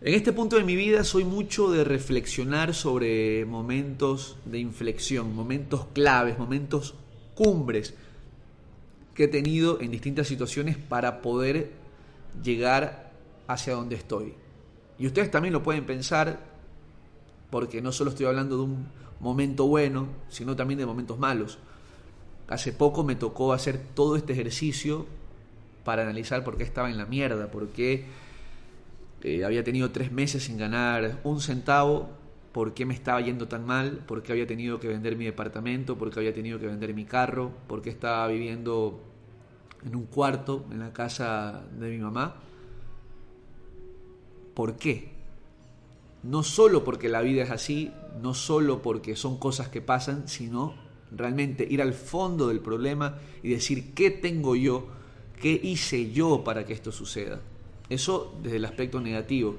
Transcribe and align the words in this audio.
En 0.00 0.14
este 0.14 0.32
punto 0.32 0.54
de 0.54 0.62
mi 0.62 0.76
vida 0.76 1.02
soy 1.02 1.24
mucho 1.24 1.72
de 1.72 1.82
reflexionar 1.82 2.72
sobre 2.72 3.44
momentos 3.44 4.36
de 4.44 4.60
inflexión, 4.60 5.34
momentos 5.34 5.86
claves, 5.92 6.38
momentos 6.38 6.94
cumbres 7.34 7.94
que 9.14 9.24
he 9.24 9.28
tenido 9.28 9.80
en 9.80 9.90
distintas 9.90 10.28
situaciones 10.28 10.76
para 10.76 11.20
poder 11.20 11.72
llegar 12.44 13.10
hacia 13.48 13.74
donde 13.74 13.96
estoy. 13.96 14.34
Y 15.00 15.08
ustedes 15.08 15.32
también 15.32 15.52
lo 15.52 15.64
pueden 15.64 15.84
pensar, 15.84 16.38
porque 17.50 17.82
no 17.82 17.90
solo 17.90 18.10
estoy 18.10 18.26
hablando 18.26 18.56
de 18.56 18.62
un 18.62 18.86
momento 19.18 19.66
bueno, 19.66 20.06
sino 20.28 20.54
también 20.54 20.78
de 20.78 20.86
momentos 20.86 21.18
malos. 21.18 21.58
Hace 22.46 22.72
poco 22.72 23.02
me 23.02 23.16
tocó 23.16 23.52
hacer 23.52 23.80
todo 23.94 24.14
este 24.14 24.32
ejercicio 24.32 25.06
para 25.82 26.02
analizar 26.02 26.44
por 26.44 26.56
qué 26.56 26.62
estaba 26.62 26.88
en 26.88 26.98
la 26.98 27.06
mierda, 27.06 27.50
por 27.50 27.70
qué 27.70 28.27
eh, 29.22 29.44
había 29.44 29.64
tenido 29.64 29.90
tres 29.90 30.12
meses 30.12 30.44
sin 30.44 30.58
ganar 30.58 31.20
un 31.24 31.40
centavo, 31.40 32.10
por 32.52 32.74
qué 32.74 32.86
me 32.86 32.94
estaba 32.94 33.20
yendo 33.20 33.48
tan 33.48 33.66
mal, 33.66 34.04
por 34.06 34.22
qué 34.22 34.32
había 34.32 34.46
tenido 34.46 34.80
que 34.80 34.88
vender 34.88 35.16
mi 35.16 35.24
departamento, 35.24 35.96
por 35.98 36.10
qué 36.10 36.20
había 36.20 36.34
tenido 36.34 36.58
que 36.58 36.66
vender 36.66 36.94
mi 36.94 37.04
carro, 37.04 37.52
por 37.66 37.82
qué 37.82 37.90
estaba 37.90 38.26
viviendo 38.28 39.00
en 39.84 39.94
un 39.94 40.06
cuarto 40.06 40.66
en 40.70 40.80
la 40.80 40.92
casa 40.92 41.64
de 41.78 41.90
mi 41.90 41.98
mamá. 41.98 42.36
¿Por 44.54 44.76
qué? 44.76 45.12
No 46.22 46.42
solo 46.42 46.84
porque 46.84 47.08
la 47.08 47.20
vida 47.20 47.42
es 47.44 47.50
así, 47.50 47.92
no 48.20 48.34
solo 48.34 48.82
porque 48.82 49.14
son 49.14 49.38
cosas 49.38 49.68
que 49.68 49.80
pasan, 49.80 50.26
sino 50.28 50.74
realmente 51.12 51.66
ir 51.68 51.80
al 51.80 51.94
fondo 51.94 52.48
del 52.48 52.60
problema 52.60 53.18
y 53.42 53.50
decir 53.50 53.94
qué 53.94 54.10
tengo 54.10 54.56
yo, 54.56 54.88
qué 55.40 55.58
hice 55.62 56.10
yo 56.10 56.42
para 56.44 56.64
que 56.64 56.72
esto 56.72 56.90
suceda. 56.90 57.40
Eso 57.90 58.34
desde 58.42 58.56
el 58.56 58.64
aspecto 58.64 59.00
negativo. 59.00 59.56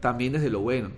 También 0.00 0.34
desde 0.34 0.50
lo 0.50 0.60
bueno, 0.60 0.90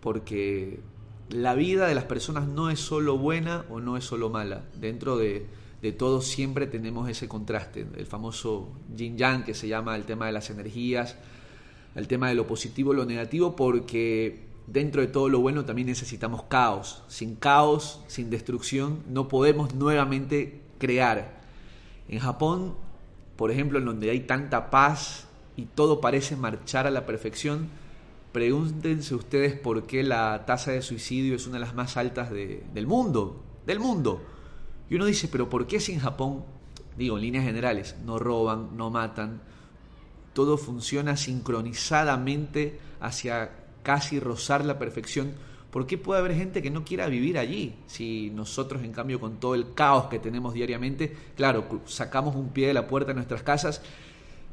porque 0.00 0.80
la 1.28 1.54
vida 1.54 1.86
de 1.86 1.94
las 1.94 2.04
personas 2.04 2.48
no 2.48 2.70
es 2.70 2.80
solo 2.80 3.18
buena 3.18 3.64
o 3.70 3.80
no 3.80 3.96
es 3.96 4.04
solo 4.04 4.30
mala. 4.30 4.64
Dentro 4.74 5.16
de, 5.16 5.46
de 5.82 5.92
todo 5.92 6.20
siempre 6.20 6.66
tenemos 6.66 7.08
ese 7.08 7.28
contraste, 7.28 7.86
el 7.96 8.06
famoso 8.06 8.68
yin 8.94 9.18
yang 9.18 9.44
que 9.44 9.54
se 9.54 9.68
llama 9.68 9.96
el 9.96 10.04
tema 10.04 10.26
de 10.26 10.32
las 10.32 10.50
energías, 10.50 11.16
el 11.94 12.08
tema 12.08 12.28
de 12.28 12.34
lo 12.34 12.46
positivo 12.46 12.92
lo 12.92 13.04
negativo, 13.04 13.56
porque 13.56 14.46
dentro 14.66 15.00
de 15.00 15.06
todo 15.08 15.28
lo 15.28 15.40
bueno 15.40 15.64
también 15.64 15.88
necesitamos 15.88 16.44
caos. 16.44 17.02
Sin 17.08 17.36
caos, 17.36 18.02
sin 18.06 18.30
destrucción, 18.30 19.02
no 19.08 19.28
podemos 19.28 19.74
nuevamente 19.74 20.62
crear. 20.78 21.40
En 22.08 22.20
Japón, 22.20 22.74
por 23.36 23.50
ejemplo, 23.50 23.78
en 23.78 23.84
donde 23.84 24.10
hay 24.10 24.20
tanta 24.20 24.70
paz 24.70 25.25
y 25.56 25.64
todo 25.66 26.00
parece 26.00 26.36
marchar 26.36 26.86
a 26.86 26.90
la 26.90 27.06
perfección, 27.06 27.68
pregúntense 28.32 29.14
ustedes 29.14 29.58
por 29.58 29.86
qué 29.86 30.02
la 30.02 30.44
tasa 30.44 30.72
de 30.72 30.82
suicidio 30.82 31.34
es 31.34 31.46
una 31.46 31.54
de 31.54 31.64
las 31.64 31.74
más 31.74 31.96
altas 31.96 32.30
del 32.30 32.86
mundo, 32.86 33.42
del 33.64 33.80
mundo. 33.80 34.22
Y 34.90 34.96
uno 34.96 35.06
dice, 35.06 35.28
pero 35.28 35.48
¿por 35.48 35.66
qué 35.66 35.80
si 35.80 35.92
en 35.92 36.00
Japón, 36.00 36.44
digo, 36.98 37.16
en 37.16 37.22
líneas 37.22 37.44
generales, 37.44 37.96
no 38.04 38.18
roban, 38.18 38.76
no 38.76 38.90
matan, 38.90 39.40
todo 40.34 40.58
funciona 40.58 41.16
sincronizadamente 41.16 42.78
hacia 43.00 43.50
casi 43.82 44.20
rozar 44.20 44.64
la 44.64 44.78
perfección? 44.78 45.32
¿Por 45.70 45.86
qué 45.86 45.98
puede 45.98 46.20
haber 46.20 46.34
gente 46.34 46.62
que 46.62 46.70
no 46.70 46.84
quiera 46.84 47.06
vivir 47.06 47.38
allí? 47.38 47.76
Si 47.86 48.30
nosotros, 48.30 48.82
en 48.82 48.92
cambio, 48.92 49.18
con 49.18 49.40
todo 49.40 49.54
el 49.54 49.72
caos 49.72 50.06
que 50.06 50.18
tenemos 50.18 50.52
diariamente, 50.54 51.16
claro, 51.36 51.82
sacamos 51.86 52.36
un 52.36 52.50
pie 52.50 52.68
de 52.68 52.74
la 52.74 52.86
puerta 52.86 53.08
de 53.08 53.14
nuestras 53.14 53.42
casas 53.42 53.82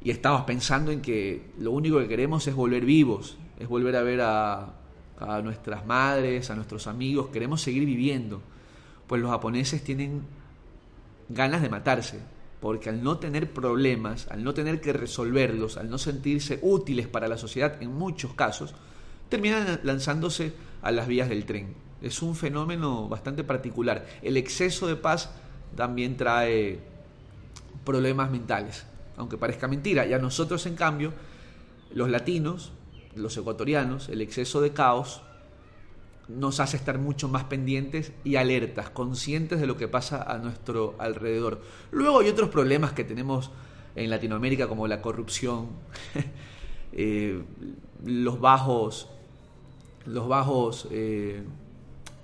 y 0.03 0.12
estamos 0.12 0.44
pensando 0.44 0.91
en 0.91 1.02
que 1.02 1.52
lo 1.59 1.72
único 1.72 2.00
que 2.00 2.08
queremos 2.08 2.46
es 2.47 2.56
volver 2.56 2.86
vivos, 2.86 3.38
es 3.59 3.68
volver 3.68 3.96
a 3.96 4.03
ver 4.03 4.22
a, 4.22 4.74
a 5.19 5.41
nuestras 5.41 5.86
madres, 5.86 6.50
a 6.50 6.56
nuestros 6.56 6.88
amigos, 6.88 7.30
queremos 7.30 7.62
seguir 7.62 7.86
viviendo 7.86 8.42
pues 9.08 9.22
los 9.22 9.31
japoneses 9.31 9.84
tienen 9.84 10.24
ganas 11.30 11.62
de 11.62 11.69
matarse, 11.69 12.19
porque 12.59 12.90
al 12.90 13.03
no 13.03 13.18
tener 13.18 13.52
problemas, 13.52 14.28
al 14.30 14.44
no 14.44 14.53
tener 14.53 14.81
que 14.81 14.94
resolverlos, 14.94 15.78
al 15.78 15.90
no 15.90 15.97
sentirse 15.97 16.59
útiles 16.62 17.08
para 17.08 17.28
la 17.28 17.38
sociedad 17.38 17.81
en 17.81 17.94
muchos 17.94 18.34
casos, 18.34 18.74
terminan 19.30 19.81
lanzándose 19.84 20.53
a 20.81 20.92
las 20.92 21.08
vías 21.08 21.30
del 21.30 21.46
tren. 21.46 21.75
Es 22.02 22.22
un 22.22 22.36
fenómeno 22.36 23.08
bastante 23.08 23.44
particular. 23.44 24.06
El 24.22 24.38
exceso 24.38 24.88
de 24.88 24.96
paz 24.96 25.31
también 25.75 26.18
trae 26.18 26.80
problemas 27.84 28.31
mentales, 28.31 28.86
aunque 29.18 29.38
parezca 29.38 29.68
mentira. 29.68 30.06
Y 30.06 30.13
a 30.13 30.19
nosotros, 30.19 30.66
en 30.66 30.75
cambio, 30.75 31.13
los 31.94 32.09
latinos, 32.09 32.72
los 33.16 33.35
ecuatorianos, 33.38 34.09
el 34.09 34.22
exceso 34.22 34.62
de 34.62 34.74
caos 34.74 35.22
nos 36.28 36.59
hace 36.59 36.78
estar 36.78 36.97
mucho 36.97 37.28
más 37.28 37.44
pendientes 37.44 38.13
y 38.24 38.38
alertas, 38.38 38.90
conscientes 38.90 39.59
de 39.59 39.68
lo 39.68 39.78
que 39.78 39.88
pasa 39.88 40.24
a 40.24 40.38
nuestro 40.38 40.96
alrededor. 40.97 41.62
Luego 41.91 42.19
hay 42.19 42.29
otros 42.29 42.50
problemas 42.50 42.94
que 42.94 43.03
tenemos 43.03 43.51
en 43.96 44.09
Latinoamérica 44.09 44.68
como 44.68 44.88
la 44.88 45.01
corrupción, 45.01 45.68
eh, 46.94 47.41
los 48.06 48.40
bajos, 48.40 49.09
los 50.06 50.28
bajos 50.28 50.88
eh, 50.91 51.44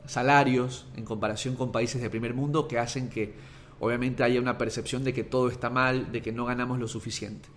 salarios 0.05 0.85
en 0.95 1.05
comparación 1.05 1.55
con 1.55 1.71
países 1.71 2.01
de 2.01 2.09
primer 2.09 2.33
mundo 2.33 2.67
que 2.67 2.79
hacen 2.79 3.09
que 3.09 3.33
obviamente 3.79 4.23
haya 4.23 4.39
una 4.39 4.57
percepción 4.57 5.03
de 5.03 5.13
que 5.13 5.23
todo 5.23 5.49
está 5.49 5.69
mal, 5.69 6.11
de 6.11 6.21
que 6.21 6.31
no 6.31 6.45
ganamos 6.45 6.79
lo 6.79 6.87
suficiente. 6.87 7.49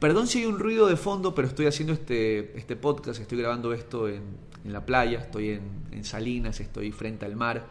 Perdón 0.00 0.26
si 0.26 0.40
hay 0.40 0.46
un 0.46 0.58
ruido 0.58 0.86
de 0.86 0.96
fondo, 0.96 1.34
pero 1.34 1.48
estoy 1.48 1.66
haciendo 1.66 1.92
este, 1.92 2.58
este 2.58 2.76
podcast, 2.76 3.20
estoy 3.20 3.38
grabando 3.38 3.72
esto 3.72 4.08
en, 4.08 4.22
en 4.64 4.72
la 4.72 4.84
playa, 4.84 5.18
estoy 5.20 5.50
en, 5.50 6.04
Salinas, 6.04 6.60
estoy 6.60 6.90
frente 6.90 7.24
al 7.24 7.36
mar. 7.36 7.66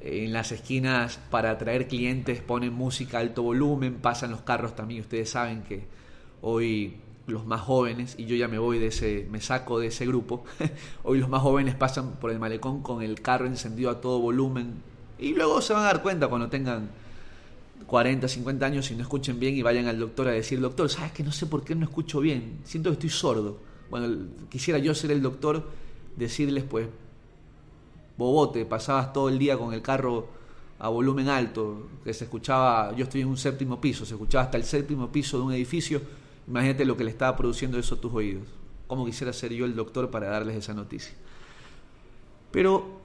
En 0.00 0.32
las 0.32 0.52
esquinas 0.52 1.18
para 1.30 1.50
atraer 1.50 1.88
clientes 1.88 2.40
ponen 2.40 2.72
música 2.72 3.18
a 3.18 3.20
alto 3.20 3.42
volumen, 3.42 3.96
pasan 3.96 4.30
los 4.30 4.42
carros 4.42 4.76
también. 4.76 5.00
Ustedes 5.00 5.30
saben 5.30 5.62
que 5.62 5.86
hoy 6.40 6.96
los 7.26 7.44
más 7.44 7.60
jóvenes, 7.62 8.14
y 8.16 8.24
yo 8.26 8.36
ya 8.36 8.48
me 8.48 8.58
voy 8.58 8.78
de 8.78 8.86
ese, 8.86 9.26
me 9.30 9.40
saco 9.40 9.80
de 9.80 9.88
ese 9.88 10.06
grupo, 10.06 10.44
hoy 11.02 11.18
los 11.18 11.28
más 11.28 11.42
jóvenes 11.42 11.74
pasan 11.74 12.12
por 12.12 12.30
el 12.30 12.38
malecón 12.38 12.82
con 12.82 13.02
el 13.02 13.20
carro 13.20 13.46
encendido 13.46 13.90
a 13.90 14.00
todo 14.00 14.20
volumen 14.20 14.74
y 15.18 15.34
luego 15.34 15.60
se 15.60 15.72
van 15.72 15.82
a 15.82 15.86
dar 15.86 16.02
cuenta 16.02 16.28
cuando 16.28 16.48
tengan 16.48 16.90
40, 17.86 18.28
50 18.28 18.66
años 18.66 18.90
y 18.90 18.94
no 18.94 19.02
escuchen 19.02 19.40
bien 19.40 19.56
y 19.56 19.62
vayan 19.62 19.86
al 19.86 19.98
doctor 19.98 20.28
a 20.28 20.32
decir, 20.32 20.60
doctor, 20.60 20.88
¿sabes 20.88 21.12
que 21.12 21.22
no 21.22 21.32
sé 21.32 21.46
por 21.46 21.64
qué 21.64 21.74
no 21.74 21.84
escucho 21.84 22.20
bien? 22.20 22.60
Siento 22.64 22.90
que 22.90 22.94
estoy 22.94 23.10
sordo. 23.10 23.58
Bueno, 23.90 24.26
quisiera 24.50 24.78
yo 24.78 24.94
ser 24.94 25.10
el 25.10 25.22
doctor, 25.22 25.64
decirles 26.16 26.64
pues, 26.64 26.88
bobote, 28.16 28.66
pasabas 28.66 29.12
todo 29.12 29.28
el 29.28 29.38
día 29.38 29.56
con 29.56 29.72
el 29.72 29.80
carro 29.80 30.28
a 30.78 30.88
volumen 30.88 31.28
alto, 31.28 31.88
que 32.04 32.12
se 32.12 32.24
escuchaba, 32.24 32.94
yo 32.94 33.04
estoy 33.04 33.22
en 33.22 33.28
un 33.28 33.36
séptimo 33.36 33.80
piso, 33.80 34.04
se 34.04 34.14
escuchaba 34.14 34.44
hasta 34.44 34.58
el 34.58 34.64
séptimo 34.64 35.10
piso 35.10 35.38
de 35.38 35.44
un 35.44 35.52
edificio, 35.52 36.00
imagínate 36.46 36.84
lo 36.84 36.96
que 36.96 37.04
le 37.04 37.10
estaba 37.10 37.36
produciendo 37.36 37.78
eso 37.78 37.96
a 37.96 38.00
tus 38.00 38.12
oídos. 38.12 38.46
¿Cómo 38.86 39.04
quisiera 39.04 39.32
ser 39.32 39.52
yo 39.52 39.64
el 39.64 39.74
doctor 39.74 40.10
para 40.10 40.28
darles 40.28 40.56
esa 40.56 40.74
noticia? 40.74 41.14
Pero 42.50 42.97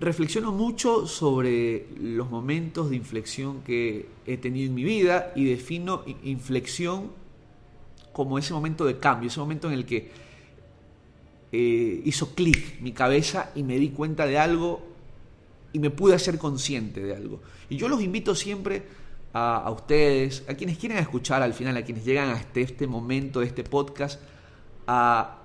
reflexiono 0.00 0.50
mucho 0.50 1.06
sobre 1.06 1.86
los 2.00 2.30
momentos 2.30 2.90
de 2.90 2.96
inflexión 2.96 3.60
que 3.62 4.08
he 4.26 4.38
tenido 4.38 4.68
en 4.68 4.74
mi 4.74 4.82
vida 4.82 5.32
y 5.36 5.44
defino 5.44 6.04
inflexión 6.24 7.12
como 8.12 8.38
ese 8.38 8.54
momento 8.54 8.86
de 8.86 8.98
cambio, 8.98 9.28
ese 9.28 9.40
momento 9.40 9.68
en 9.68 9.74
el 9.74 9.84
que 9.84 10.10
eh, 11.52 12.02
hizo 12.04 12.34
clic 12.34 12.80
mi 12.80 12.92
cabeza 12.92 13.50
y 13.54 13.62
me 13.62 13.76
di 13.76 13.90
cuenta 13.90 14.26
de 14.26 14.38
algo 14.38 14.82
y 15.72 15.78
me 15.78 15.90
pude 15.90 16.14
hacer 16.14 16.38
consciente 16.38 17.02
de 17.02 17.14
algo. 17.14 17.40
Y 17.68 17.76
yo 17.76 17.88
los 17.88 18.02
invito 18.02 18.34
siempre 18.34 18.82
a, 19.32 19.70
ustedes, 19.70 20.44
a 20.48 20.54
quienes 20.54 20.78
quieren 20.78 20.98
escuchar 20.98 21.42
al 21.42 21.54
final, 21.54 21.76
a 21.76 21.82
quienes 21.82 22.04
llegan 22.04 22.30
hasta 22.30 22.60
este 22.60 22.86
momento 22.86 23.40
de 23.40 23.46
este 23.46 23.64
podcast, 23.64 24.20
a 24.86 25.38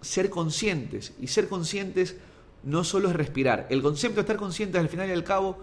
ser 0.00 0.30
conscientes. 0.30 1.14
Y 1.20 1.26
ser 1.26 1.48
conscientes 1.48 2.16
no 2.64 2.84
solo 2.84 3.08
es 3.08 3.16
respirar. 3.16 3.66
El 3.70 3.82
concepto 3.82 4.16
de 4.16 4.20
estar 4.22 4.36
conscientes 4.36 4.80
al 4.80 4.88
final 4.88 5.08
y 5.08 5.12
al 5.12 5.24
cabo, 5.24 5.58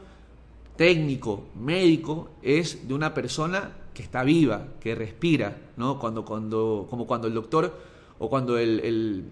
técnico, 0.76 1.46
médico, 1.56 2.30
es 2.42 2.88
de 2.88 2.94
una 2.94 3.14
persona 3.14 3.72
que 3.94 4.04
está 4.04 4.24
viva, 4.24 4.68
que 4.80 4.96
respira, 4.96 5.58
¿no? 5.76 6.00
Cuando, 6.00 6.24
cuando, 6.24 6.88
como 6.90 7.08
cuando 7.08 7.28
el 7.28 7.34
doctor 7.34 7.80
o 8.20 8.30
cuando 8.30 8.58
el, 8.58 8.80
el 8.82 9.26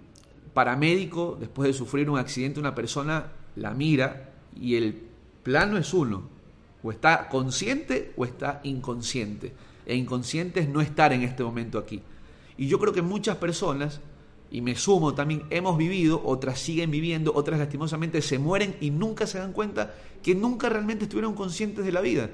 paramédico, 0.54 1.38
después 1.40 1.68
de 1.68 1.74
sufrir 1.74 2.10
un 2.10 2.18
accidente, 2.18 2.60
una 2.60 2.74
persona 2.74 3.32
la 3.56 3.72
mira 3.72 4.32
y 4.60 4.76
el 4.76 5.02
plano 5.44 5.78
es 5.78 5.94
uno, 5.94 6.24
o 6.84 6.92
está 6.92 7.30
consciente 7.30 8.14
o 8.16 8.26
está 8.26 8.62
inconsciente. 8.64 9.54
E 9.86 9.96
inconsciente 9.96 10.62
es 10.62 10.70
no 10.70 10.82
estar 10.82 11.14
en 11.14 11.22
este 11.22 11.44
momento 11.44 11.78
aquí. 11.78 12.02
Y 12.58 12.68
yo 12.68 12.80
creo 12.80 12.94
que 12.94 13.02
muchas 13.02 13.38
personas, 13.38 14.02
y 14.52 14.62
me 14.62 14.76
sumo 14.76 15.14
también, 15.14 15.44
hemos 15.50 15.78
vivido, 15.78 16.22
otras 16.24 16.60
siguen 16.60 16.92
viviendo, 16.92 17.34
otras 17.36 17.60
lastimosamente 17.60 18.22
se 18.22 18.40
mueren 18.40 18.76
y 18.80 18.92
nunca 18.92 19.28
se 19.28 19.40
dan 19.40 19.54
cuenta 19.54 19.96
que 20.24 20.36
nunca 20.36 20.70
realmente 20.70 21.06
estuvieron 21.06 21.34
conscientes 21.34 21.86
de 21.86 21.92
la 21.92 22.02
vida. 22.02 22.30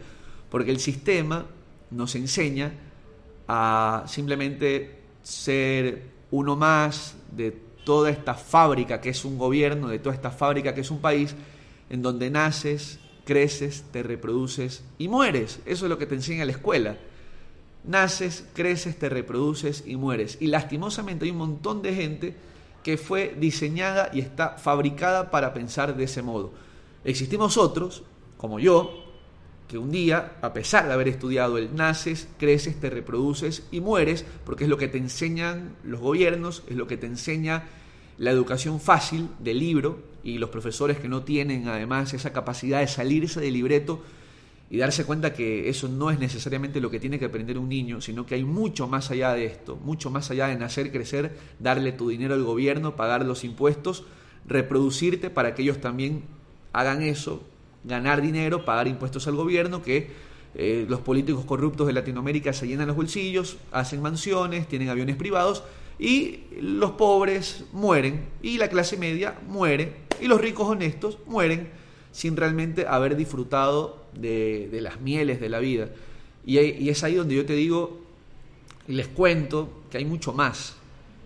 Porque 0.49 0.71
el 0.71 0.79
sistema 0.79 1.45
nos 1.89 2.15
enseña 2.15 2.73
a 3.47 4.03
simplemente 4.07 4.99
ser 5.23 6.09
uno 6.31 6.55
más 6.55 7.15
de 7.31 7.51
toda 7.83 8.09
esta 8.09 8.33
fábrica 8.35 9.01
que 9.01 9.09
es 9.09 9.25
un 9.25 9.37
gobierno, 9.37 9.87
de 9.87 9.99
toda 9.99 10.15
esta 10.15 10.31
fábrica 10.31 10.73
que 10.73 10.81
es 10.81 10.91
un 10.91 11.01
país, 11.01 11.35
en 11.89 12.01
donde 12.01 12.29
naces, 12.29 12.99
creces, 13.25 13.85
te 13.91 14.03
reproduces 14.03 14.83
y 14.97 15.07
mueres. 15.07 15.59
Eso 15.65 15.85
es 15.85 15.89
lo 15.89 15.97
que 15.97 16.05
te 16.05 16.15
enseña 16.15 16.45
la 16.45 16.51
escuela. 16.51 16.97
Naces, 17.83 18.45
creces, 18.53 18.97
te 18.97 19.09
reproduces 19.09 19.83
y 19.85 19.95
mueres. 19.95 20.37
Y 20.39 20.47
lastimosamente 20.47 21.25
hay 21.25 21.31
un 21.31 21.37
montón 21.37 21.81
de 21.81 21.95
gente 21.95 22.35
que 22.83 22.97
fue 22.97 23.35
diseñada 23.39 24.09
y 24.13 24.19
está 24.19 24.57
fabricada 24.57 25.31
para 25.31 25.53
pensar 25.53 25.95
de 25.95 26.03
ese 26.03 26.21
modo. 26.21 26.51
Existimos 27.03 27.57
otros, 27.57 28.03
como 28.37 28.59
yo, 28.59 28.91
que 29.67 29.77
un 29.77 29.91
día, 29.91 30.33
a 30.41 30.51
pesar 30.53 30.87
de 30.87 30.93
haber 30.93 31.07
estudiado 31.07 31.57
el 31.57 31.75
naces, 31.75 32.27
creces, 32.37 32.79
te 32.79 32.89
reproduces 32.89 33.63
y 33.71 33.79
mueres, 33.79 34.25
porque 34.45 34.65
es 34.65 34.69
lo 34.69 34.77
que 34.77 34.87
te 34.87 34.97
enseñan 34.97 35.75
los 35.83 36.01
gobiernos, 36.01 36.63
es 36.67 36.75
lo 36.75 36.87
que 36.87 36.97
te 36.97 37.07
enseña 37.07 37.63
la 38.17 38.31
educación 38.31 38.79
fácil 38.79 39.29
del 39.39 39.59
libro 39.59 39.99
y 40.23 40.37
los 40.37 40.49
profesores 40.49 40.99
que 40.99 41.07
no 41.07 41.23
tienen 41.23 41.67
además 41.67 42.13
esa 42.13 42.33
capacidad 42.33 42.81
de 42.81 42.87
salirse 42.87 43.39
del 43.39 43.53
libreto 43.53 44.01
y 44.71 44.77
darse 44.77 45.03
cuenta 45.03 45.33
que 45.33 45.67
eso 45.67 45.89
no 45.89 46.11
es 46.11 46.17
necesariamente 46.17 46.79
lo 46.79 46.89
que 46.89 47.01
tiene 47.01 47.19
que 47.19 47.25
aprender 47.25 47.57
un 47.57 47.67
niño, 47.67 47.99
sino 47.99 48.25
que 48.25 48.35
hay 48.35 48.45
mucho 48.45 48.87
más 48.87 49.11
allá 49.11 49.33
de 49.33 49.43
esto, 49.43 49.75
mucho 49.75 50.09
más 50.09 50.31
allá 50.31 50.47
de 50.47 50.55
nacer, 50.55 50.93
crecer, 50.93 51.37
darle 51.59 51.91
tu 51.91 52.07
dinero 52.07 52.35
al 52.35 52.43
gobierno, 52.43 52.95
pagar 52.95 53.25
los 53.25 53.43
impuestos, 53.43 54.05
reproducirte 54.47 55.29
para 55.29 55.53
que 55.53 55.63
ellos 55.63 55.81
también 55.81 56.23
hagan 56.71 57.01
eso, 57.01 57.43
ganar 57.83 58.21
dinero, 58.21 58.63
pagar 58.63 58.87
impuestos 58.87 59.27
al 59.27 59.35
gobierno, 59.35 59.83
que 59.83 60.09
eh, 60.55 60.85
los 60.87 61.01
políticos 61.01 61.43
corruptos 61.43 61.85
de 61.85 61.91
Latinoamérica 61.91 62.53
se 62.53 62.65
llenan 62.65 62.87
los 62.87 62.95
bolsillos, 62.95 63.57
hacen 63.73 64.01
mansiones, 64.01 64.69
tienen 64.69 64.87
aviones 64.87 65.17
privados 65.17 65.63
y 65.99 66.45
los 66.61 66.91
pobres 66.91 67.65
mueren 67.73 68.25
y 68.41 68.57
la 68.57 68.69
clase 68.69 68.95
media 68.95 69.37
muere 69.49 69.95
y 70.21 70.27
los 70.27 70.39
ricos 70.39 70.69
honestos 70.69 71.17
mueren 71.25 71.67
sin 72.13 72.37
realmente 72.37 72.85
haber 72.87 73.17
disfrutado 73.17 74.00
de, 74.13 74.69
las 74.81 74.99
mieles 75.01 75.39
de 75.39 75.49
la 75.49 75.59
vida. 75.59 75.89
Y, 76.45 76.57
es 76.89 77.03
ahí 77.03 77.15
donde 77.15 77.35
yo 77.35 77.45
te 77.45 77.53
digo, 77.53 77.99
les 78.87 79.07
cuento 79.07 79.83
que 79.89 79.97
hay 79.97 80.05
mucho 80.05 80.33
más. 80.33 80.75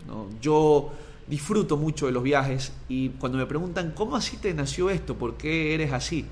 ¿no? 0.08 0.28
Yo 0.42 0.92
disfruto 1.28 1.78
mucho 1.78 2.06
de 2.06 2.12
los 2.12 2.24
viajes 2.24 2.74
y 2.88 3.10
cuando 3.10 3.38
me 3.38 3.46
preguntan, 3.46 3.94
¿cómo 3.96 4.16
así 4.16 4.38
te 4.38 4.54
nació 4.54 4.90
esto? 4.90 5.16
¿Por 5.16 5.38
qué 5.38 5.74
eres 5.74 5.92
así? 5.92 6.26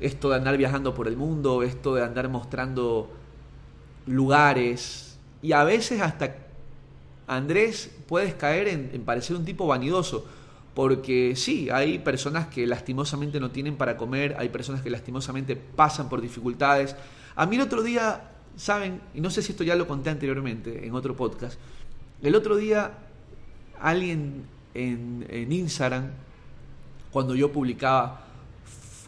esto 0.00 0.30
de 0.30 0.36
andar 0.36 0.56
viajando 0.56 0.94
por 0.94 1.08
el 1.08 1.16
mundo, 1.16 1.62
esto 1.62 1.94
de 1.94 2.02
andar 2.02 2.28
mostrando 2.28 3.10
lugares 4.06 5.18
y 5.42 5.52
a 5.52 5.64
veces 5.64 6.00
hasta 6.00 6.36
Andrés 7.26 7.90
puedes 8.06 8.34
caer 8.34 8.68
en, 8.68 9.02
parecer 9.04 9.36
un 9.36 9.44
tipo 9.44 9.66
vanidoso 9.66 10.26
porque 10.74 11.34
sí, 11.36 11.70
hay 11.70 11.98
personas 12.00 12.48
que 12.48 12.66
lastimosamente 12.66 13.38
no 13.40 13.50
tienen 13.50 13.76
para 13.76 13.96
comer, 13.96 14.36
hay 14.38 14.48
personas 14.48 14.82
que 14.82 14.90
lastimosamente 14.90 15.56
pasan 15.56 16.08
por 16.08 16.20
dificultades. 16.20 16.96
A 17.36 17.46
mí 17.46 17.56
el 17.56 17.62
otro 17.62 17.82
día, 17.82 18.32
¿saben? 18.56 19.00
Y 19.14 19.20
no 19.20 19.30
sé 19.30 19.42
si 19.42 19.52
esto 19.52 19.64
ya 19.64 19.76
lo 19.76 19.86
conté 19.86 20.10
anteriormente 20.10 20.86
en 20.86 20.94
otro 20.94 21.16
podcast, 21.16 21.58
el 22.22 22.34
otro 22.34 22.56
día 22.56 22.98
alguien 23.80 24.44
en, 24.74 25.52
Instagram, 25.52 26.10
cuando 27.10 27.34
yo 27.34 27.52
publicaba 27.52 28.24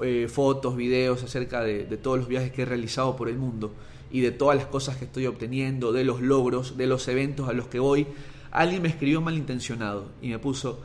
eh, 0.00 0.28
fotos, 0.28 0.76
videos 0.76 1.22
acerca 1.22 1.62
de, 1.62 1.84
todos 1.96 2.18
los 2.18 2.28
viajes 2.28 2.52
que 2.52 2.62
he 2.62 2.64
realizado 2.64 3.16
por 3.16 3.28
el 3.28 3.38
mundo 3.38 3.72
y 4.10 4.20
de 4.20 4.30
todas 4.30 4.56
las 4.56 4.66
cosas 4.66 4.96
que 4.96 5.06
estoy 5.06 5.26
obteniendo, 5.26 5.92
de 5.92 6.04
los 6.04 6.20
logros, 6.20 6.76
de 6.76 6.86
los 6.86 7.08
eventos 7.08 7.48
a 7.48 7.52
los 7.52 7.66
que 7.66 7.78
voy, 7.78 8.06
alguien 8.52 8.82
me 8.82 8.88
escribió 8.88 9.20
malintencionado 9.20 10.10
y 10.22 10.28
me 10.28 10.38
puso, 10.38 10.80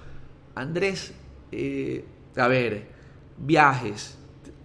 Andrés, 0.56 1.14
eh, 1.52 2.06
a 2.36 2.48
ver, 2.48 2.88
viajes, 3.38 4.18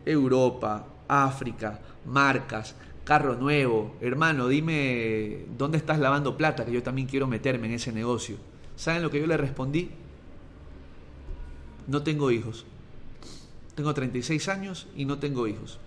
Europa, 0.05 0.87
África, 1.09 1.81
marcas, 2.05 2.75
carro 3.05 3.37
nuevo, 3.37 3.95
hermano, 4.01 4.49
dime 4.49 5.47
dónde 5.57 5.79
estás 5.79 5.99
lavando 5.99 6.37
plata, 6.37 6.65
que 6.65 6.73
yo 6.73 6.83
también 6.83 7.07
quiero 7.07 7.27
meterme 7.27 7.69
en 7.69 7.75
ese 7.75 7.93
negocio. 7.93 8.37
¿Saben 8.75 9.03
lo 9.03 9.11
que 9.11 9.21
yo 9.21 9.27
le 9.27 9.37
respondí? 9.37 9.91
No 11.87 12.03
tengo 12.03 12.31
hijos. 12.31 12.67
Tengo 13.75 13.95
36 13.95 14.49
años 14.49 14.89
y 14.97 15.05
no 15.05 15.19
tengo 15.19 15.47
hijos. 15.47 15.79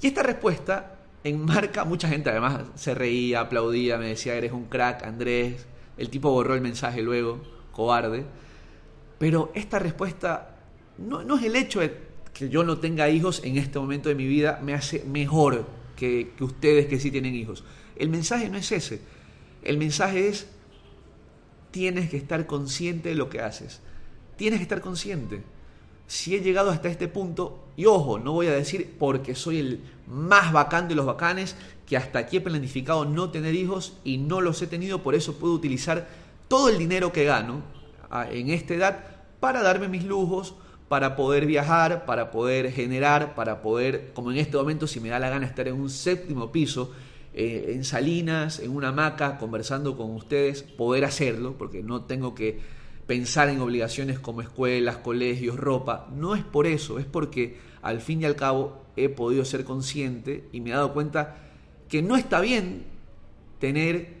Y 0.00 0.06
esta 0.06 0.22
respuesta 0.22 0.98
enmarca, 1.24 1.84
mucha 1.84 2.08
gente 2.08 2.30
además 2.30 2.62
se 2.76 2.94
reía, 2.94 3.40
aplaudía, 3.40 3.98
me 3.98 4.08
decía, 4.08 4.34
eres 4.34 4.52
un 4.52 4.66
crack, 4.66 5.04
Andrés. 5.04 5.66
El 5.96 6.10
tipo 6.10 6.30
borró 6.30 6.54
el 6.54 6.60
mensaje 6.60 7.02
luego, 7.02 7.40
cobarde. 7.78 8.24
Pero 9.20 9.52
esta 9.54 9.78
respuesta 9.78 10.56
no, 10.98 11.22
no 11.22 11.38
es 11.38 11.44
el 11.44 11.54
hecho 11.54 11.78
de 11.78 11.96
que 12.34 12.48
yo 12.48 12.64
no 12.64 12.78
tenga 12.78 13.08
hijos 13.08 13.40
en 13.44 13.56
este 13.56 13.78
momento 13.78 14.08
de 14.08 14.16
mi 14.16 14.26
vida 14.26 14.58
me 14.60 14.74
hace 14.74 15.04
mejor 15.04 15.64
que, 15.94 16.32
que 16.36 16.42
ustedes 16.42 16.86
que 16.86 16.98
sí 16.98 17.12
tienen 17.12 17.36
hijos. 17.36 17.62
El 17.94 18.08
mensaje 18.08 18.48
no 18.48 18.58
es 18.58 18.72
ese. 18.72 19.00
El 19.62 19.78
mensaje 19.78 20.26
es, 20.26 20.48
tienes 21.70 22.10
que 22.10 22.16
estar 22.16 22.46
consciente 22.46 23.10
de 23.10 23.14
lo 23.14 23.28
que 23.28 23.42
haces. 23.42 23.80
Tienes 24.36 24.58
que 24.58 24.64
estar 24.64 24.80
consciente 24.80 25.42
si 26.08 26.34
he 26.34 26.40
llegado 26.40 26.70
hasta 26.70 26.88
este 26.88 27.06
punto, 27.06 27.66
y 27.76 27.84
ojo, 27.84 28.18
no 28.18 28.32
voy 28.32 28.46
a 28.46 28.52
decir 28.52 28.96
porque 28.98 29.34
soy 29.34 29.58
el 29.58 29.84
más 30.08 30.52
bacán 30.52 30.88
de 30.88 30.94
los 30.94 31.04
bacanes, 31.04 31.54
que 31.86 31.98
hasta 31.98 32.18
aquí 32.18 32.38
he 32.38 32.40
planificado 32.40 33.04
no 33.04 33.30
tener 33.30 33.54
hijos 33.54 33.92
y 34.04 34.16
no 34.16 34.40
los 34.40 34.60
he 34.62 34.66
tenido, 34.66 35.02
por 35.02 35.14
eso 35.14 35.34
puedo 35.34 35.52
utilizar 35.52 36.08
todo 36.48 36.68
el 36.68 36.78
dinero 36.78 37.12
que 37.12 37.24
gano 37.24 37.62
en 38.30 38.50
esta 38.50 38.74
edad 38.74 39.04
para 39.40 39.62
darme 39.62 39.88
mis 39.88 40.04
lujos, 40.04 40.54
para 40.88 41.16
poder 41.16 41.46
viajar, 41.46 42.06
para 42.06 42.30
poder 42.30 42.72
generar, 42.72 43.34
para 43.34 43.60
poder, 43.60 44.12
como 44.14 44.32
en 44.32 44.38
este 44.38 44.56
momento, 44.56 44.86
si 44.86 45.00
me 45.00 45.10
da 45.10 45.18
la 45.18 45.28
gana, 45.28 45.46
estar 45.46 45.68
en 45.68 45.74
un 45.74 45.90
séptimo 45.90 46.50
piso, 46.50 46.92
eh, 47.34 47.72
en 47.74 47.84
Salinas, 47.84 48.58
en 48.58 48.74
una 48.74 48.88
hamaca, 48.88 49.36
conversando 49.38 49.96
con 49.96 50.14
ustedes, 50.14 50.62
poder 50.62 51.04
hacerlo, 51.04 51.56
porque 51.58 51.82
no 51.82 52.04
tengo 52.04 52.34
que 52.34 52.58
pensar 53.06 53.48
en 53.48 53.60
obligaciones 53.60 54.18
como 54.18 54.40
escuelas, 54.40 54.96
colegios, 54.96 55.56
ropa. 55.56 56.08
No 56.14 56.34
es 56.34 56.42
por 56.42 56.66
eso, 56.66 56.98
es 56.98 57.06
porque 57.06 57.58
al 57.82 58.00
fin 58.00 58.22
y 58.22 58.24
al 58.24 58.34
cabo 58.34 58.82
he 58.96 59.08
podido 59.08 59.44
ser 59.44 59.64
consciente 59.64 60.48
y 60.52 60.60
me 60.60 60.70
he 60.70 60.72
dado 60.72 60.92
cuenta 60.92 61.36
que 61.88 62.02
no 62.02 62.16
está 62.16 62.40
bien 62.40 62.84
tener 63.60 64.17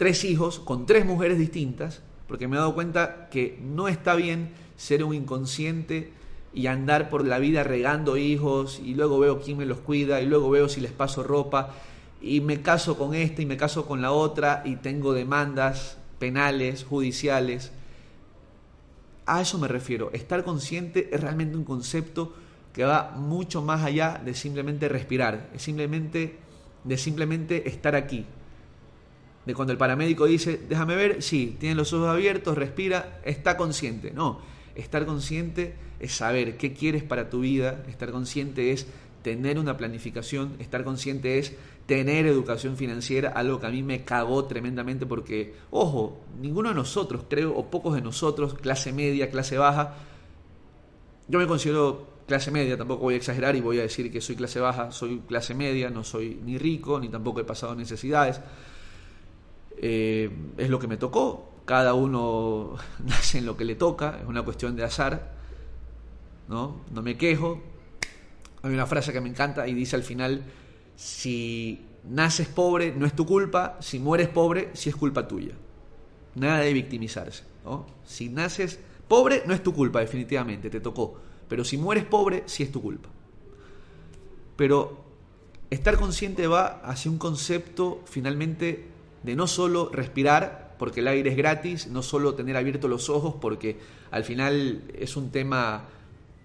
tres 0.00 0.24
hijos 0.24 0.60
con 0.60 0.86
tres 0.86 1.04
mujeres 1.04 1.36
distintas, 1.36 2.00
porque 2.26 2.48
me 2.48 2.56
he 2.56 2.58
dado 2.58 2.72
cuenta 2.72 3.28
que 3.28 3.60
no 3.62 3.86
está 3.86 4.14
bien 4.14 4.48
ser 4.78 5.04
un 5.04 5.12
inconsciente 5.12 6.10
y 6.54 6.68
andar 6.68 7.10
por 7.10 7.26
la 7.26 7.38
vida 7.38 7.64
regando 7.64 8.16
hijos 8.16 8.80
y 8.82 8.94
luego 8.94 9.18
veo 9.18 9.42
quién 9.42 9.58
me 9.58 9.66
los 9.66 9.80
cuida 9.80 10.22
y 10.22 10.26
luego 10.26 10.48
veo 10.48 10.70
si 10.70 10.80
les 10.80 10.92
paso 10.92 11.22
ropa 11.22 11.74
y 12.22 12.40
me 12.40 12.62
caso 12.62 12.96
con 12.96 13.14
esta 13.14 13.42
y 13.42 13.44
me 13.44 13.58
caso 13.58 13.84
con 13.84 14.00
la 14.00 14.12
otra 14.12 14.62
y 14.64 14.76
tengo 14.76 15.12
demandas 15.12 15.98
penales, 16.18 16.84
judiciales. 16.84 17.70
A 19.26 19.42
eso 19.42 19.58
me 19.58 19.68
refiero. 19.68 20.10
Estar 20.14 20.44
consciente 20.44 21.10
es 21.12 21.20
realmente 21.20 21.58
un 21.58 21.64
concepto 21.64 22.32
que 22.72 22.84
va 22.84 23.12
mucho 23.18 23.60
más 23.60 23.84
allá 23.84 24.18
de 24.24 24.32
simplemente 24.32 24.88
respirar, 24.88 25.50
es 25.54 25.60
simplemente 25.60 26.38
de 26.84 26.96
simplemente 26.96 27.68
estar 27.68 27.94
aquí. 27.94 28.24
Cuando 29.54 29.72
el 29.72 29.78
paramédico 29.78 30.26
dice, 30.26 30.60
déjame 30.68 30.96
ver, 30.96 31.22
sí, 31.22 31.56
tiene 31.58 31.74
los 31.74 31.92
ojos 31.92 32.08
abiertos, 32.08 32.56
respira, 32.56 33.20
está 33.24 33.56
consciente. 33.56 34.10
No, 34.12 34.40
estar 34.74 35.06
consciente 35.06 35.74
es 35.98 36.12
saber 36.12 36.56
qué 36.56 36.72
quieres 36.72 37.02
para 37.02 37.30
tu 37.30 37.40
vida, 37.40 37.84
estar 37.88 38.10
consciente 38.10 38.72
es 38.72 38.86
tener 39.22 39.58
una 39.58 39.76
planificación, 39.76 40.56
estar 40.58 40.84
consciente 40.84 41.38
es 41.38 41.54
tener 41.86 42.26
educación 42.26 42.76
financiera, 42.76 43.30
algo 43.30 43.60
que 43.60 43.66
a 43.66 43.70
mí 43.70 43.82
me 43.82 44.04
cagó 44.04 44.44
tremendamente 44.44 45.06
porque, 45.06 45.54
ojo, 45.70 46.20
ninguno 46.40 46.68
de 46.70 46.74
nosotros, 46.74 47.24
creo, 47.28 47.54
o 47.56 47.70
pocos 47.70 47.94
de 47.94 48.00
nosotros, 48.00 48.54
clase 48.54 48.92
media, 48.92 49.30
clase 49.30 49.58
baja, 49.58 49.96
yo 51.28 51.38
me 51.38 51.46
considero 51.46 52.08
clase 52.26 52.52
media, 52.52 52.76
tampoco 52.76 53.02
voy 53.02 53.14
a 53.14 53.16
exagerar 53.16 53.56
y 53.56 53.60
voy 53.60 53.80
a 53.80 53.82
decir 53.82 54.10
que 54.12 54.20
soy 54.20 54.36
clase 54.36 54.60
baja, 54.60 54.92
soy 54.92 55.20
clase 55.26 55.52
media, 55.52 55.90
no 55.90 56.04
soy 56.04 56.40
ni 56.44 56.58
rico, 56.58 57.00
ni 57.00 57.08
tampoco 57.08 57.40
he 57.40 57.44
pasado 57.44 57.74
necesidades. 57.74 58.40
Eh, 59.82 60.30
es 60.58 60.68
lo 60.68 60.78
que 60.78 60.86
me 60.86 60.98
tocó, 60.98 61.52
cada 61.64 61.94
uno 61.94 62.76
nace 63.04 63.38
en 63.38 63.46
lo 63.46 63.56
que 63.56 63.64
le 63.64 63.76
toca, 63.76 64.18
es 64.20 64.28
una 64.28 64.42
cuestión 64.42 64.76
de 64.76 64.84
azar, 64.84 65.32
¿no? 66.48 66.82
No 66.92 67.02
me 67.02 67.16
quejo. 67.16 67.62
Hay 68.62 68.74
una 68.74 68.86
frase 68.86 69.10
que 69.12 69.22
me 69.22 69.30
encanta 69.30 69.66
y 69.66 69.72
dice 69.72 69.96
al 69.96 70.02
final, 70.02 70.44
si 70.96 71.86
naces 72.04 72.48
pobre 72.48 72.92
no 72.94 73.06
es 73.06 73.16
tu 73.16 73.24
culpa, 73.24 73.78
si 73.80 73.98
mueres 73.98 74.28
pobre 74.28 74.68
sí 74.74 74.90
es 74.90 74.96
culpa 74.96 75.26
tuya. 75.26 75.54
Nada 76.34 76.58
de 76.58 76.74
victimizarse. 76.74 77.44
Si 78.04 78.28
naces 78.28 78.78
pobre 79.08 79.44
no 79.46 79.54
es 79.54 79.62
tu 79.62 79.72
culpa 79.72 80.00
definitivamente, 80.00 80.68
te 80.68 80.80
tocó, 80.80 81.18
pero 81.48 81.64
si 81.64 81.78
mueres 81.78 82.04
pobre 82.04 82.42
sí 82.46 82.62
es 82.62 82.70
tu 82.70 82.82
culpa. 82.82 83.08
Pero 84.56 85.04
estar 85.70 85.96
consciente 85.96 86.46
va 86.46 86.82
hacia 86.84 87.10
un 87.10 87.16
concepto 87.16 88.02
finalmente 88.04 88.89
de 89.22 89.36
no 89.36 89.46
solo 89.46 89.90
respirar, 89.92 90.74
porque 90.78 91.00
el 91.00 91.08
aire 91.08 91.30
es 91.30 91.36
gratis, 91.36 91.88
no 91.88 92.02
solo 92.02 92.34
tener 92.34 92.56
abiertos 92.56 92.88
los 92.90 93.10
ojos, 93.10 93.34
porque 93.40 93.78
al 94.10 94.24
final 94.24 94.84
es 94.98 95.16
un 95.16 95.30
tema 95.30 95.84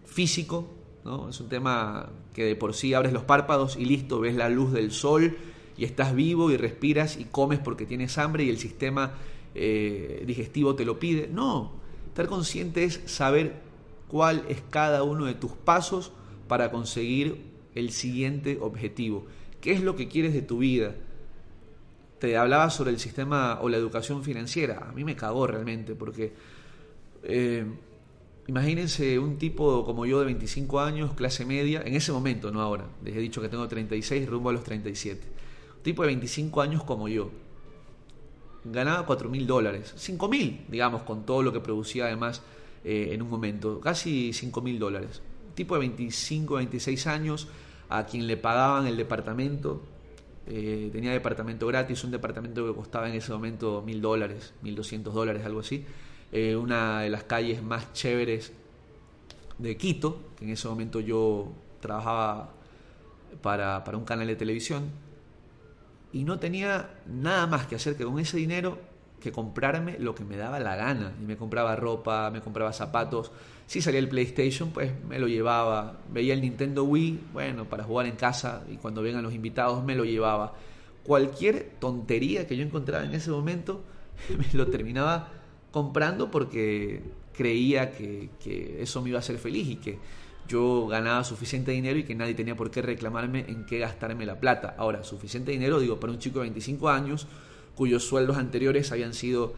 físico, 0.05 0.67
¿no? 1.05 1.29
es 1.29 1.39
un 1.39 1.49
tema 1.49 2.09
que 2.33 2.43
de 2.43 2.55
por 2.55 2.73
sí 2.73 2.93
abres 2.93 3.13
los 3.13 3.23
párpados 3.23 3.77
y 3.77 3.85
listo, 3.85 4.19
ves 4.19 4.35
la 4.35 4.49
luz 4.49 4.73
del 4.73 4.91
sol 4.91 5.37
y 5.77 5.85
estás 5.85 6.15
vivo 6.15 6.51
y 6.51 6.57
respiras 6.57 7.17
y 7.17 7.25
comes 7.25 7.59
porque 7.59 7.85
tienes 7.85 8.17
hambre 8.17 8.43
y 8.43 8.49
el 8.49 8.57
sistema 8.57 9.13
eh, 9.53 10.23
digestivo 10.25 10.75
te 10.75 10.85
lo 10.85 10.99
pide. 10.99 11.29
No, 11.31 11.73
estar 12.07 12.27
consciente 12.27 12.83
es 12.83 13.01
saber 13.05 13.61
cuál 14.07 14.43
es 14.49 14.61
cada 14.69 15.03
uno 15.03 15.25
de 15.25 15.33
tus 15.33 15.51
pasos 15.51 16.11
para 16.47 16.71
conseguir 16.71 17.41
el 17.73 17.91
siguiente 17.91 18.57
objetivo. 18.61 19.25
¿Qué 19.61 19.71
es 19.71 19.81
lo 19.81 19.95
que 19.95 20.07
quieres 20.07 20.33
de 20.33 20.41
tu 20.41 20.59
vida? 20.59 20.95
Te 22.19 22.37
hablaba 22.37 22.69
sobre 22.69 22.91
el 22.91 22.99
sistema 22.99 23.59
o 23.61 23.69
la 23.69 23.77
educación 23.77 24.23
financiera. 24.23 24.87
A 24.89 24.91
mí 24.93 25.03
me 25.03 25.15
cagó 25.15 25.47
realmente 25.47 25.95
porque 25.95 26.33
eh, 27.23 27.65
imagínense 28.47 29.19
un 29.19 29.37
tipo 29.37 29.83
como 29.85 30.05
yo 30.05 30.19
de 30.19 30.25
25 30.25 30.79
años, 30.79 31.13
clase 31.13 31.45
media, 31.45 31.81
en 31.83 31.95
ese 31.95 32.11
momento, 32.11 32.51
no 32.51 32.61
ahora, 32.61 32.85
les 33.03 33.15
he 33.15 33.19
dicho 33.19 33.41
que 33.41 33.49
tengo 33.49 33.67
36 33.67 34.27
rumbo 34.29 34.49
a 34.49 34.53
los 34.53 34.63
37. 34.63 35.27
Un 35.77 35.83
tipo 35.83 36.03
de 36.03 36.07
25 36.07 36.61
años 36.61 36.83
como 36.83 37.07
yo. 37.07 37.31
Ganaba 38.63 39.05
4 39.05 39.29
mil 39.29 39.45
dólares, 39.45 39.93
5 39.95 40.27
mil, 40.27 40.65
digamos, 40.69 41.03
con 41.03 41.25
todo 41.25 41.43
lo 41.43 41.53
que 41.53 41.59
producía 41.59 42.05
además 42.05 42.41
eh, 42.83 43.09
en 43.11 43.21
un 43.21 43.29
momento, 43.29 43.79
casi 43.79 44.33
5 44.33 44.61
mil 44.61 44.79
dólares. 44.79 45.21
Un 45.49 45.53
tipo 45.53 45.75
de 45.75 45.81
25, 45.81 46.55
26 46.55 47.07
años 47.07 47.47
a 47.89 48.05
quien 48.05 48.25
le 48.25 48.37
pagaban 48.37 48.87
el 48.87 48.97
departamento 48.97 49.83
eh, 50.47 50.89
tenía 50.91 51.11
departamento 51.11 51.67
gratis, 51.67 52.03
un 52.03 52.11
departamento 52.11 52.65
que 52.65 52.73
costaba 52.73 53.09
en 53.09 53.15
ese 53.15 53.31
momento 53.31 53.81
mil 53.81 54.01
dólares, 54.01 54.53
mil 54.61 54.75
doscientos 54.75 55.13
dólares, 55.13 55.45
algo 55.45 55.61
así. 55.61 55.85
Eh, 56.31 56.55
una 56.55 57.01
de 57.01 57.09
las 57.09 57.23
calles 57.23 57.63
más 57.63 57.93
chéveres 57.93 58.51
de 59.57 59.77
Quito, 59.77 60.19
que 60.37 60.45
en 60.45 60.51
ese 60.51 60.67
momento 60.67 60.99
yo 60.99 61.51
trabajaba 61.79 62.49
para, 63.41 63.83
para 63.83 63.97
un 63.97 64.05
canal 64.05 64.27
de 64.27 64.35
televisión, 64.35 64.89
y 66.13 66.23
no 66.23 66.39
tenía 66.39 66.91
nada 67.07 67.45
más 67.47 67.67
que 67.67 67.75
hacer 67.75 67.97
que 67.97 68.05
con 68.05 68.19
ese 68.19 68.37
dinero 68.37 68.77
que 69.19 69.31
comprarme 69.31 69.97
lo 69.99 70.13
que 70.13 70.23
me 70.23 70.37
daba 70.37 70.59
la 70.59 70.75
gana. 70.75 71.13
Y 71.21 71.25
me 71.25 71.35
compraba 71.35 71.75
ropa, 71.75 72.29
me 72.31 72.41
compraba 72.41 72.71
zapatos. 72.71 73.31
Si 73.67 73.81
salía 73.81 73.99
el 73.99 74.07
PlayStation, 74.07 74.71
pues 74.71 74.91
me 75.07 75.19
lo 75.19 75.27
llevaba. 75.27 75.99
Veía 76.11 76.33
el 76.33 76.41
Nintendo 76.41 76.83
Wii, 76.83 77.19
bueno, 77.33 77.65
para 77.65 77.83
jugar 77.83 78.05
en 78.05 78.15
casa 78.15 78.63
y 78.71 78.75
cuando 78.75 79.01
vengan 79.01 79.23
los 79.23 79.33
invitados 79.33 79.83
me 79.83 79.95
lo 79.95 80.05
llevaba. 80.05 80.53
Cualquier 81.03 81.71
tontería 81.79 82.47
que 82.47 82.57
yo 82.57 82.63
encontraba 82.63 83.05
en 83.05 83.13
ese 83.13 83.31
momento, 83.31 83.83
me 84.37 84.45
lo 84.53 84.67
terminaba 84.67 85.29
comprando 85.71 86.31
porque 86.31 87.01
creía 87.33 87.91
que, 87.91 88.29
que 88.41 88.81
eso 88.81 89.01
me 89.01 89.09
iba 89.09 89.17
a 89.17 89.19
hacer 89.19 89.37
feliz 89.37 89.67
y 89.67 89.75
que 89.77 89.99
yo 90.47 90.87
ganaba 90.87 91.23
suficiente 91.23 91.71
dinero 91.71 91.97
y 91.97 92.03
que 92.03 92.15
nadie 92.15 92.33
tenía 92.33 92.55
por 92.55 92.69
qué 92.69 92.81
reclamarme 92.81 93.45
en 93.47 93.65
qué 93.65 93.79
gastarme 93.79 94.25
la 94.25 94.39
plata. 94.39 94.75
Ahora, 94.77 95.03
suficiente 95.03 95.51
dinero, 95.51 95.79
digo, 95.79 95.99
para 95.99 96.13
un 96.13 96.19
chico 96.19 96.39
de 96.39 96.43
25 96.43 96.89
años, 96.89 97.27
cuyos 97.75 98.03
sueldos 98.03 98.37
anteriores 98.37 98.91
habían 98.91 99.13
sido 99.13 99.53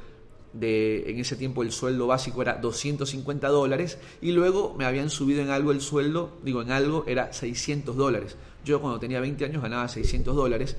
de, 0.60 1.10
en 1.10 1.20
ese 1.20 1.36
tiempo 1.36 1.64
el 1.64 1.72
sueldo 1.72 2.08
básico 2.08 2.42
era 2.42 2.56
250 2.56 3.48
dólares 3.50 4.00
y 4.22 4.32
luego 4.32 4.76
me 4.78 4.86
habían 4.86 5.10
subido 5.10 5.42
en 5.42 5.50
algo 5.50 5.72
el 5.72 5.82
sueldo, 5.82 6.38
digo 6.44 6.62
en 6.62 6.72
algo 6.72 7.04
era 7.08 7.34
600 7.34 7.96
dólares. 7.96 8.38
Yo 8.66 8.82
cuando 8.82 9.00
tenía 9.00 9.20
20 9.20 9.46
años 9.46 9.62
ganaba 9.62 9.88
600 9.88 10.36
dólares 10.36 10.76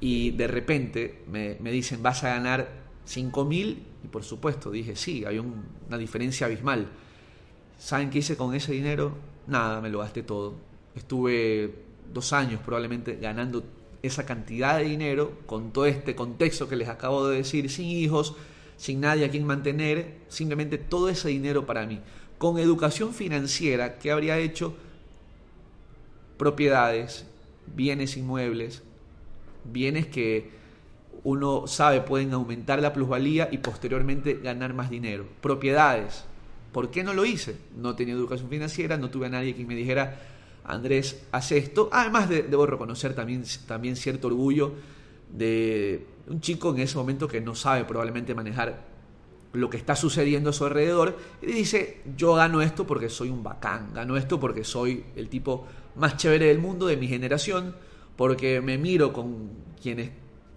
y 0.00 0.32
de 0.32 0.46
repente 0.46 1.22
me, 1.30 1.56
dicen 1.70 2.02
vas 2.02 2.24
a 2.24 2.28
ganar 2.30 2.68
5 3.04 3.44
mil 3.44 3.82
y 4.02 4.08
por 4.08 4.24
supuesto 4.24 4.70
dije 4.70 4.96
sí, 4.96 5.24
hay 5.24 5.38
una 5.38 5.98
diferencia 5.98 6.46
abismal. 6.46 6.88
¿Saben 7.78 8.10
qué 8.10 8.18
hice 8.18 8.36
con 8.36 8.54
ese 8.54 8.72
dinero? 8.72 9.12
Nada, 9.46 9.80
me 9.80 9.90
lo 9.90 9.98
gasté 9.98 10.22
todo. 10.22 10.54
Estuve 10.94 11.74
dos 12.12 12.32
años 12.32 12.60
probablemente 12.64 13.16
ganando 13.16 13.64
esa 14.02 14.26
cantidad 14.26 14.78
de 14.78 14.84
dinero 14.84 15.32
con 15.46 15.72
todo 15.72 15.86
este 15.86 16.14
contexto 16.14 16.68
que 16.68 16.76
les 16.76 16.88
acabo 16.88 17.26
de 17.28 17.38
decir, 17.38 17.70
sin 17.70 17.86
hijos, 17.86 18.36
sin 18.76 19.00
nadie 19.00 19.24
a 19.24 19.30
quien 19.30 19.46
mantener, 19.46 20.18
simplemente 20.28 20.78
todo 20.78 21.08
ese 21.08 21.28
dinero 21.28 21.66
para 21.66 21.86
mí. 21.86 22.00
Con 22.38 22.58
educación 22.58 23.14
financiera, 23.14 23.98
¿qué 23.98 24.10
habría 24.10 24.38
hecho? 24.38 24.74
Propiedades, 26.36 27.26
bienes 27.74 28.16
inmuebles, 28.16 28.82
bienes 29.64 30.06
que 30.06 30.50
uno 31.22 31.66
sabe 31.66 32.02
pueden 32.02 32.32
aumentar 32.34 32.82
la 32.82 32.92
plusvalía 32.92 33.48
y 33.50 33.58
posteriormente 33.58 34.40
ganar 34.42 34.74
más 34.74 34.90
dinero. 34.90 35.26
Propiedades. 35.40 36.24
¿Por 36.72 36.90
qué 36.90 37.04
no 37.04 37.14
lo 37.14 37.24
hice? 37.24 37.56
No 37.76 37.94
tenía 37.94 38.14
educación 38.14 38.50
financiera, 38.50 38.96
no 38.96 39.08
tuve 39.08 39.26
a 39.26 39.30
nadie 39.30 39.54
que 39.54 39.64
me 39.64 39.76
dijera, 39.76 40.20
Andrés 40.64 41.22
hace 41.30 41.56
esto. 41.56 41.88
Además, 41.92 42.28
debo 42.28 42.66
reconocer 42.66 43.14
también, 43.14 43.44
también 43.66 43.96
cierto 43.96 44.26
orgullo 44.26 44.72
de 45.30 46.06
un 46.26 46.40
chico 46.40 46.74
en 46.74 46.80
ese 46.80 46.96
momento 46.96 47.28
que 47.28 47.40
no 47.40 47.54
sabe 47.54 47.84
probablemente 47.84 48.34
manejar 48.34 48.84
lo 49.52 49.70
que 49.70 49.76
está 49.76 49.94
sucediendo 49.94 50.50
a 50.50 50.52
su 50.52 50.64
alrededor 50.64 51.16
y 51.40 51.46
dice, 51.46 52.02
yo 52.16 52.34
gano 52.34 52.60
esto 52.60 52.86
porque 52.86 53.08
soy 53.08 53.30
un 53.30 53.42
bacán, 53.42 53.92
gano 53.94 54.16
esto 54.16 54.40
porque 54.40 54.64
soy 54.64 55.04
el 55.14 55.28
tipo 55.28 55.66
más 55.94 56.16
chévere 56.16 56.46
del 56.46 56.58
mundo 56.58 56.86
de 56.86 56.96
mi 56.96 57.06
generación, 57.06 57.74
porque 58.16 58.60
me 58.60 58.78
miro 58.78 59.12
con 59.12 59.50
quienes 59.80 60.10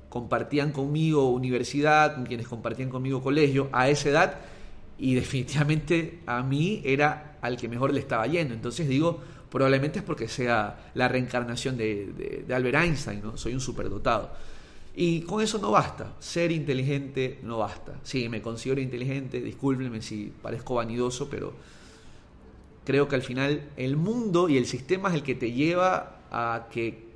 compartían 0.09 0.71
conmigo 0.71 1.29
universidad, 1.29 2.15
con 2.15 2.25
quienes 2.25 2.47
compartían 2.47 2.89
conmigo 2.89 3.21
colegio 3.21 3.69
a 3.71 3.89
esa 3.89 4.09
edad 4.09 4.39
y 4.97 5.13
definitivamente 5.13 6.21
a 6.25 6.41
mí 6.41 6.81
era 6.83 7.37
al 7.41 7.57
que 7.57 7.67
mejor 7.67 7.93
le 7.93 7.99
estaba 7.99 8.25
yendo. 8.25 8.53
Entonces 8.53 8.87
digo, 8.87 9.21
probablemente 9.49 9.99
es 9.99 10.05
porque 10.05 10.27
sea 10.27 10.91
la 10.95 11.07
reencarnación 11.07 11.77
de, 11.77 12.45
Albert 12.51 12.77
Einstein, 12.83 13.21
¿no? 13.21 13.37
Soy 13.37 13.53
un 13.53 13.59
superdotado. 13.59 14.31
Y 14.99 15.21
con 15.21 15.43
eso 15.43 15.59
no 15.59 15.69
basta, 15.69 16.15
ser 16.17 16.51
inteligente 16.51 17.39
no 17.43 17.59
basta. 17.59 17.99
Sí, 18.01 18.29
me 18.29 18.41
considero 18.41 18.81
inteligente, 18.81 19.39
discúlpenme 19.41 20.01
si 20.01 20.33
parezco 20.41 20.73
vanidoso, 20.73 21.29
pero 21.29 21.53
creo 22.83 23.07
que 23.07 23.13
al 23.13 23.21
final 23.21 23.69
el 23.77 23.95
mundo 23.95 24.49
y 24.49 24.57
el 24.57 24.65
sistema 24.65 25.09
es 25.09 25.15
el 25.15 25.21
que 25.21 25.35
te 25.35 25.51
lleva 25.51 26.21
a 26.31 26.67
que 26.71 27.09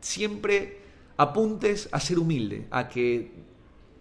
siempre 0.00 0.78
apuntes 1.16 1.88
a 1.90 1.98
ser 1.98 2.20
humilde, 2.20 2.68
a 2.70 2.88
que 2.88 3.32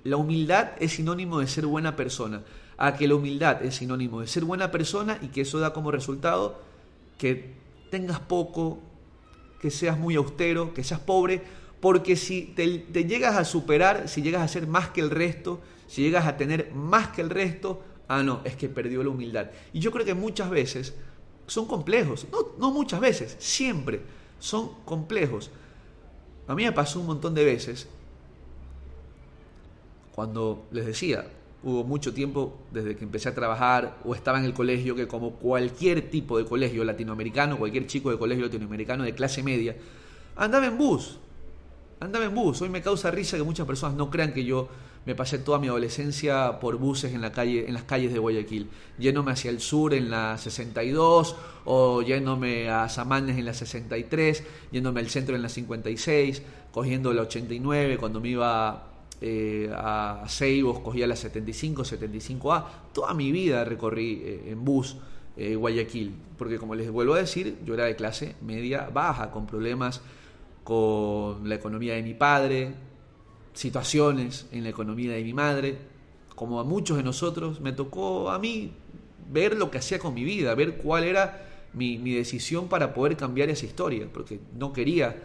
la 0.04 0.18
humildad 0.18 0.74
es 0.80 0.92
sinónimo 0.92 1.40
de 1.40 1.48
ser 1.48 1.66
buena 1.66 1.96
persona, 1.96 2.44
a 2.78 2.94
que 2.94 3.08
la 3.08 3.16
humildad 3.16 3.66
es 3.66 3.78
sinónimo 3.78 4.22
de 4.22 4.28
ser 4.28 4.46
buena 4.46 4.70
persona 4.70 5.18
y 5.24 5.30
que 5.30 5.42
eso 5.42 5.58
da 5.58 5.74
como 5.74 5.90
resultado 5.90 6.62
que 7.18 7.56
tengas 7.90 8.20
poco, 8.20 8.78
que 9.60 9.72
seas 9.72 9.98
muy 9.98 10.14
austero, 10.14 10.76
que 10.76 10.84
seas 10.84 11.00
pobre, 11.00 11.42
porque 11.82 12.16
si 12.16 12.44
te, 12.44 12.86
llegas 13.04 13.36
a 13.36 13.44
superar, 13.44 14.08
si 14.08 14.22
llegas 14.22 14.44
a 14.44 14.48
ser 14.48 14.68
más 14.68 14.90
que 14.90 15.02
el 15.02 15.10
resto, 15.10 15.60
si 15.88 16.04
llegas 16.04 16.28
a 16.28 16.38
tener 16.38 16.72
más 16.74 17.10
que 17.10 17.22
el 17.22 17.30
resto, 17.32 17.82
ah, 18.08 18.22
no, 18.22 18.42
es 18.46 18.56
que 18.56 18.70
perdió 18.70 19.04
la 19.04 19.10
humildad. 19.10 19.50
Y 19.74 19.80
yo 19.80 19.92
creo 19.92 20.06
que 20.06 20.14
muchas 20.14 20.50
veces 20.52 20.94
son 21.48 21.66
complejos, 21.66 22.28
no, 22.32 22.50
no 22.60 22.72
muchas 22.72 23.00
veces, 23.00 23.36
siempre 23.40 24.02
son 24.40 24.72
complejos. 24.86 25.50
A 26.48 26.54
mí 26.54 26.64
me 26.64 26.72
pasó 26.72 27.00
un 27.00 27.08
montón 27.08 27.34
de 27.34 27.44
veces 27.44 27.88
cuando 30.14 30.68
les 30.72 30.86
decía, 30.86 31.26
hubo 31.64 31.84
mucho 31.84 32.14
tiempo 32.14 32.60
desde 32.72 32.96
que 32.96 33.04
empecé 33.04 33.30
a 33.30 33.36
trabajar 33.36 33.98
o 34.06 34.14
estaba 34.14 34.38
en 34.40 34.46
el 34.46 34.54
colegio 34.54 34.96
que 34.96 35.08
como 35.08 35.32
cualquier 35.32 36.10
tipo 36.12 36.38
de 36.38 36.46
colegio 36.46 36.84
latinoamericano, 36.84 37.58
cualquier 37.58 37.88
chico 37.88 38.12
de 38.12 38.20
colegio 38.20 38.46
latinoamericano 38.46 39.04
de 39.04 39.16
clase 39.16 39.42
media, 39.42 39.76
andaba 40.36 40.68
en 40.68 40.78
bus. 40.78 41.18
Andaba 42.02 42.26
en 42.26 42.36
bus. 42.36 42.62
Hoy 42.62 42.70
me 42.70 42.82
causa 42.82 43.12
risa 43.12 43.38
que 43.38 43.44
muchas 43.44 43.66
personas 43.66 43.96
no 43.96 44.10
crean 44.10 44.34
que 44.34 44.44
yo 44.44 44.68
me 45.06 45.16
pasé 45.16 45.38
toda 45.38 45.60
mi 45.60 45.68
adolescencia 45.68 46.60
por 46.60 46.78
buses 46.78 47.14
en, 47.14 47.22
la 47.22 47.32
calle, 47.32 47.68
en 47.68 47.74
las 47.74 47.84
calles 47.84 48.12
de 48.12 48.20
Guayaquil, 48.20 48.70
yéndome 49.00 49.32
hacia 49.32 49.50
el 49.50 49.62
sur 49.62 49.94
en 49.94 50.10
la 50.10 50.38
62 50.38 51.36
o 51.66 52.02
yéndome 52.02 52.70
a 52.70 52.90
Samanes 52.90 53.38
en 53.38 53.46
la 53.46 53.54
63, 53.54 54.44
yéndome 54.72 55.00
al 55.00 55.10
centro 55.10 55.36
en 55.36 55.44
la 55.44 55.50
56, 55.50 56.42
cogiendo 56.72 57.14
la 57.14 57.22
89 57.22 57.98
cuando 57.98 58.20
me 58.20 58.30
iba 58.30 58.88
eh, 59.22 59.72
a 59.72 60.24
Seibos, 60.28 60.80
cogía 60.80 61.06
la 61.06 61.16
75, 61.16 61.84
75A. 61.84 62.66
Toda 62.94 63.14
mi 63.14 63.32
vida 63.32 63.64
recorrí 63.64 64.22
eh, 64.24 64.44
en 64.48 64.66
bus 64.66 64.98
eh, 65.38 65.56
Guayaquil, 65.56 66.16
porque 66.38 66.58
como 66.58 66.74
les 66.74 66.90
vuelvo 66.90 67.14
a 67.14 67.20
decir, 67.20 67.60
yo 67.64 67.76
era 67.76 67.86
de 67.86 67.96
clase 67.96 68.36
media 68.42 68.90
baja, 68.92 69.30
con 69.30 69.46
problemas 69.46 70.02
con 70.64 71.48
la 71.48 71.56
economía 71.56 71.96
de 71.96 72.04
mi 72.04 72.14
padre, 72.14 72.74
situaciones 73.54 74.48
en 74.52 74.64
la 74.64 74.70
economía 74.70 75.12
de 75.12 75.24
mi 75.24 75.34
madre, 75.34 75.78
como 76.36 76.60
a 76.60 76.64
muchos 76.64 76.98
de 76.98 77.04
nosotros, 77.04 77.62
me 77.62 77.72
tocó 77.72 78.30
a 78.32 78.40
mí 78.40 78.72
ver 79.32 79.58
lo 79.58 79.72
que 79.72 79.78
hacía 79.78 80.00
con 80.00 80.14
mi 80.14 80.24
vida, 80.24 80.56
ver 80.56 80.78
cuál 80.78 81.04
era 81.04 81.70
mi, 81.74 81.98
decisión 82.14 82.68
para 82.68 82.94
poder 82.94 83.18
cambiar 83.18 83.50
esa 83.50 83.66
historia, 83.66 84.08
porque 84.12 84.40
no 84.58 84.74
quería 84.74 85.16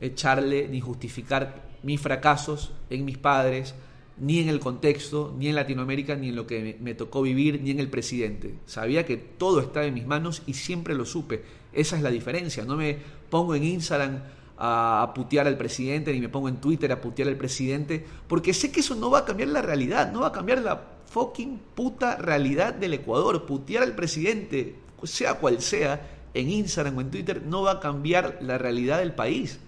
echarle 0.00 0.68
ni 0.68 0.80
justificar 0.80 1.62
mis 1.82 2.00
fracasos 2.00 2.72
en 2.90 3.04
mis 3.04 3.18
padres, 3.18 3.74
ni 4.18 4.40
en 4.40 4.48
el 4.48 4.60
contexto, 4.60 5.34
ni 5.38 5.48
en 5.48 5.54
Latinoamérica, 5.54 6.16
ni 6.16 6.30
en 6.30 6.36
lo 6.36 6.46
que 6.46 6.76
me, 6.80 6.94
tocó 6.94 7.22
vivir, 7.22 7.60
ni 7.62 7.70
en 7.70 7.80
el 7.80 7.88
presidente. 7.88 8.54
Sabía 8.66 9.04
que 9.04 9.16
todo 9.16 9.60
estaba 9.60 9.86
en 9.86 9.94
mis 9.94 10.06
manos 10.06 10.42
y 10.46 10.54
siempre 10.54 10.94
lo 10.94 11.04
supe. 11.04 11.42
Esa 11.72 11.96
es 11.96 12.02
la 12.02 12.10
diferencia. 12.10 12.64
No 12.64 12.76
me 12.76 12.96
pongo 13.28 13.54
en 13.54 13.64
Instagram 13.64 14.22
a, 14.58 15.12
putear 15.14 15.46
al 15.46 15.56
presidente, 15.56 16.12
ni 16.12 16.20
me 16.20 16.28
pongo 16.28 16.48
en 16.48 16.60
Twitter 16.60 16.90
a 16.92 17.00
putear 17.00 17.28
al 17.28 17.36
presidente, 17.36 18.04
porque 18.26 18.54
sé 18.54 18.70
que 18.70 18.80
eso 18.80 18.94
no 18.94 19.10
va 19.10 19.20
a 19.20 19.24
cambiar 19.24 19.50
la 19.50 19.62
realidad, 19.62 20.12
no 20.12 20.20
va 20.20 20.28
a 20.28 20.32
cambiar 20.32 20.60
la 20.62 20.82
fucking 21.06 21.60
puta 21.74 22.16
realidad 22.16 22.74
del 22.74 22.94
Ecuador. 22.94 23.46
Putear 23.46 23.82
al 23.82 23.94
presidente, 23.94 24.76
sea 25.04 25.34
cual 25.34 25.60
sea, 25.60 26.10
en 26.34 26.50
Instagram 26.50 26.98
o 26.98 27.00
en 27.00 27.10
Twitter, 27.10 27.42
no 27.42 27.62
va 27.62 27.72
a 27.72 27.80
cambiar 27.80 28.38
la 28.42 28.58
realidad 28.58 28.98
del 28.98 29.14
país. 29.14 29.58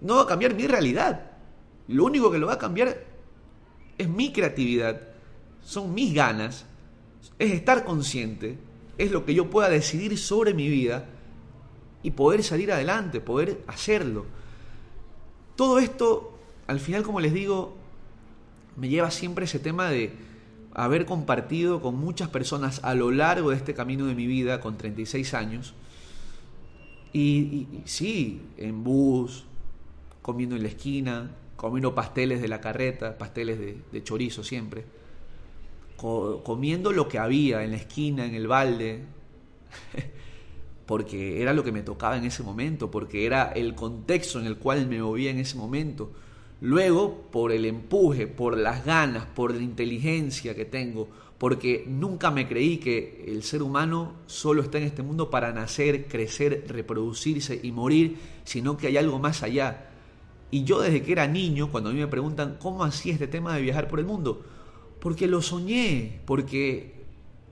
No 0.00 0.16
va 0.16 0.22
a 0.22 0.26
cambiar 0.26 0.54
mi 0.54 0.66
realidad. 0.66 1.32
Lo 1.88 2.04
único 2.04 2.30
que 2.30 2.38
lo 2.38 2.46
va 2.46 2.54
a 2.54 2.58
cambiar 2.58 3.04
es 3.98 4.08
mi 4.08 4.32
creatividad, 4.32 5.00
son 5.62 5.92
mis 5.92 6.14
ganas, 6.14 6.66
es 7.38 7.52
estar 7.52 7.84
consciente, 7.84 8.58
es 8.96 9.10
lo 9.10 9.24
que 9.24 9.34
yo 9.34 9.50
pueda 9.50 9.68
decidir 9.68 10.16
sobre 10.18 10.54
mi 10.54 10.68
vida 10.68 11.06
y 12.02 12.12
poder 12.12 12.42
salir 12.42 12.72
adelante, 12.72 13.20
poder 13.20 13.62
hacerlo. 13.66 14.26
Todo 15.56 15.78
esto, 15.78 16.38
al 16.66 16.80
final, 16.80 17.02
como 17.02 17.20
les 17.20 17.32
digo, 17.32 17.76
me 18.76 18.88
lleva 18.88 19.10
siempre 19.10 19.46
ese 19.46 19.58
tema 19.58 19.88
de 19.88 20.12
haber 20.72 21.06
compartido 21.06 21.82
con 21.82 21.96
muchas 21.96 22.28
personas 22.28 22.80
a 22.84 22.94
lo 22.94 23.10
largo 23.10 23.50
de 23.50 23.56
este 23.56 23.74
camino 23.74 24.06
de 24.06 24.14
mi 24.14 24.26
vida, 24.26 24.60
con 24.60 24.76
36 24.76 25.34
años. 25.34 25.74
Y, 27.12 27.66
sí, 27.84 28.42
en 28.56 28.84
bus, 28.84 29.44
comiendo 30.22 30.54
en 30.54 30.62
la 30.62 30.68
esquina, 30.68 31.30
comiendo 31.56 31.94
pasteles 31.94 32.40
de 32.40 32.46
la 32.46 32.60
carreta, 32.60 33.18
pasteles 33.18 33.58
de, 33.58 34.04
chorizo 34.04 34.44
siempre, 34.44 34.84
comiendo 35.96 36.92
lo 36.92 37.08
que 37.08 37.18
había 37.18 37.64
en 37.64 37.72
la 37.72 37.78
esquina, 37.78 38.24
en 38.24 38.34
el 38.36 38.46
balde. 38.46 39.02
porque 40.88 41.42
era 41.42 41.52
lo 41.52 41.62
que 41.62 41.70
me 41.70 41.82
tocaba 41.82 42.16
en 42.16 42.24
ese 42.24 42.42
momento, 42.42 42.90
porque 42.90 43.26
era 43.26 43.52
el 43.52 43.74
contexto 43.74 44.40
en 44.40 44.46
el 44.46 44.56
cual 44.56 44.86
me 44.88 45.02
movía 45.02 45.30
en 45.30 45.38
ese 45.38 45.58
momento. 45.58 46.12
Luego, 46.62 47.28
por 47.30 47.52
el 47.52 47.66
empuje, 47.66 48.26
por 48.26 48.56
las 48.56 48.86
ganas, 48.86 49.26
por 49.26 49.54
la 49.54 49.62
inteligencia 49.62 50.54
que 50.54 50.64
tengo, 50.64 51.06
porque 51.36 51.84
nunca 51.86 52.30
me 52.30 52.48
creí 52.48 52.78
que 52.78 53.22
el 53.28 53.42
ser 53.42 53.62
humano 53.62 54.14
solo 54.24 54.62
está 54.62 54.78
en 54.78 54.84
este 54.84 55.02
mundo 55.02 55.28
para 55.28 55.52
nacer, 55.52 56.06
crecer, 56.06 56.64
reproducirse 56.68 57.60
y 57.62 57.70
morir, 57.70 58.16
sino 58.44 58.78
que 58.78 58.86
hay 58.86 58.96
algo 58.96 59.18
más 59.18 59.42
allá. 59.42 59.90
Y 60.50 60.64
yo 60.64 60.80
desde 60.80 61.02
que 61.02 61.12
era 61.12 61.28
niño, 61.28 61.70
cuando 61.70 61.90
a 61.90 61.92
mí 61.92 61.98
me 61.98 62.08
preguntan 62.08 62.56
cómo 62.58 62.82
hacía 62.82 63.12
este 63.12 63.28
tema 63.28 63.54
de 63.54 63.60
viajar 63.60 63.88
por 63.88 64.00
el 64.00 64.06
mundo, 64.06 64.42
porque 65.00 65.26
lo 65.26 65.42
soñé, 65.42 66.22
porque 66.24 66.94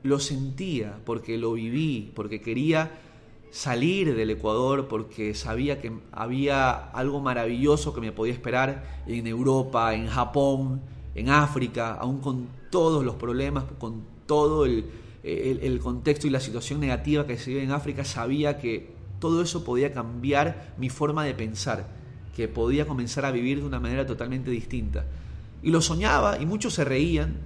lo 0.05 0.21
sentía, 0.21 1.01
porque 1.05 1.37
lo 1.37 1.53
viví, 1.53 2.13
porque 2.15 2.41
quería 2.41 3.03
salir 3.51 4.15
del 4.15 4.31
Ecuador 4.31 4.89
porque 4.89 5.35
sabía 5.35 5.81
que 5.81 5.93
había 6.13 6.91
algo 6.91 7.21
maravilloso 7.21 7.95
que 7.95 8.01
me 8.01 8.13
podía 8.13 8.33
esperar 8.33 9.03
en 9.07 9.27
Europa, 9.27 9.95
en 9.95 10.09
Japón, 10.09 10.81
en 11.15 11.31
África, 11.31 11.95
aún 11.95 12.21
con 12.21 12.47
todos 12.71 13.05
los 13.05 13.15
problemas, 13.15 13.65
con 13.79 14.03
todo 14.27 14.67
el, 14.67 14.85
contexto 15.83 16.27
y 16.27 16.31
la 16.31 16.41
situación 16.41 16.81
negativa 16.81 17.27
que 17.27 17.39
se 17.39 17.51
vive 17.51 17.63
en 17.63 17.73
África, 17.73 18.05
sabía 18.05 18.59
que 18.59 18.95
todo 19.19 19.43
eso 19.43 19.65
podía 19.65 19.93
cambiar 19.93 20.75
mi 20.77 20.91
forma 20.91 21.25
de 21.25 21.35
pensar, 21.35 21.89
que 22.35 22.49
podía 22.49 22.87
comenzar 22.87 23.25
a 23.25 23.31
vivir 23.31 23.61
de 23.61 23.67
una 23.67 23.81
manera 23.81 24.07
totalmente 24.07 24.51
distinta. 24.51 25.07
Y 25.63 25.71
lo 25.71 25.81
soñaba 25.81 26.39
y 26.39 26.47
muchos 26.47 26.75
se 26.75 26.85
reían. 26.85 27.39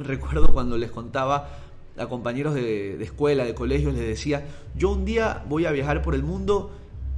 Recuerdo 0.00 0.52
cuando 0.52 0.78
les 0.78 0.90
contaba 0.90 1.50
a 1.98 2.06
compañeros 2.06 2.54
de, 2.54 3.02
escuela, 3.02 3.44
de 3.44 3.54
colegio, 3.54 3.90
les 3.90 4.00
decía, 4.00 4.46
yo 4.74 4.90
un 4.90 5.04
día 5.04 5.44
voy 5.48 5.66
a 5.66 5.70
viajar 5.70 6.02
por 6.02 6.14
el 6.14 6.22
mundo 6.22 6.70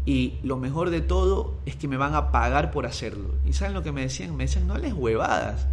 y 0.05 0.35
lo 0.43 0.57
mejor 0.57 0.91
de 0.91 1.01
todo 1.01 1.55
es 1.67 1.77
que 1.77 1.87
me 1.89 1.97
van 1.97 2.15
a 2.15 2.33
pagar 2.33 2.71
por 2.71 2.87
hacerlo. 2.87 3.35
¿Y 3.47 3.53
saben 3.53 3.75
lo 3.75 3.83
que 3.83 3.93
me 3.93 4.03
decían? 4.03 4.37
Me 4.37 4.45
decían, 4.45 4.67
no 4.67 4.77
les 4.77 4.93
huevadas. 4.93 5.69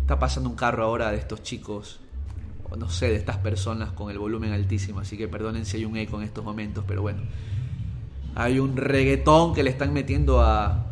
Está 0.00 0.18
pasando 0.18 0.48
un 0.48 0.56
carro 0.56 0.84
ahora 0.84 1.10
de 1.10 1.16
estos 1.16 1.42
chicos, 1.42 1.98
o 2.70 2.76
no 2.76 2.88
sé, 2.88 3.08
de 3.08 3.16
estas 3.16 3.38
personas 3.38 3.90
con 3.92 4.10
el 4.10 4.18
volumen 4.18 4.52
altísimo, 4.52 5.00
así 5.00 5.16
que 5.16 5.26
perdonen 5.26 5.66
si 5.66 5.78
hay 5.78 5.84
un 5.84 5.96
eco 5.96 6.18
en 6.18 6.24
estos 6.24 6.44
momentos, 6.44 6.84
pero 6.86 7.02
bueno. 7.02 7.22
Hay 8.36 8.60
un 8.60 8.76
reggaetón 8.76 9.54
que 9.54 9.62
le 9.62 9.70
están 9.70 9.92
metiendo 9.92 10.42
a, 10.42 10.86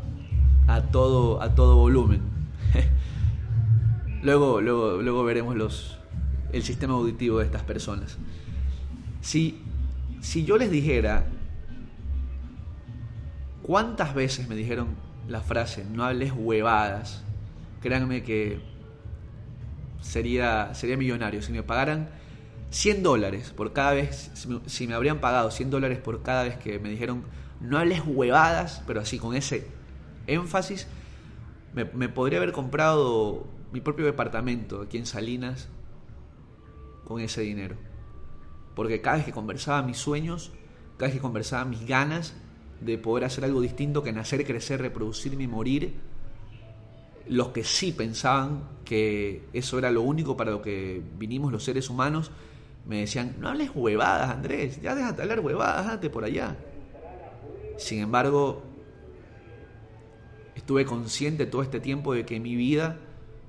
a, 0.67 0.83
todo, 0.91 1.43
a 1.43 1.55
todo 1.55 1.77
volumen. 1.77 2.23
luego, 4.23 4.61
luego, 4.61 5.03
luego 5.03 5.25
veremos 5.25 5.55
los, 5.55 5.99
el 6.55 6.63
sistema 6.63 6.95
auditivo 6.95 7.41
de 7.41 7.47
estas 7.47 7.65
personas. 7.65 8.17
Si, 9.21 9.61
si 10.21 10.45
yo 10.45 10.57
les 10.57 10.71
dijera 10.71 11.27
cuántas 13.63 14.15
veces 14.15 14.49
me 14.49 14.55
dijeron 14.55 14.95
la 15.27 15.41
frase 15.41 15.85
no 15.85 16.05
hables 16.05 16.33
huevadas, 16.33 17.25
créanme 17.81 18.23
que 18.23 18.61
sería, 20.01 20.75
sería 20.75 20.97
millonario. 20.97 21.43
Si 21.43 21.51
me 21.51 21.65
pagaran 21.65 22.09
100 22.71 23.03
dólares 23.03 23.53
por 23.57 23.73
cada 23.73 23.95
vez, 23.95 24.31
si 24.67 24.87
me, 24.87 24.95
habrían 24.95 25.19
pagado 25.19 25.51
100 25.51 25.71
dólares 25.71 25.99
por 25.99 26.23
cada 26.23 26.45
vez 26.45 26.57
que 26.57 26.79
me 26.79 26.89
dijeron 26.89 27.25
no 27.61 27.79
hables 27.79 28.03
huevadas, 28.07 28.83
pero 28.87 29.01
así 29.01 29.19
con 29.19 29.35
ese 29.35 29.67
énfasis, 30.29 30.87
me, 31.75 31.85
me 31.85 32.09
podría 32.09 32.39
haber 32.39 32.53
comprado 32.53 33.45
mi 33.73 33.81
propio 33.81 34.05
departamento 34.05 34.83
aquí 34.83 34.99
en 34.99 35.07
Salinas 35.07 35.69
con 37.05 37.21
ese 37.21 37.43
dinero. 37.43 37.77
Porque 38.75 39.01
cada 39.01 39.17
vez 39.17 39.25
que 39.25 39.33
conversaba 39.33 39.83
mis 39.83 39.99
sueños, 39.99 40.53
cada 40.97 41.09
vez 41.09 41.15
que 41.15 41.23
conversaba 41.23 41.65
mis 41.65 41.87
ganas 41.87 42.35
de 42.81 42.99
poder 42.99 43.25
hacer 43.25 43.45
algo 43.45 43.61
distinto 43.61 44.03
que 44.03 44.13
nacer, 44.13 44.45
crecer, 44.45 44.81
reproducirme 44.81 45.45
y 45.45 45.49
morir, 45.49 45.95
los 47.29 47.49
que 47.49 47.65
sí 47.65 47.93
pensaban 47.93 48.69
que 48.85 49.49
eso 49.53 49.79
era 49.79 49.91
lo 49.91 50.03
único 50.03 50.37
para 50.37 50.51
lo 50.51 50.61
que 50.61 51.03
vinimos 51.19 51.53
los 51.53 51.65
seres 51.65 51.89
humanos, 51.89 52.31
me 52.87 53.01
decían, 53.01 53.37
no 53.39 53.49
hables 53.49 53.71
huevadas, 53.75 54.31
Andrés, 54.31 54.81
ya 54.83 54.95
déjate 54.95 55.23
hablar 55.23 55.41
huevadas, 55.41 55.87
date 55.87 56.11
por 56.11 56.25
allá. 56.25 56.57
Sin 57.79 58.01
embargo, 58.01 58.63
estuve 60.55 60.85
consciente 60.85 61.47
todo 61.47 61.63
este 61.63 61.81
tiempo 61.81 62.13
de 62.13 62.27
que 62.27 62.39
mi 62.41 62.55
vida 62.55 62.99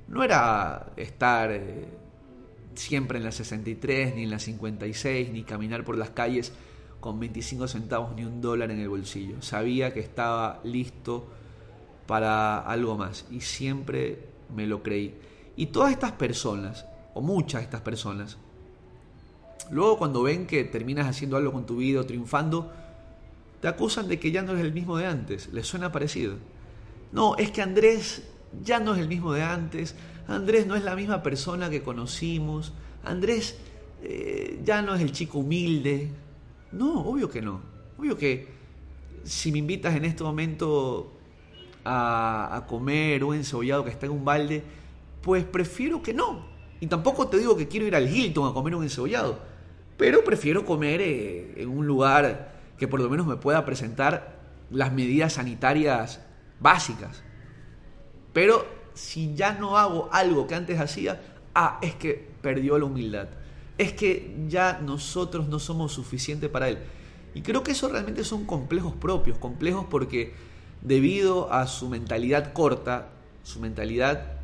no 0.08 0.24
era 0.24 0.94
estar 0.96 1.52
eh, 1.52 1.90
siempre 2.76 3.18
en 3.18 3.24
la 3.24 3.32
63, 3.32 4.16
ni 4.16 4.24
en 4.24 4.30
la 4.30 4.40
56, 4.40 5.32
ni 5.32 5.44
caminar 5.44 5.84
por 5.84 5.98
las 5.98 6.12
calles 6.12 6.54
con 7.00 7.20
25 7.20 7.68
centavos 7.68 8.16
ni 8.16 8.24
un 8.24 8.42
dólar 8.42 8.72
en 8.72 8.80
el 8.80 8.90
bolsillo. 8.90 9.42
Sabía 9.42 9.94
que 9.94 10.00
estaba 10.00 10.60
listo 10.64 11.28
para 12.08 12.60
algo 12.60 12.98
más 12.98 13.26
y 13.32 13.42
siempre 13.42 14.28
me 14.56 14.68
lo 14.68 14.84
creí. 14.84 15.16
Y 15.56 15.68
todas 15.68 15.92
estas 15.92 16.14
personas, 16.14 16.86
o 17.14 17.22
muchas 17.22 17.62
de 17.62 17.66
estas 17.66 17.82
personas, 17.82 18.38
luego 19.72 19.98
cuando 19.98 20.24
ven 20.24 20.48
que 20.48 20.64
terminas 20.64 21.08
haciendo 21.08 21.38
algo 21.38 21.52
con 21.52 21.66
tu 21.66 21.78
vida 21.78 22.02
o 22.02 22.06
triunfando, 22.06 22.72
te 23.62 23.68
acusan 23.68 24.08
de 24.08 24.20
que 24.20 24.32
ya 24.32 24.42
no 24.42 24.54
es 24.54 24.60
el 24.60 24.74
mismo 24.74 24.98
de 24.98 25.06
antes. 25.06 25.52
¿Les 25.54 25.66
suena 25.66 25.92
parecido? 25.92 26.36
No, 27.12 27.36
es 27.38 27.52
que 27.52 27.62
Andrés 27.62 28.24
ya 28.64 28.80
no 28.80 28.94
es 28.94 29.00
el 29.00 29.08
mismo 29.08 29.34
de 29.34 29.44
antes. 29.44 29.96
Andrés 30.28 30.66
no 30.66 30.76
es 30.76 30.84
la 30.84 30.96
misma 30.96 31.22
persona 31.22 31.70
que 31.70 31.84
conocimos. 31.84 32.74
Andrés 33.04 33.58
eh, 34.04 34.60
ya 34.64 34.82
no 34.82 34.96
es 34.96 35.02
el 35.02 35.12
chico 35.12 35.40
humilde. 35.40 36.10
No, 36.72 37.02
obvio 37.02 37.30
que 37.30 37.42
no. 37.42 37.62
Obvio 37.98 38.18
que 38.18 38.48
si 39.24 39.52
me 39.52 39.60
invitas 39.60 39.96
en 39.96 40.06
este 40.06 40.24
momento 40.24 41.12
a, 41.84 42.66
comer 42.68 43.24
un 43.24 43.36
encebollado 43.36 43.84
que 43.84 43.92
está 43.92 44.06
en 44.06 44.12
un 44.12 44.26
balde, 44.26 44.64
pues 45.22 45.44
prefiero 45.44 46.02
que 46.02 46.14
no. 46.14 46.46
Y 46.80 46.88
tampoco 46.88 47.28
te 47.28 47.38
digo 47.38 47.56
que 47.56 47.68
quiero 47.68 47.86
ir 47.86 47.96
al 47.96 48.08
Hilton 48.08 48.50
a 48.50 48.54
comer 48.54 48.76
un 48.76 48.84
encebollado, 48.84 49.40
pero 49.98 50.24
prefiero 50.24 50.66
comer 50.66 51.02
eh, 51.02 51.54
en 51.58 51.70
un 51.70 51.88
lugar 51.88 52.54
que 52.78 52.88
por 52.88 53.00
lo 53.00 53.10
menos 53.10 53.26
me 53.26 53.38
pueda 53.38 53.64
presentar 53.66 54.36
las 54.70 54.92
medidas 54.92 55.34
sanitarias 55.34 56.22
básicas. 56.60 57.24
Pero 58.34 58.66
si 58.96 59.36
ya 59.36 59.54
no 59.54 59.78
hago 59.78 60.10
algo 60.12 60.48
que 60.48 60.56
antes 60.56 60.80
hacía, 60.80 61.22
ah, 61.54 61.80
es 61.82 61.96
que 61.96 62.30
perdió 62.42 62.78
la 62.80 62.86
humildad. 62.86 63.28
Es 63.78 63.94
que 63.94 64.36
ya 64.48 64.80
nosotros 64.82 65.48
no 65.48 65.60
somos 65.60 65.92
suficientes 65.94 66.50
para 66.50 66.70
él. 66.70 66.80
Y 67.34 67.42
creo 67.42 67.64
que 67.64 67.74
eso 67.74 67.90
realmente 67.90 68.24
son 68.24 68.46
complejos 68.46 68.94
propios, 68.94 69.38
complejos 69.38 69.86
porque 69.90 70.34
debido 70.82 71.52
a 71.52 71.68
su 71.68 71.90
mentalidad 71.90 72.54
corta, 72.54 73.10
su 73.44 73.60
mentalidad 73.60 74.36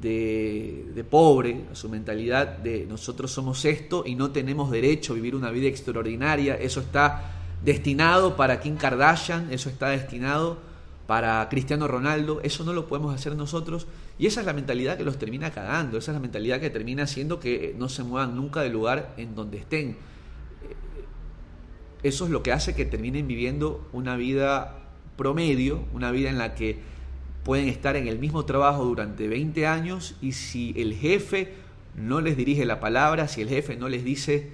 de, 0.00 1.04
pobre, 1.10 1.64
a 1.72 1.74
su 1.74 1.88
mentalidad 1.88 2.46
de 2.58 2.86
nosotros 2.86 3.32
somos 3.32 3.64
esto 3.64 4.04
y 4.06 4.14
no 4.14 4.30
tenemos 4.30 4.70
derecho 4.70 5.12
a 5.12 5.16
vivir 5.16 5.34
una 5.34 5.50
vida 5.50 5.66
extraordinaria, 5.66 6.54
eso 6.54 6.80
está 6.80 7.32
destinado 7.64 8.36
para 8.36 8.60
Kim 8.60 8.76
Kardashian, 8.76 9.52
eso 9.52 9.68
está 9.68 9.88
destinado 9.88 10.58
para 11.10 11.48
Cristiano 11.48 11.88
Ronaldo, 11.88 12.40
eso 12.44 12.62
no 12.62 12.72
lo 12.72 12.86
podemos 12.86 13.12
hacer 13.12 13.34
nosotros 13.34 13.88
y 14.16 14.28
esa 14.28 14.42
es 14.42 14.46
la 14.46 14.52
mentalidad 14.52 14.96
que 14.96 15.02
los 15.02 15.18
termina 15.18 15.50
cagando, 15.50 15.98
esa 15.98 16.12
es 16.12 16.14
la 16.14 16.20
mentalidad 16.20 16.60
que 16.60 16.70
termina 16.70 17.02
haciendo 17.02 17.40
que 17.40 17.74
no 17.76 17.88
se 17.88 18.04
muevan 18.04 18.36
nunca 18.36 18.60
del 18.60 18.74
lugar 18.74 19.12
en 19.16 19.34
donde 19.34 19.58
estén. 19.58 19.96
Eso 22.04 22.26
es 22.26 22.30
lo 22.30 22.44
que 22.44 22.52
hace 22.52 22.76
que 22.76 22.84
terminen 22.84 23.26
viviendo 23.26 23.88
una 23.92 24.14
vida 24.14 24.84
promedio, 25.16 25.82
una 25.92 26.12
vida 26.12 26.30
en 26.30 26.38
la 26.38 26.54
que 26.54 26.78
pueden 27.42 27.66
estar 27.66 27.96
en 27.96 28.06
el 28.06 28.20
mismo 28.20 28.44
trabajo 28.44 28.84
durante 28.84 29.26
20 29.26 29.66
años 29.66 30.14
y 30.22 30.30
si 30.30 30.74
el 30.76 30.94
jefe 30.94 31.54
no 31.96 32.20
les 32.20 32.36
dirige 32.36 32.64
la 32.64 32.78
palabra, 32.78 33.26
si 33.26 33.40
el 33.40 33.48
jefe 33.48 33.74
no 33.74 33.88
les 33.88 34.04
dice, 34.04 34.52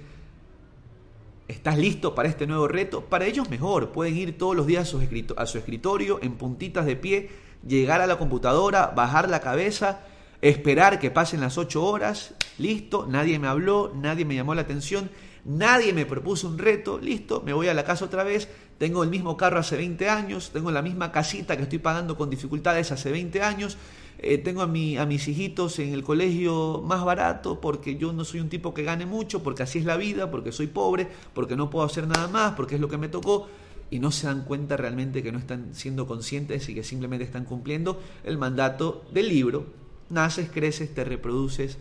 ¿estás 1.47 1.77
listo 1.77 2.13
para 2.13 2.29
este 2.29 2.47
nuevo 2.47 2.67
reto? 2.67 3.05
Para 3.05 3.25
ellos 3.25 3.49
mejor, 3.49 3.91
pueden 3.91 4.17
ir 4.17 4.37
todos 4.37 4.55
los 4.55 4.67
días 4.67 4.93
a 5.37 5.45
su, 5.45 5.57
escritorio 5.57 6.19
en 6.21 6.33
puntitas 6.33 6.85
de 6.85 6.95
pie, 6.95 7.29
llegar 7.65 8.01
a 8.01 8.07
la 8.07 8.17
computadora, 8.17 8.87
bajar 8.95 9.29
la 9.29 9.39
cabeza, 9.39 10.01
esperar 10.41 10.99
que 10.99 11.11
pasen 11.11 11.41
las 11.41 11.57
8 11.57 11.83
horas, 11.83 12.35
listo, 12.57 13.07
nadie 13.07 13.39
me 13.39 13.47
habló, 13.47 13.93
nadie 13.95 14.25
me 14.25 14.35
llamó 14.35 14.55
la 14.55 14.61
atención, 14.61 15.09
nadie 15.45 15.93
me 15.93 16.05
propuso 16.05 16.47
un 16.47 16.57
reto, 16.57 16.99
listo, 16.99 17.41
me 17.45 17.53
voy 17.53 17.67
a 17.67 17.73
la 17.73 17.83
casa 17.83 18.05
otra 18.05 18.23
vez, 18.23 18.49
tengo 18.77 19.03
el 19.03 19.09
mismo 19.09 19.37
carro 19.37 19.59
hace 19.59 19.77
20 19.77 20.09
años, 20.09 20.51
tengo 20.51 20.71
la 20.71 20.81
misma 20.81 21.11
casita 21.11 21.57
que 21.57 21.63
estoy 21.63 21.79
pagando 21.79 22.17
con 22.17 22.29
dificultades 22.29 22.91
hace 22.91 23.11
20 23.11 23.41
años, 23.41 23.77
eh, 24.19 24.37
tengo 24.39 24.61
a, 24.61 24.67
mi, 24.67 24.97
a 24.97 25.05
mis 25.05 25.27
hijitos 25.27 25.77
en 25.79 25.93
el 25.93 26.03
colegio 26.03 26.81
más 26.85 27.05
barato 27.05 27.61
porque 27.61 27.97
yo 27.97 28.13
no 28.13 28.25
soy 28.25 28.39
un 28.39 28.49
tipo 28.49 28.73
que 28.73 28.83
gane 28.83 29.05
mucho, 29.05 29.43
porque 29.43 29.63
así 29.63 29.79
es 29.79 29.85
la 29.85 29.97
vida, 29.97 30.31
porque 30.31 30.51
soy 30.51 30.67
pobre, 30.67 31.07
porque 31.33 31.55
no 31.55 31.69
puedo 31.69 31.85
hacer 31.85 32.07
nada 32.07 32.27
más, 32.27 32.53
porque 32.53 32.75
es 32.75 32.81
lo 32.81 32.89
que 32.89 32.97
me 32.97 33.09
tocó 33.09 33.47
y 33.89 33.99
no 33.99 34.11
se 34.11 34.27
dan 34.27 34.43
cuenta 34.43 34.75
realmente 34.75 35.23
que 35.23 35.31
no 35.31 35.39
están 35.39 35.73
siendo 35.73 36.07
conscientes 36.07 36.67
y 36.67 36.73
que 36.73 36.83
simplemente 36.83 37.23
están 37.23 37.45
cumpliendo 37.45 38.01
el 38.23 38.37
mandato 38.37 39.05
del 39.13 39.29
libro. 39.29 39.65
Naces, 40.09 40.49
creces, 40.49 40.93
te 40.93 41.03
reproduces 41.03 41.77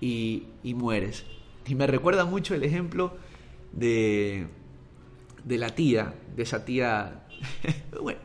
y, 0.00 0.44
y 0.62 0.74
mueres. 0.74 1.24
Y 1.66 1.74
me 1.74 1.86
recuerda 1.86 2.24
mucho 2.24 2.54
el 2.54 2.64
ejemplo 2.64 3.14
de, 3.72 4.48
de 5.44 5.58
la 5.58 5.74
tía, 5.74 6.14
de 6.34 6.42
esa 6.42 6.64
tía... 6.64 7.26
bueno, 8.02 8.20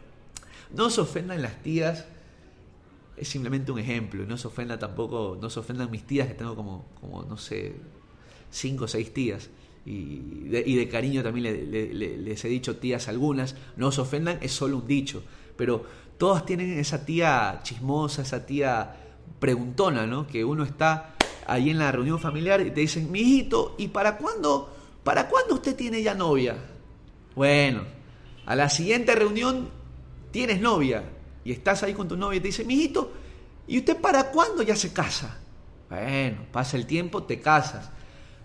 no 0.76 0.90
se 0.90 1.02
ofendan 1.02 1.42
las 1.42 1.62
tías, 1.62 2.06
es 3.18 3.28
simplemente 3.28 3.72
un 3.72 3.80
ejemplo, 3.80 4.24
y 4.24 4.28
no 4.28 4.38
se 4.38 4.48
ofendan 4.48 4.80
tampoco, 4.80 5.38
no 5.42 5.50
se 5.50 5.60
ofendan 5.60 5.90
mis 5.92 6.04
tías, 6.04 6.28
que 6.28 6.34
tengo 6.34 6.56
como, 6.56 6.86
como 7.00 7.24
no 7.24 7.38
sé, 7.38 7.76
cinco 8.52 8.86
o 8.86 8.88
seis 8.88 9.14
tías, 9.14 9.50
y 9.86 10.48
de, 10.50 10.64
y 10.66 10.76
de 10.76 10.90
cariño 10.90 11.24
también 11.24 11.72
les 11.72 12.46
he 12.46 12.48
dicho 12.48 12.78
tías 12.78 13.08
algunas, 13.08 13.56
no 13.78 13.92
se 13.92 14.02
ofendan, 14.02 14.40
es 14.42 14.52
solo 14.52 14.78
un 14.78 14.88
dicho, 14.88 15.24
pero 15.56 15.86
todas 16.18 16.46
tienen 16.46 16.78
esa 16.80 17.06
tía 17.06 17.60
chismosa, 17.64 18.24
esa 18.24 18.46
tía 18.46 18.96
preguntona, 19.40 20.08
¿no? 20.08 20.28
Que 20.28 20.44
uno 20.44 20.64
está 20.64 21.16
ahí 21.46 21.70
en 21.70 21.78
la 21.78 21.92
reunión 21.92 22.20
familiar 22.20 22.62
y 22.62 22.72
te 22.72 22.82
dicen, 22.82 23.12
mi 23.12 23.20
hijito, 23.20 23.76
¿y 23.78 23.90
para 23.90 24.18
cuándo, 24.18 24.74
para 25.04 25.30
cuándo 25.30 25.56
usted 25.56 25.76
tiene 25.76 26.02
ya 26.02 26.16
novia? 26.16 26.58
Bueno, 27.36 27.84
a 28.46 28.56
la 28.56 28.70
siguiente 28.70 29.14
reunión 29.14 29.70
tienes 30.32 30.60
novia 30.60 31.04
y 31.46 31.52
estás 31.52 31.84
ahí 31.84 31.94
con 31.94 32.08
tu 32.08 32.18
novia 32.18 32.38
y 32.38 32.40
te 32.42 32.48
dice, 32.48 32.66
mijito, 32.66 33.14
¿y 33.68 33.78
usted 33.78 33.96
para 34.02 34.32
cuándo 34.32 34.64
ya 34.64 34.76
se 34.76 34.92
casa? 34.92 35.40
Bueno, 35.90 36.40
pasa 36.52 36.76
el 36.76 36.88
tiempo, 36.88 37.24
te 37.24 37.40
casas. 37.40 37.90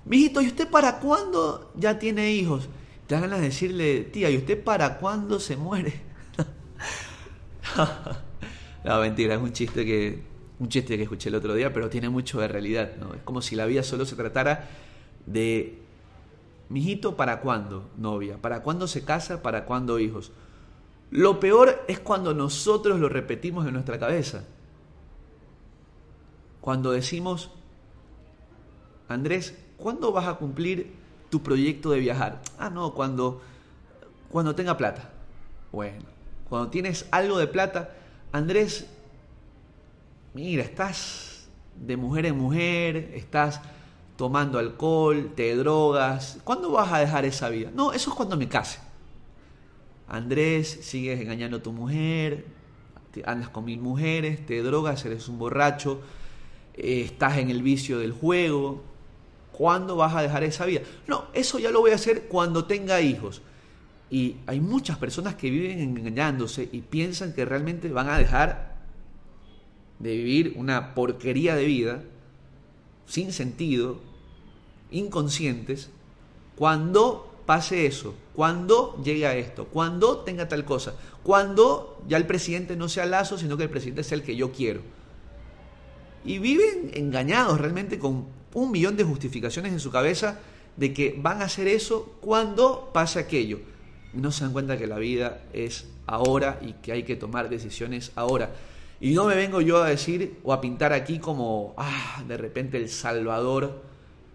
Mijito, 0.04 0.40
¿y 0.40 0.46
usted 0.46 0.68
para 0.68 1.00
cuándo 1.00 1.72
ya 1.74 1.98
tiene 1.98 2.30
hijos? 2.30 2.68
Te 3.06 3.14
dan 3.14 3.22
ganas 3.22 3.40
de 3.40 3.46
decirle, 3.46 4.02
tía, 4.02 4.30
¿y 4.30 4.36
usted 4.36 4.62
para 4.62 4.98
cuándo 4.98 5.40
se 5.40 5.56
muere? 5.56 5.94
no, 8.84 9.00
mentira, 9.00 9.34
es 9.34 9.40
un 9.40 9.52
chiste 9.52 9.84
que 9.84 10.30
un 10.60 10.68
chiste 10.68 10.98
que 10.98 11.04
escuché 11.04 11.30
el 11.30 11.36
otro 11.36 11.54
día, 11.54 11.72
pero 11.72 11.88
tiene 11.88 12.10
mucho 12.10 12.38
de 12.38 12.46
realidad, 12.46 12.92
¿no? 13.00 13.14
Es 13.14 13.22
como 13.22 13.40
si 13.40 13.56
la 13.56 13.64
vida 13.64 13.82
solo 13.82 14.04
se 14.04 14.14
tratara 14.14 14.68
de 15.24 15.78
Mijito, 16.68 17.16
¿para 17.16 17.40
cuándo 17.40 17.90
novia? 17.96 18.36
¿Para 18.40 18.62
cuándo 18.62 18.86
se 18.86 19.04
casa? 19.04 19.42
¿Para 19.42 19.64
cuándo 19.64 19.98
hijos? 19.98 20.32
Lo 21.10 21.40
peor 21.40 21.84
es 21.88 21.98
cuando 21.98 22.34
nosotros 22.34 23.00
lo 23.00 23.08
repetimos 23.08 23.66
en 23.66 23.72
nuestra 23.74 23.98
cabeza. 23.98 24.44
Cuando 26.60 26.92
decimos, 26.92 27.50
Andrés, 29.08 29.58
¿cuándo 29.76 30.12
vas 30.12 30.28
a 30.28 30.34
cumplir 30.34 30.94
tu 31.30 31.42
proyecto 31.42 31.90
de 31.90 31.98
viajar? 31.98 32.40
Ah, 32.58 32.70
no, 32.70 32.94
cuando, 32.94 33.40
cuando 34.30 34.54
tenga 34.54 34.76
plata. 34.76 35.10
Bueno, 35.72 36.04
cuando 36.48 36.70
tienes 36.70 37.06
algo 37.10 37.38
de 37.38 37.46
plata, 37.48 37.90
Andrés, 38.30 38.86
mira, 40.34 40.62
estás 40.62 41.48
de 41.74 41.96
mujer 41.96 42.26
en 42.26 42.38
mujer, 42.38 43.12
estás 43.14 43.60
tomando 44.16 44.58
alcohol, 44.58 45.32
te 45.34 45.56
drogas. 45.56 46.38
¿Cuándo 46.44 46.70
vas 46.70 46.92
a 46.92 46.98
dejar 46.98 47.24
esa 47.24 47.48
vida? 47.48 47.70
No, 47.74 47.92
eso 47.92 48.10
es 48.10 48.16
cuando 48.16 48.36
me 48.36 48.48
case. 48.48 48.78
Andrés, 50.10 50.80
sigues 50.82 51.20
engañando 51.20 51.58
a 51.58 51.62
tu 51.62 51.72
mujer, 51.72 52.44
andas 53.24 53.48
con 53.48 53.64
mil 53.64 53.80
mujeres, 53.80 54.44
te 54.44 54.62
drogas, 54.62 55.04
eres 55.04 55.28
un 55.28 55.38
borracho, 55.38 56.00
eh, 56.74 57.02
estás 57.02 57.38
en 57.38 57.48
el 57.48 57.62
vicio 57.62 57.98
del 57.98 58.12
juego. 58.12 58.82
¿Cuándo 59.52 59.96
vas 59.96 60.14
a 60.14 60.22
dejar 60.22 60.42
esa 60.42 60.66
vida? 60.66 60.80
No, 61.06 61.26
eso 61.32 61.58
ya 61.58 61.70
lo 61.70 61.80
voy 61.80 61.92
a 61.92 61.94
hacer 61.94 62.22
cuando 62.28 62.64
tenga 62.64 63.00
hijos. 63.00 63.42
Y 64.10 64.36
hay 64.46 64.60
muchas 64.60 64.98
personas 64.98 65.36
que 65.36 65.48
viven 65.48 65.78
engañándose 65.78 66.68
y 66.72 66.80
piensan 66.80 67.32
que 67.32 67.44
realmente 67.44 67.88
van 67.88 68.08
a 68.08 68.18
dejar 68.18 68.74
de 70.00 70.16
vivir 70.16 70.54
una 70.56 70.94
porquería 70.94 71.54
de 71.54 71.66
vida 71.66 72.02
sin 73.06 73.32
sentido, 73.32 74.00
inconscientes 74.90 75.90
cuando 76.56 77.29
pase 77.46 77.86
eso, 77.86 78.14
cuando 78.34 79.00
llegue 79.02 79.26
a 79.26 79.36
esto, 79.36 79.66
cuando 79.66 80.18
tenga 80.18 80.48
tal 80.48 80.64
cosa, 80.64 80.94
cuando 81.22 82.02
ya 82.08 82.16
el 82.16 82.26
presidente 82.26 82.76
no 82.76 82.88
sea 82.88 83.06
Lazo, 83.06 83.38
sino 83.38 83.56
que 83.56 83.64
el 83.64 83.70
presidente 83.70 84.04
sea 84.04 84.16
el 84.16 84.22
que 84.22 84.36
yo 84.36 84.52
quiero. 84.52 84.80
Y 86.24 86.38
viven 86.38 86.90
engañados 86.94 87.60
realmente 87.60 87.98
con 87.98 88.26
un 88.54 88.70
millón 88.70 88.96
de 88.96 89.04
justificaciones 89.04 89.72
en 89.72 89.80
su 89.80 89.90
cabeza 89.90 90.38
de 90.76 90.92
que 90.92 91.14
van 91.18 91.42
a 91.42 91.46
hacer 91.46 91.68
eso 91.68 92.16
cuando 92.20 92.90
pase 92.92 93.18
aquello. 93.18 93.60
no 94.12 94.32
se 94.32 94.42
dan 94.42 94.52
cuenta 94.52 94.76
que 94.76 94.88
la 94.88 94.98
vida 94.98 95.42
es 95.52 95.86
ahora 96.06 96.58
y 96.62 96.72
que 96.74 96.90
hay 96.90 97.04
que 97.04 97.14
tomar 97.14 97.48
decisiones 97.48 98.10
ahora. 98.16 98.50
Y 99.00 99.12
no 99.12 99.24
me 99.24 99.36
vengo 99.36 99.60
yo 99.60 99.82
a 99.82 99.88
decir 99.88 100.38
o 100.42 100.52
a 100.52 100.60
pintar 100.60 100.92
aquí 100.92 101.18
como, 101.20 101.74
ah, 101.76 102.22
de 102.26 102.36
repente 102.36 102.76
el 102.76 102.88
salvador 102.88 103.82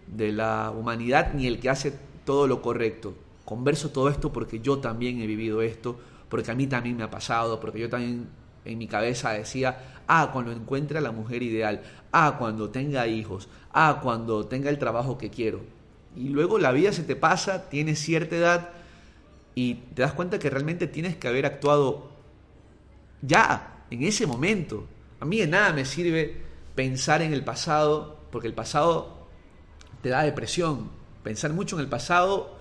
de 0.06 0.32
la 0.32 0.72
humanidad 0.76 1.34
ni 1.34 1.46
el 1.46 1.60
que 1.60 1.68
hace 1.68 1.92
todo 2.26 2.46
lo 2.46 2.60
correcto. 2.60 3.14
Converso 3.46 3.90
todo 3.90 4.10
esto 4.10 4.30
porque 4.30 4.60
yo 4.60 4.78
también 4.80 5.22
he 5.22 5.26
vivido 5.26 5.62
esto, 5.62 5.98
porque 6.28 6.50
a 6.50 6.54
mí 6.54 6.66
también 6.66 6.98
me 6.98 7.04
ha 7.04 7.10
pasado, 7.10 7.58
porque 7.58 7.78
yo 7.78 7.88
también 7.88 8.28
en 8.66 8.76
mi 8.76 8.86
cabeza 8.86 9.30
decía, 9.30 10.02
ah, 10.06 10.30
cuando 10.32 10.52
encuentre 10.52 10.98
a 10.98 11.00
la 11.00 11.12
mujer 11.12 11.42
ideal, 11.42 11.82
ah, 12.12 12.36
cuando 12.38 12.68
tenga 12.68 13.06
hijos, 13.06 13.48
ah, 13.72 14.00
cuando 14.02 14.46
tenga 14.46 14.68
el 14.68 14.78
trabajo 14.78 15.16
que 15.16 15.30
quiero. 15.30 15.60
Y 16.16 16.28
luego 16.28 16.58
la 16.58 16.72
vida 16.72 16.92
se 16.92 17.04
te 17.04 17.16
pasa, 17.16 17.70
tienes 17.70 18.00
cierta 18.00 18.36
edad 18.36 18.70
y 19.54 19.74
te 19.94 20.02
das 20.02 20.12
cuenta 20.12 20.38
que 20.38 20.50
realmente 20.50 20.86
tienes 20.86 21.16
que 21.16 21.28
haber 21.28 21.46
actuado 21.46 22.10
ya, 23.22 23.84
en 23.90 24.02
ese 24.02 24.26
momento. 24.26 24.86
A 25.20 25.24
mí 25.24 25.38
de 25.38 25.46
nada 25.46 25.72
me 25.72 25.84
sirve 25.84 26.42
pensar 26.74 27.22
en 27.22 27.32
el 27.32 27.44
pasado, 27.44 28.18
porque 28.30 28.48
el 28.48 28.54
pasado 28.54 29.28
te 30.02 30.08
da 30.08 30.22
depresión. 30.22 30.95
Pensar 31.26 31.52
mucho 31.52 31.74
en 31.74 31.82
el 31.82 31.88
pasado 31.88 32.56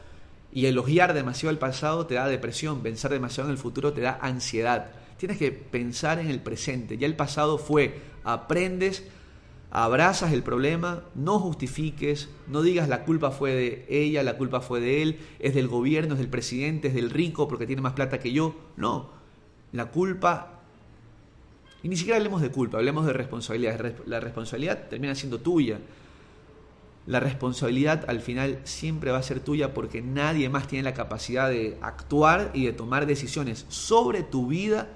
y 0.51 0.65
elogiar 0.65 1.13
demasiado 1.13 1.51
el 1.51 1.60
pasado 1.60 2.08
te 2.08 2.15
da 2.15 2.28
depresión. 2.28 2.82
Pensar 2.82 3.12
demasiado 3.12 3.47
en 3.47 3.51
el 3.51 3.60
futuro 3.60 3.93
te 3.93 4.01
da 4.01 4.17
ansiedad. 4.19 4.89
Tienes 5.17 5.38
que 5.38 5.51
pensar 5.51 6.17
en 6.17 6.32
el 6.32 6.41
presente. 6.41 6.97
Ya 6.97 7.06
el 7.06 7.15
pasado 7.15 7.60
fue, 7.60 8.01
aprendes, 8.23 9.04
abrazas 9.69 10.34
el 10.34 10.41
problema, 10.41 11.04
no 11.13 11.38
justifiques, 11.38 12.30
no 12.47 12.63
digas 12.63 12.89
la 12.89 13.04
culpa 13.04 13.30
fue 13.30 13.54
de 13.54 13.86
ella, 13.88 14.23
la 14.23 14.36
culpa 14.36 14.62
fue 14.62 14.80
de 14.80 15.04
él, 15.04 15.19
es 15.38 15.54
del 15.54 15.67
gobierno, 15.67 16.15
es 16.15 16.19
del 16.19 16.30
presidente, 16.30 16.88
es 16.88 16.95
del 16.95 17.12
rico 17.12 17.47
porque 17.47 17.67
tiene 17.67 17.84
más 17.84 17.93
plata 17.93 18.17
que 18.17 18.32
yo. 18.32 18.56
No, 18.78 19.12
la 19.73 19.91
culpa, 19.91 20.63
y 21.84 21.88
ni 21.88 21.97
siquiera 21.97 22.17
hablemos 22.17 22.41
de 22.41 22.49
culpa, 22.49 22.80
hablemos 22.80 23.06
de 23.06 23.13
responsabilidad. 23.13 23.93
La 24.08 24.19
responsabilidad 24.19 24.88
termina 24.89 25.13
siendo 25.13 25.38
tuya. 25.38 25.80
La 27.07 27.19
responsabilidad 27.19 28.05
al 28.07 28.21
final 28.21 28.59
siempre 28.63 29.11
va 29.11 29.19
a 29.19 29.23
ser 29.23 29.39
tuya 29.39 29.73
porque 29.73 30.01
nadie 30.01 30.49
más 30.49 30.67
tiene 30.67 30.83
la 30.83 30.93
capacidad 30.93 31.49
de 31.49 31.77
actuar 31.81 32.51
y 32.53 32.65
de 32.65 32.73
tomar 32.73 33.05
decisiones 33.05 33.65
sobre 33.69 34.23
tu 34.23 34.47
vida 34.47 34.89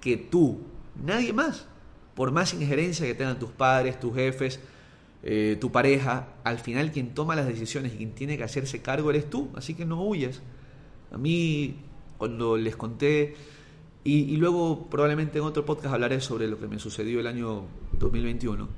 que 0.00 0.16
tú. 0.16 0.60
Nadie 1.02 1.32
más 1.32 1.66
por 2.14 2.30
más 2.32 2.54
injerencia 2.54 3.06
que 3.06 3.14
tengan 3.14 3.38
tus 3.38 3.50
padres, 3.50 3.98
tus 3.98 4.14
jefes, 4.14 4.60
eh, 5.22 5.56
tu 5.60 5.72
pareja, 5.72 6.28
al 6.44 6.58
final 6.58 6.92
quien 6.92 7.14
toma 7.14 7.36
las 7.36 7.46
decisiones 7.46 7.94
y 7.94 7.96
quien 7.96 8.12
tiene 8.12 8.36
que 8.36 8.44
hacerse 8.44 8.82
cargo 8.82 9.10
eres 9.10 9.28
tú, 9.28 9.50
así 9.54 9.74
que 9.74 9.84
no 9.84 10.02
huyes. 10.02 10.42
A 11.12 11.18
mí, 11.18 11.76
cuando 12.18 12.56
les 12.56 12.76
conté, 12.76 13.34
y, 14.04 14.20
y 14.20 14.36
luego 14.36 14.88
probablemente 14.90 15.38
en 15.38 15.44
otro 15.44 15.64
podcast 15.64 15.94
hablaré 15.94 16.20
sobre 16.20 16.46
lo 16.46 16.58
que 16.58 16.68
me 16.68 16.78
sucedió 16.78 17.20
el 17.20 17.26
año 17.26 17.64
2021, 17.98 18.68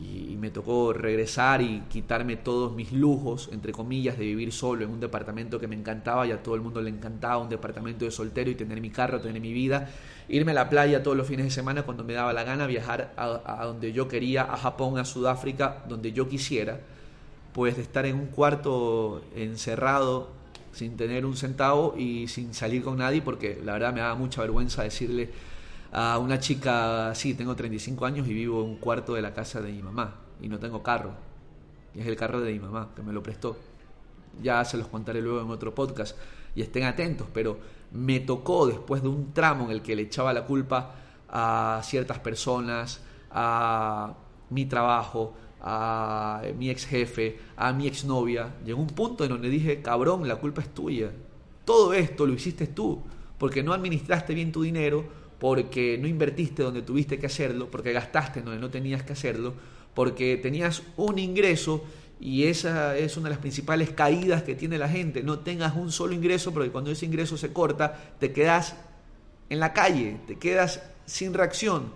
y, 0.00 0.36
me 0.36 0.50
tocó 0.50 0.92
regresar 0.92 1.62
y 1.62 1.84
quitarme 1.88 2.36
todos 2.36 2.74
mis 2.74 2.92
lujos, 2.92 3.48
entre 3.50 3.72
comillas, 3.72 4.18
de 4.18 4.26
vivir 4.26 4.52
solo 4.52 4.84
en 4.84 4.90
un 4.90 5.00
departamento 5.00 5.58
que 5.58 5.66
me 5.66 5.74
encantaba 5.74 6.26
y 6.26 6.32
a 6.32 6.42
todo 6.42 6.54
el 6.54 6.60
mundo 6.60 6.82
le 6.82 6.90
encantaba, 6.90 7.38
un 7.38 7.48
departamento 7.48 8.04
de 8.04 8.10
soltero 8.10 8.50
y 8.50 8.54
tener 8.54 8.80
mi 8.82 8.90
carro, 8.90 9.20
tener 9.20 9.40
mi 9.40 9.54
vida, 9.54 9.88
irme 10.28 10.50
a 10.52 10.54
la 10.54 10.68
playa 10.68 11.02
todos 11.02 11.16
los 11.16 11.26
fines 11.26 11.46
de 11.46 11.50
semana 11.50 11.84
cuando 11.84 12.04
me 12.04 12.12
daba 12.12 12.34
la 12.34 12.44
gana, 12.44 12.66
viajar 12.66 13.14
a, 13.16 13.60
a 13.62 13.64
donde 13.64 13.92
yo 13.92 14.06
quería, 14.06 14.42
a 14.42 14.58
Japón, 14.58 14.98
a 14.98 15.06
Sudáfrica, 15.06 15.82
donde 15.88 16.12
yo 16.12 16.28
quisiera, 16.28 16.80
pues 17.54 17.76
de 17.76 17.82
estar 17.82 18.04
en 18.04 18.16
un 18.16 18.26
cuarto 18.26 19.22
encerrado 19.34 20.28
sin 20.72 20.96
tener 20.96 21.24
un 21.24 21.36
centavo 21.36 21.94
y 21.96 22.28
sin 22.28 22.52
salir 22.52 22.82
con 22.82 22.98
nadie, 22.98 23.22
porque 23.22 23.60
la 23.64 23.74
verdad 23.74 23.94
me 23.94 24.00
daba 24.00 24.16
mucha 24.16 24.42
vergüenza 24.42 24.82
decirle 24.82 25.30
a 25.94 26.18
una 26.18 26.40
chica, 26.40 27.14
sí, 27.14 27.34
tengo 27.34 27.54
35 27.54 28.04
años 28.04 28.26
y 28.26 28.34
vivo 28.34 28.64
en 28.64 28.70
un 28.70 28.76
cuarto 28.78 29.14
de 29.14 29.22
la 29.22 29.32
casa 29.32 29.60
de 29.60 29.72
mi 29.72 29.80
mamá 29.80 30.16
y 30.40 30.48
no 30.48 30.58
tengo 30.58 30.82
carro. 30.82 31.12
Y 31.94 32.00
es 32.00 32.06
el 32.08 32.16
carro 32.16 32.40
de 32.40 32.52
mi 32.52 32.58
mamá 32.58 32.88
que 32.96 33.02
me 33.02 33.12
lo 33.12 33.22
prestó. 33.22 33.56
Ya 34.42 34.64
se 34.64 34.76
los 34.76 34.88
contaré 34.88 35.22
luego 35.22 35.40
en 35.40 35.50
otro 35.50 35.72
podcast 35.72 36.16
y 36.56 36.62
estén 36.62 36.82
atentos, 36.82 37.28
pero 37.32 37.58
me 37.92 38.18
tocó 38.18 38.66
después 38.66 39.02
de 39.02 39.08
un 39.08 39.32
tramo 39.32 39.66
en 39.66 39.70
el 39.70 39.82
que 39.82 39.94
le 39.94 40.02
echaba 40.02 40.32
la 40.32 40.44
culpa 40.44 40.96
a 41.28 41.80
ciertas 41.84 42.18
personas, 42.18 43.00
a 43.30 44.14
mi 44.50 44.66
trabajo, 44.66 45.34
a 45.60 46.42
mi 46.58 46.70
ex 46.70 46.86
jefe, 46.86 47.38
a 47.56 47.72
mi 47.72 47.86
ex 47.86 48.04
novia. 48.04 48.56
Llegó 48.64 48.80
un 48.80 48.88
punto 48.88 49.22
en 49.22 49.30
donde 49.30 49.48
dije, 49.48 49.80
cabrón, 49.80 50.26
la 50.26 50.36
culpa 50.36 50.60
es 50.60 50.74
tuya. 50.74 51.12
Todo 51.64 51.92
esto 51.92 52.26
lo 52.26 52.32
hiciste 52.32 52.66
tú, 52.66 53.00
porque 53.38 53.62
no 53.62 53.72
administraste 53.72 54.34
bien 54.34 54.50
tu 54.50 54.62
dinero, 54.62 55.22
porque 55.44 55.98
no 56.00 56.08
invertiste 56.08 56.62
donde 56.62 56.80
tuviste 56.80 57.18
que 57.18 57.26
hacerlo, 57.26 57.70
porque 57.70 57.92
gastaste 57.92 58.40
donde 58.40 58.58
no 58.58 58.70
tenías 58.70 59.02
que 59.02 59.12
hacerlo, 59.12 59.52
porque 59.92 60.38
tenías 60.38 60.82
un 60.96 61.18
ingreso 61.18 61.84
y 62.18 62.44
esa 62.44 62.96
es 62.96 63.18
una 63.18 63.24
de 63.24 63.34
las 63.34 63.40
principales 63.40 63.90
caídas 63.90 64.42
que 64.42 64.54
tiene 64.54 64.78
la 64.78 64.88
gente. 64.88 65.22
No 65.22 65.40
tengas 65.40 65.76
un 65.76 65.92
solo 65.92 66.14
ingreso, 66.14 66.54
porque 66.54 66.70
cuando 66.70 66.90
ese 66.90 67.04
ingreso 67.04 67.36
se 67.36 67.52
corta, 67.52 68.14
te 68.18 68.32
quedas 68.32 68.74
en 69.50 69.60
la 69.60 69.74
calle, 69.74 70.16
te 70.26 70.38
quedas 70.38 70.82
sin 71.04 71.34
reacción. 71.34 71.92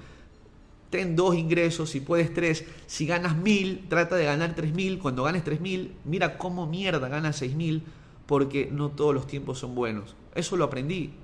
Ten 0.91 1.17
dos 1.17 1.35
ingresos, 1.35 1.89
si 1.89 2.01
puedes 2.01 2.35
tres. 2.35 2.67
Si 2.87 3.07
ganas 3.07 3.35
mil, 3.35 3.87
trata 3.89 4.17
de 4.17 4.27
ganar 4.27 4.55
tres 4.57 4.75
mil. 4.75 4.99
Cuando 4.99 5.23
ganes 5.23 5.43
tres 5.43 5.63
mil, 5.63 5.95
mira 6.05 6.37
cómo 6.37 6.67
mierda 6.67 7.09
ganas 7.09 7.37
seis 7.37 7.55
mil, 7.55 7.83
porque 8.27 8.69
no 8.71 8.91
todos 8.91 9.15
los 9.15 9.27
tiempos 9.27 9.59
son 9.59 9.75
buenos. 9.75 10.17
Eso 10.35 10.55
lo 10.59 10.65
aprendí. 10.65 11.15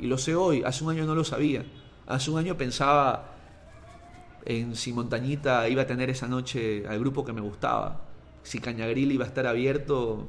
Y 0.00 0.06
lo 0.06 0.16
sé 0.16 0.34
hoy, 0.34 0.62
hace 0.64 0.82
un 0.82 0.90
año 0.90 1.04
no 1.04 1.14
lo 1.14 1.24
sabía. 1.24 1.64
Hace 2.06 2.30
un 2.30 2.38
año 2.38 2.56
pensaba 2.56 3.34
en 4.46 4.74
si 4.74 4.92
Montañita 4.92 5.68
iba 5.68 5.82
a 5.82 5.86
tener 5.86 6.08
esa 6.08 6.26
noche 6.26 6.86
al 6.88 6.98
grupo 6.98 7.24
que 7.24 7.34
me 7.34 7.42
gustaba, 7.42 8.00
si 8.42 8.58
Cañagril 8.58 9.12
iba 9.12 9.24
a 9.24 9.28
estar 9.28 9.46
abierto 9.46 10.26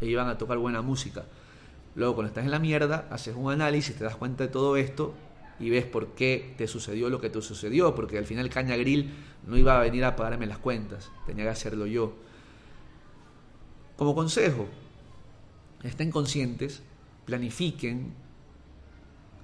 e 0.00 0.06
iban 0.06 0.28
a 0.28 0.38
tocar 0.38 0.56
buena 0.56 0.80
música. 0.80 1.24
Luego 1.94 2.14
cuando 2.14 2.28
estás 2.28 2.44
en 2.44 2.50
la 2.50 2.58
mierda, 2.58 3.06
haces 3.10 3.34
un 3.36 3.52
análisis, 3.52 3.96
te 3.96 4.04
das 4.04 4.16
cuenta 4.16 4.44
de 4.44 4.48
todo 4.50 4.76
esto 4.76 5.14
y 5.60 5.68
ves 5.68 5.84
por 5.84 6.14
qué 6.14 6.54
te 6.56 6.66
sucedió 6.66 7.10
lo 7.10 7.20
que 7.20 7.28
te 7.28 7.40
sucedió, 7.42 7.94
porque 7.94 8.16
al 8.16 8.24
final 8.24 8.48
Cañagril 8.48 9.12
no 9.46 9.58
iba 9.58 9.76
a 9.76 9.80
venir 9.80 10.04
a 10.04 10.16
pagarme 10.16 10.46
las 10.46 10.58
cuentas, 10.58 11.10
tenía 11.26 11.44
que 11.44 11.50
hacerlo 11.50 11.86
yo. 11.86 12.14
Como 13.96 14.14
consejo, 14.14 14.66
estén 15.82 16.10
conscientes, 16.10 16.82
planifiquen, 17.26 18.25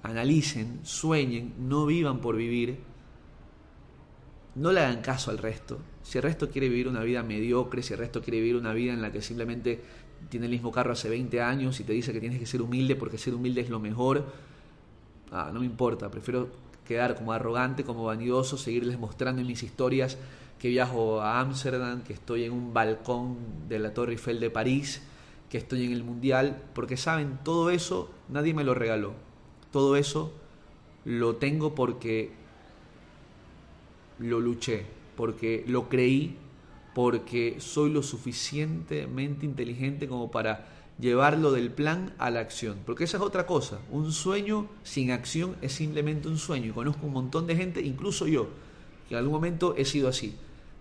analicen, 0.02 0.80
sueñen, 0.82 1.54
no 1.58 1.86
vivan 1.86 2.20
por 2.20 2.36
vivir, 2.36 2.80
no 4.54 4.72
le 4.72 4.80
hagan 4.80 5.02
caso 5.02 5.30
al 5.30 5.38
resto. 5.38 5.78
Si 6.02 6.18
el 6.18 6.24
resto 6.24 6.50
quiere 6.50 6.68
vivir 6.68 6.88
una 6.88 7.02
vida 7.02 7.22
mediocre, 7.22 7.82
si 7.82 7.94
el 7.94 8.00
resto 8.00 8.20
quiere 8.20 8.40
vivir 8.40 8.56
una 8.56 8.72
vida 8.72 8.92
en 8.92 9.00
la 9.00 9.12
que 9.12 9.22
simplemente 9.22 9.80
tiene 10.28 10.46
el 10.46 10.52
mismo 10.52 10.70
carro 10.70 10.92
hace 10.92 11.08
20 11.08 11.40
años 11.40 11.80
y 11.80 11.84
te 11.84 11.92
dice 11.92 12.12
que 12.12 12.20
tienes 12.20 12.38
que 12.38 12.46
ser 12.46 12.62
humilde 12.62 12.96
porque 12.96 13.18
ser 13.18 13.34
humilde 13.34 13.60
es 13.60 13.70
lo 13.70 13.80
mejor, 13.80 14.24
ah, 15.30 15.50
no 15.52 15.60
me 15.60 15.66
importa, 15.66 16.10
prefiero 16.10 16.50
quedar 16.86 17.14
como 17.14 17.32
arrogante, 17.32 17.84
como 17.84 18.04
vanidoso, 18.04 18.58
seguirles 18.58 18.98
mostrando 18.98 19.40
en 19.40 19.46
mis 19.46 19.62
historias 19.62 20.18
que 20.58 20.68
viajo 20.68 21.20
a 21.20 21.40
Ámsterdam, 21.40 22.02
que 22.02 22.12
estoy 22.12 22.44
en 22.44 22.52
un 22.52 22.72
balcón 22.72 23.36
de 23.68 23.78
la 23.78 23.94
Torre 23.94 24.12
Eiffel 24.12 24.38
de 24.38 24.50
París, 24.50 25.02
que 25.48 25.58
estoy 25.58 25.84
en 25.84 25.92
el 25.92 26.04
Mundial, 26.04 26.62
porque 26.72 26.96
saben, 26.96 27.38
todo 27.42 27.70
eso 27.70 28.10
nadie 28.28 28.54
me 28.54 28.62
lo 28.62 28.74
regaló. 28.74 29.14
Todo 29.72 29.96
eso 29.96 30.32
lo 31.04 31.36
tengo 31.36 31.74
porque 31.74 32.30
lo 34.18 34.38
luché, 34.38 34.84
porque 35.16 35.64
lo 35.66 35.88
creí, 35.88 36.36
porque 36.94 37.56
soy 37.58 37.90
lo 37.90 38.02
suficientemente 38.02 39.46
inteligente 39.46 40.06
como 40.06 40.30
para 40.30 40.68
llevarlo 40.98 41.52
del 41.52 41.70
plan 41.70 42.14
a 42.18 42.30
la 42.30 42.40
acción. 42.40 42.78
Porque 42.84 43.04
esa 43.04 43.16
es 43.16 43.22
otra 43.22 43.46
cosa. 43.46 43.80
Un 43.90 44.12
sueño 44.12 44.68
sin 44.82 45.10
acción 45.10 45.56
es 45.62 45.72
simplemente 45.72 46.28
un 46.28 46.38
sueño. 46.38 46.70
Y 46.70 46.72
conozco 46.72 47.06
un 47.06 47.12
montón 47.12 47.46
de 47.46 47.56
gente, 47.56 47.80
incluso 47.80 48.26
yo, 48.26 48.48
que 49.08 49.14
en 49.14 49.18
algún 49.18 49.32
momento 49.32 49.74
he 49.76 49.84
sido 49.84 50.08
así, 50.08 50.34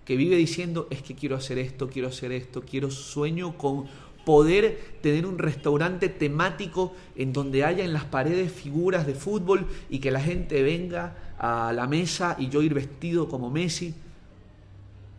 que 0.06 0.15
vive 0.15 0.36
diciendo 0.36 0.88
es 0.89 1.01
que 1.01 1.15
quiero 1.15 1.36
hacer 1.36 1.58
esto, 1.58 1.89
quiero 1.89 2.10
hacer 2.10 2.32
esto, 2.32 2.62
quiero 2.62 2.91
sueño 2.91 3.58
con 3.58 3.86
poder 4.26 4.98
tener 5.02 5.26
un 5.26 5.38
restaurante 5.38 6.10
temático 6.10 6.94
en 7.16 7.34
donde 7.34 7.64
haya 7.64 7.84
en 7.84 7.94
las 7.94 8.06
paredes 8.06 8.52
figuras 8.52 9.08
de 9.08 9.16
fútbol 9.16 9.68
y 9.90 10.00
que 10.00 10.12
la 10.12 10.22
gente 10.22 10.62
venga 10.64 11.16
a 11.38 11.74
la 11.74 11.88
mesa 11.88 12.36
y 12.38 12.50
yo 12.50 12.62
ir 12.62 12.74
vestido 12.74 13.28
como 13.28 13.50
Messi. 13.50 13.94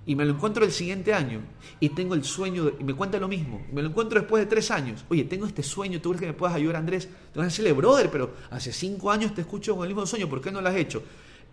Y 0.04 0.16
me 0.16 0.24
lo 0.24 0.32
encuentro 0.32 0.64
el 0.64 0.72
siguiente 0.72 1.14
año 1.14 1.40
y 1.78 1.90
tengo 1.90 2.14
el 2.14 2.24
sueño, 2.24 2.72
y 2.78 2.82
me 2.82 2.94
cuenta 2.94 3.18
lo 3.18 3.28
mismo. 3.28 3.64
Me 3.72 3.82
lo 3.82 3.88
encuentro 3.88 4.18
después 4.18 4.42
de 4.42 4.50
tres 4.50 4.70
años. 4.70 5.04
Oye, 5.08 5.24
tengo 5.24 5.46
este 5.46 5.62
sueño, 5.62 6.00
¿tú 6.00 6.10
crees 6.10 6.20
que 6.20 6.26
me 6.26 6.32
puedas 6.32 6.56
ayudar, 6.56 6.76
Andrés? 6.76 7.08
Te 7.32 7.38
vas 7.38 7.46
a 7.46 7.50
decirle, 7.50 7.72
brother, 7.72 8.10
pero 8.10 8.32
hace 8.50 8.72
cinco 8.72 9.12
años 9.12 9.32
te 9.34 9.42
escucho 9.42 9.76
con 9.76 9.84
el 9.84 9.90
mismo 9.94 10.06
sueño, 10.06 10.28
¿por 10.28 10.40
qué 10.40 10.50
no 10.50 10.60
lo 10.60 10.68
has 10.68 10.76
hecho? 10.76 11.02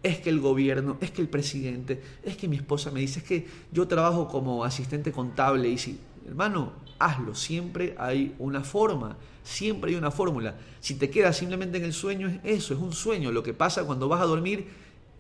Es 0.02 0.20
que 0.20 0.30
el 0.30 0.40
gobierno, 0.40 0.98
es 1.00 1.12
que 1.12 1.22
el 1.22 1.28
presidente, 1.28 2.02
es 2.24 2.38
que 2.38 2.48
mi 2.48 2.56
esposa 2.56 2.90
me 2.90 3.02
dice, 3.02 3.20
es 3.20 3.26
que 3.26 3.46
yo 3.72 3.88
trabajo 3.88 4.28
como 4.28 4.64
asistente 4.64 5.12
contable 5.12 5.70
y 5.70 5.78
si, 5.78 6.00
hermano, 6.28 6.74
hazlo, 7.00 7.34
siempre 7.34 7.96
hay 7.98 8.36
una 8.40 8.64
forma, 8.64 9.18
siempre 9.44 9.92
hay 9.92 9.98
una 9.98 10.12
fórmula. 10.12 10.56
Si 10.80 10.96
te 10.96 11.10
quedas 11.10 11.38
simplemente 11.38 11.78
en 11.78 11.86
el 11.86 11.94
sueño, 11.94 12.28
es 12.28 12.40
eso, 12.44 12.74
es 12.74 12.80
un 12.80 12.94
sueño. 12.94 13.32
Lo 13.32 13.42
que 13.42 13.54
pasa 13.54 13.86
cuando 13.86 14.08
vas 14.08 14.22
a 14.22 14.26
dormir 14.26 14.68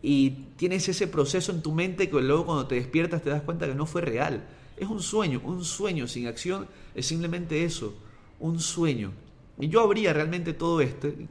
y 0.01 0.29
tienes 0.55 0.87
ese 0.87 1.07
proceso 1.07 1.51
en 1.51 1.61
tu 1.61 1.71
mente 1.73 2.09
que 2.09 2.21
luego 2.21 2.45
cuando 2.45 2.67
te 2.67 2.75
despiertas 2.75 3.21
te 3.21 3.29
das 3.29 3.41
cuenta 3.41 3.65
que 3.65 3.75
no 3.75 3.85
fue 3.85 4.01
real. 4.01 4.43
Es 4.77 4.87
un 4.87 5.01
sueño, 5.01 5.41
un 5.43 5.65
sueño 5.65 6.07
sin 6.07 6.27
acción 6.27 6.67
es 6.95 7.05
simplemente 7.05 7.63
eso, 7.63 7.93
un 8.39 8.59
sueño. 8.59 9.11
Y 9.59 9.67
yo 9.67 9.81
abría 9.81 10.13
realmente 10.13 10.53
todo 10.53 10.79
este 10.81 11.27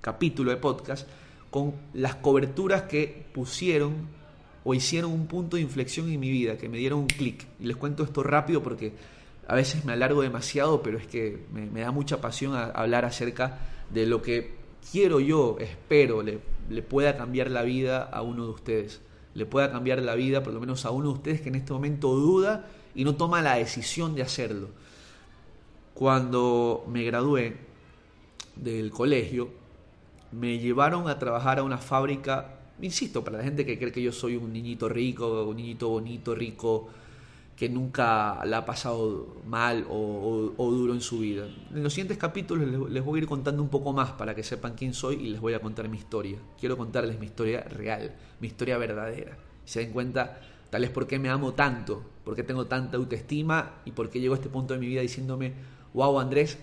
capítulo 0.00 0.50
de 0.50 0.56
podcast 0.56 1.06
con 1.50 1.74
las 1.92 2.16
coberturas 2.16 2.82
que 2.82 3.26
pusieron 3.32 4.08
o 4.64 4.74
hicieron 4.74 5.12
un 5.12 5.26
punto 5.26 5.56
de 5.56 5.62
inflexión 5.62 6.10
en 6.10 6.18
mi 6.18 6.30
vida, 6.30 6.58
que 6.58 6.68
me 6.68 6.78
dieron 6.78 7.00
un 7.00 7.06
clic. 7.06 7.46
Y 7.60 7.66
les 7.66 7.76
cuento 7.76 8.02
esto 8.02 8.22
rápido 8.22 8.62
porque 8.62 8.94
a 9.48 9.54
veces 9.54 9.84
me 9.84 9.92
alargo 9.92 10.22
demasiado, 10.22 10.82
pero 10.82 10.98
es 10.98 11.06
que 11.06 11.44
me, 11.52 11.80
da 11.80 11.92
mucha 11.92 12.20
pasión 12.20 12.54
hablar 12.54 13.04
acerca 13.04 13.58
de 13.90 14.06
lo 14.06 14.22
que 14.22 14.54
quiero 14.90 15.20
yo, 15.20 15.56
espero, 15.60 16.22
le, 16.22 16.40
le 16.68 16.82
pueda 16.82 17.16
cambiar 17.16 17.50
la 17.50 17.62
vida 17.62 18.02
a 18.02 18.22
uno 18.22 18.44
de 18.44 18.50
ustedes. 18.50 19.00
Le 19.34 19.46
pueda 19.46 19.70
cambiar 19.70 20.00
la 20.02 20.14
vida, 20.14 20.42
por 20.42 20.52
lo 20.52 20.60
menos 20.60 20.84
a 20.84 20.90
uno 20.90 21.08
de 21.08 21.14
ustedes 21.14 21.40
que 21.42 21.48
en 21.48 21.56
este 21.56 21.72
momento 21.72 22.14
duda 22.14 22.66
y 22.94 23.04
no 23.04 23.14
toma 23.14 23.42
la 23.42 23.56
decisión 23.56 24.14
de 24.14 24.22
hacerlo. 24.22 24.68
Cuando 25.94 26.84
me 26.88 27.04
gradué 27.04 27.56
del 28.56 28.90
colegio, 28.90 29.50
me 30.32 30.58
llevaron 30.58 31.08
a 31.08 31.18
trabajar 31.18 31.58
a 31.58 31.62
una 31.62 31.78
fábrica, 31.78 32.58
insisto, 32.80 33.22
para 33.22 33.38
la 33.38 33.44
gente 33.44 33.64
que 33.64 33.78
cree 33.78 33.92
que 33.92 34.02
yo 34.02 34.12
soy 34.12 34.36
un 34.36 34.52
niñito 34.52 34.88
rico, 34.88 35.44
un 35.44 35.56
niñito 35.56 35.88
bonito, 35.88 36.34
rico, 36.34 36.88
que 37.56 37.70
nunca 37.70 38.44
la 38.44 38.58
ha 38.58 38.66
pasado 38.66 39.34
mal 39.46 39.86
o, 39.88 40.52
duro 40.58 40.92
en 40.92 41.00
su 41.00 41.20
vida. 41.20 41.48
En 41.74 41.82
los 41.82 41.94
siguientes 41.94 42.18
capítulos 42.18 42.90
les, 42.90 43.02
voy 43.02 43.18
a 43.18 43.22
ir 43.22 43.28
contando 43.28 43.62
un 43.62 43.70
poco 43.70 43.94
más 43.94 44.12
para 44.12 44.34
que 44.34 44.42
sepan 44.42 44.74
quién 44.74 44.92
soy 44.92 45.16
y 45.16 45.30
les 45.30 45.40
voy 45.40 45.54
a 45.54 45.60
contar 45.60 45.88
mi 45.88 45.96
historia. 45.96 46.38
Quiero 46.60 46.76
contarles 46.76 47.18
mi 47.18 47.26
historia 47.26 47.62
real, 47.62 48.14
mi 48.40 48.48
historia 48.48 48.76
verdadera. 48.76 49.38
Se 49.64 49.80
den 49.80 49.92
cuenta 49.92 50.38
tal 50.68 50.82
vez 50.82 50.90
por 50.90 51.06
qué 51.06 51.18
me 51.18 51.30
amo 51.30 51.54
tanto, 51.54 52.02
por 52.24 52.36
qué 52.36 52.42
tengo 52.42 52.66
tanta 52.66 52.98
autoestima 52.98 53.80
y 53.86 53.92
por 53.92 54.10
qué 54.10 54.20
llego 54.20 54.34
a 54.34 54.36
este 54.36 54.50
punto 54.50 54.74
de 54.74 54.80
mi 54.80 54.88
vida 54.88 55.00
diciéndome, 55.00 55.54
wow 55.94 56.20
Andrés, 56.20 56.58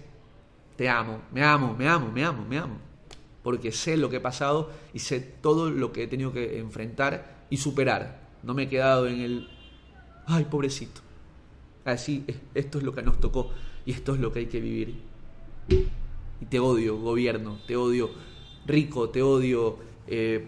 te 0.76 0.90
amo, 0.90 1.22
me 1.32 1.44
amo, 1.44 1.76
me 1.76 1.88
amo, 1.88 2.12
me 2.12 2.24
amo, 2.24 2.46
me 2.48 2.58
amo. 2.60 2.78
Porque 3.42 3.72
sé 3.72 3.98
lo 3.98 4.12
que 4.12 4.18
he 4.18 4.22
pasado 4.22 4.70
y 4.94 5.00
sé 5.00 5.20
todo 5.20 5.72
lo 5.72 5.92
que 5.92 6.04
he 6.04 6.08
tenido 6.08 6.32
que 6.32 6.60
enfrentar 6.60 7.46
y 7.50 7.58
superar. 7.58 8.30
No 8.44 8.54
me 8.54 8.64
he 8.64 8.70
quedado 8.70 9.08
en 9.08 9.22
el 9.22 9.50
ay, 10.28 10.46
pobrecito. 10.46 11.02
Así, 11.86 12.26
esto 12.54 12.78
es 12.78 12.84
lo 12.84 12.94
que 12.94 13.02
nos 13.02 13.20
tocó 13.20 13.52
y 13.86 13.92
esto 13.92 14.14
es 14.14 14.20
lo 14.20 14.32
que 14.32 14.40
hay 14.40 14.46
que 14.46 14.60
vivir. 14.60 14.96
Y 15.68 16.46
te 16.46 16.60
odio, 16.60 16.98
gobierno, 16.98 17.58
te 17.68 17.76
odio, 17.76 18.10
rico, 18.66 19.10
te 19.10 19.22
odio, 19.22 19.78
eh, 20.08 20.46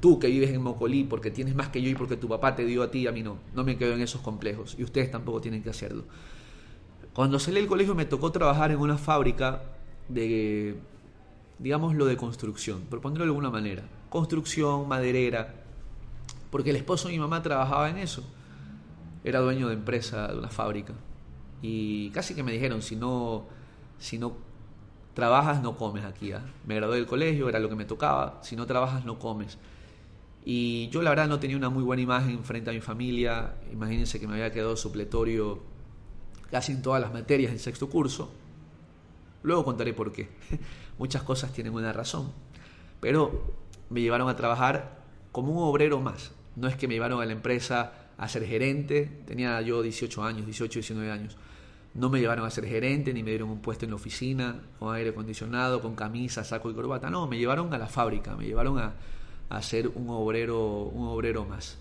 tú 0.00 0.18
que 0.18 0.28
vives 0.28 0.50
en 0.50 0.62
Mocolí 0.62 1.04
porque 1.04 1.30
tienes 1.30 1.54
más 1.54 1.68
que 1.68 1.82
yo 1.82 1.90
y 1.90 1.94
porque 1.94 2.16
tu 2.16 2.28
papá 2.28 2.54
te 2.54 2.64
dio 2.64 2.82
a 2.82 2.90
ti 2.90 3.06
a 3.06 3.12
mí 3.12 3.22
no. 3.22 3.38
No 3.54 3.64
me 3.64 3.76
quedo 3.76 3.94
en 3.94 4.00
esos 4.00 4.20
complejos 4.20 4.76
y 4.78 4.84
ustedes 4.84 5.10
tampoco 5.10 5.40
tienen 5.40 5.62
que 5.62 5.70
hacerlo. 5.70 6.04
Cuando 7.12 7.38
salí 7.38 7.56
del 7.56 7.66
colegio 7.66 7.94
me 7.94 8.04
tocó 8.04 8.30
trabajar 8.30 8.70
en 8.70 8.78
una 8.78 8.98
fábrica 8.98 9.62
de, 10.08 10.76
digamos, 11.58 11.94
lo 11.94 12.06
de 12.06 12.16
construcción, 12.16 12.82
por 12.82 13.00
ponerlo 13.00 13.24
de 13.24 13.30
alguna 13.30 13.50
manera. 13.50 13.82
Construcción, 14.10 14.86
maderera, 14.86 15.54
porque 16.50 16.70
el 16.70 16.76
esposo 16.76 17.08
de 17.08 17.14
mi 17.14 17.20
mamá 17.20 17.42
trabajaba 17.42 17.90
en 17.90 17.98
eso 17.98 18.22
era 19.26 19.40
dueño 19.40 19.66
de 19.66 19.74
empresa, 19.74 20.28
de 20.28 20.38
una 20.38 20.50
fábrica. 20.50 20.94
Y 21.60 22.10
casi 22.10 22.36
que 22.36 22.44
me 22.44 22.52
dijeron, 22.52 22.80
si 22.80 22.94
no, 22.94 23.44
si 23.98 24.18
no 24.18 24.36
trabajas, 25.14 25.60
no 25.62 25.76
comes 25.76 26.04
aquí. 26.04 26.30
¿ah? 26.30 26.42
Me 26.64 26.76
gradué 26.76 26.94
del 26.94 27.06
colegio, 27.06 27.48
era 27.48 27.58
lo 27.58 27.68
que 27.68 27.74
me 27.74 27.84
tocaba. 27.84 28.38
Si 28.42 28.54
no 28.54 28.66
trabajas, 28.66 29.04
no 29.04 29.18
comes. 29.18 29.58
Y 30.44 30.88
yo 30.90 31.02
la 31.02 31.10
verdad 31.10 31.26
no 31.26 31.40
tenía 31.40 31.56
una 31.56 31.70
muy 31.70 31.82
buena 31.82 32.02
imagen 32.02 32.44
frente 32.44 32.70
a 32.70 32.72
mi 32.72 32.80
familia. 32.80 33.56
Imagínense 33.72 34.20
que 34.20 34.28
me 34.28 34.34
había 34.34 34.52
quedado 34.52 34.76
supletorio 34.76 35.60
casi 36.48 36.70
en 36.70 36.82
todas 36.82 37.02
las 37.02 37.12
materias 37.12 37.50
del 37.50 37.58
sexto 37.58 37.90
curso. 37.90 38.30
Luego 39.42 39.64
contaré 39.64 39.92
por 39.92 40.12
qué. 40.12 40.28
Muchas 40.98 41.24
cosas 41.24 41.52
tienen 41.52 41.74
una 41.74 41.92
razón. 41.92 42.30
Pero 43.00 43.56
me 43.90 44.02
llevaron 44.02 44.28
a 44.28 44.36
trabajar 44.36 45.02
como 45.32 45.50
un 45.50 45.68
obrero 45.68 46.00
más. 46.00 46.30
No 46.54 46.68
es 46.68 46.76
que 46.76 46.86
me 46.86 46.94
llevaron 46.94 47.20
a 47.20 47.26
la 47.26 47.32
empresa 47.32 48.05
a 48.18 48.28
ser 48.28 48.46
gerente, 48.46 49.10
tenía 49.26 49.60
yo 49.60 49.82
18 49.82 50.24
años, 50.24 50.46
18, 50.46 50.80
19 50.80 51.10
años. 51.10 51.36
No 51.94 52.10
me 52.10 52.20
llevaron 52.20 52.46
a 52.46 52.50
ser 52.50 52.66
gerente, 52.66 53.12
ni 53.12 53.22
me 53.22 53.30
dieron 53.30 53.50
un 53.50 53.60
puesto 53.60 53.84
en 53.84 53.90
la 53.90 53.96
oficina, 53.96 54.60
con 54.78 54.94
aire 54.94 55.10
acondicionado, 55.10 55.80
con 55.80 55.94
camisa, 55.94 56.44
saco 56.44 56.70
y 56.70 56.74
corbata. 56.74 57.10
No, 57.10 57.26
me 57.26 57.38
llevaron 57.38 57.72
a 57.72 57.78
la 57.78 57.86
fábrica, 57.86 58.36
me 58.36 58.44
llevaron 58.44 58.78
a, 58.78 58.94
a 59.48 59.62
ser 59.62 59.88
un 59.88 60.08
obrero, 60.10 60.82
un 60.82 61.08
obrero 61.08 61.44
más. 61.44 61.78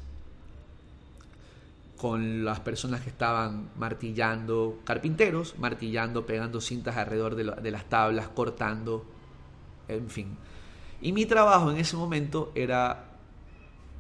Con 1.97 2.43
las 2.45 2.59
personas 2.59 3.01
que 3.01 3.09
estaban 3.09 3.69
martillando, 3.77 4.79
carpinteros, 4.83 5.57
martillando, 5.57 6.25
pegando 6.25 6.61
cintas 6.61 6.97
alrededor 6.97 7.35
de, 7.35 7.43
de 7.61 7.71
las 7.71 7.85
tablas, 7.85 8.27
cortando, 8.29 9.05
en 9.87 10.09
fin. 10.09 10.37
Y 11.01 11.11
mi 11.13 11.25
trabajo 11.25 11.71
en 11.71 11.77
ese 11.77 11.95
momento 11.95 12.51
era 12.55 13.05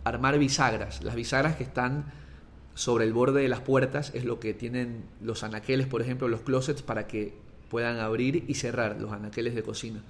armar 0.03 0.37
bisagras, 0.37 1.03
las 1.03 1.15
bisagras 1.15 1.55
que 1.55 1.63
están 1.63 2.24
sobre 2.75 3.05
el 3.05 3.13
borde 3.13 3.41
de 3.41 3.49
las 3.49 3.61
puertas 3.61 4.11
es 4.13 4.25
lo 4.25 4.39
que 4.39 4.53
tienen 4.53 5.05
los 5.21 5.43
anaqueles, 5.43 5.87
por 5.87 6.01
ejemplo, 6.01 6.27
los 6.27 6.41
closets 6.41 6.83
para 6.83 7.07
que 7.07 7.33
puedan 7.69 7.99
abrir 7.99 8.43
y 8.47 8.53
cerrar 8.55 9.01
los 9.01 9.11
anaqueles 9.11 9.55
de 9.55 9.63
cocina. 9.63 10.03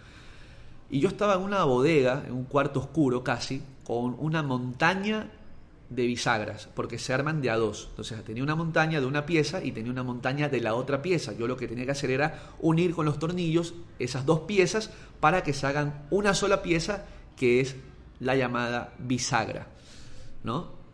Y 0.89 0.99
yo 0.99 1.07
estaba 1.07 1.35
en 1.35 1.41
una 1.41 1.63
bodega, 1.63 2.23
en 2.27 2.33
un 2.33 2.45
cuarto 2.45 2.79
oscuro 2.79 3.23
casi, 3.23 3.61
con 3.83 4.15
una 4.19 4.43
montaña 4.43 5.31
de 5.89 6.07
bisagras, 6.07 6.67
porque 6.73 6.97
se 6.97 7.13
arman 7.13 7.41
de 7.41 7.51
a 7.51 7.55
dos. 7.57 7.87
Entonces 7.91 8.23
tenía 8.23 8.43
una 8.43 8.55
montaña 8.55 8.99
de 8.99 9.05
una 9.05 9.25
pieza 9.27 9.63
y 9.63 9.71
tenía 9.71 9.91
una 9.91 10.03
montaña 10.03 10.49
de 10.49 10.59
la 10.59 10.73
otra 10.73 11.01
pieza. 11.03 11.33
Yo 11.33 11.47
lo 11.47 11.57
que 11.57 11.67
tenía 11.67 11.85
que 11.85 11.91
hacer 11.91 12.09
era 12.09 12.49
unir 12.59 12.95
con 12.95 13.05
los 13.05 13.19
tornillos 13.19 13.75
esas 13.99 14.25
dos 14.25 14.41
piezas 14.41 14.91
para 15.19 15.43
que 15.43 15.53
se 15.53 15.67
hagan 15.67 16.07
una 16.09 16.33
sola 16.33 16.63
pieza 16.63 17.05
que 17.37 17.61
es 17.61 17.75
la 18.19 18.35
llamada 18.35 18.93
bisagra. 18.97 19.67
¿No? 20.43 20.84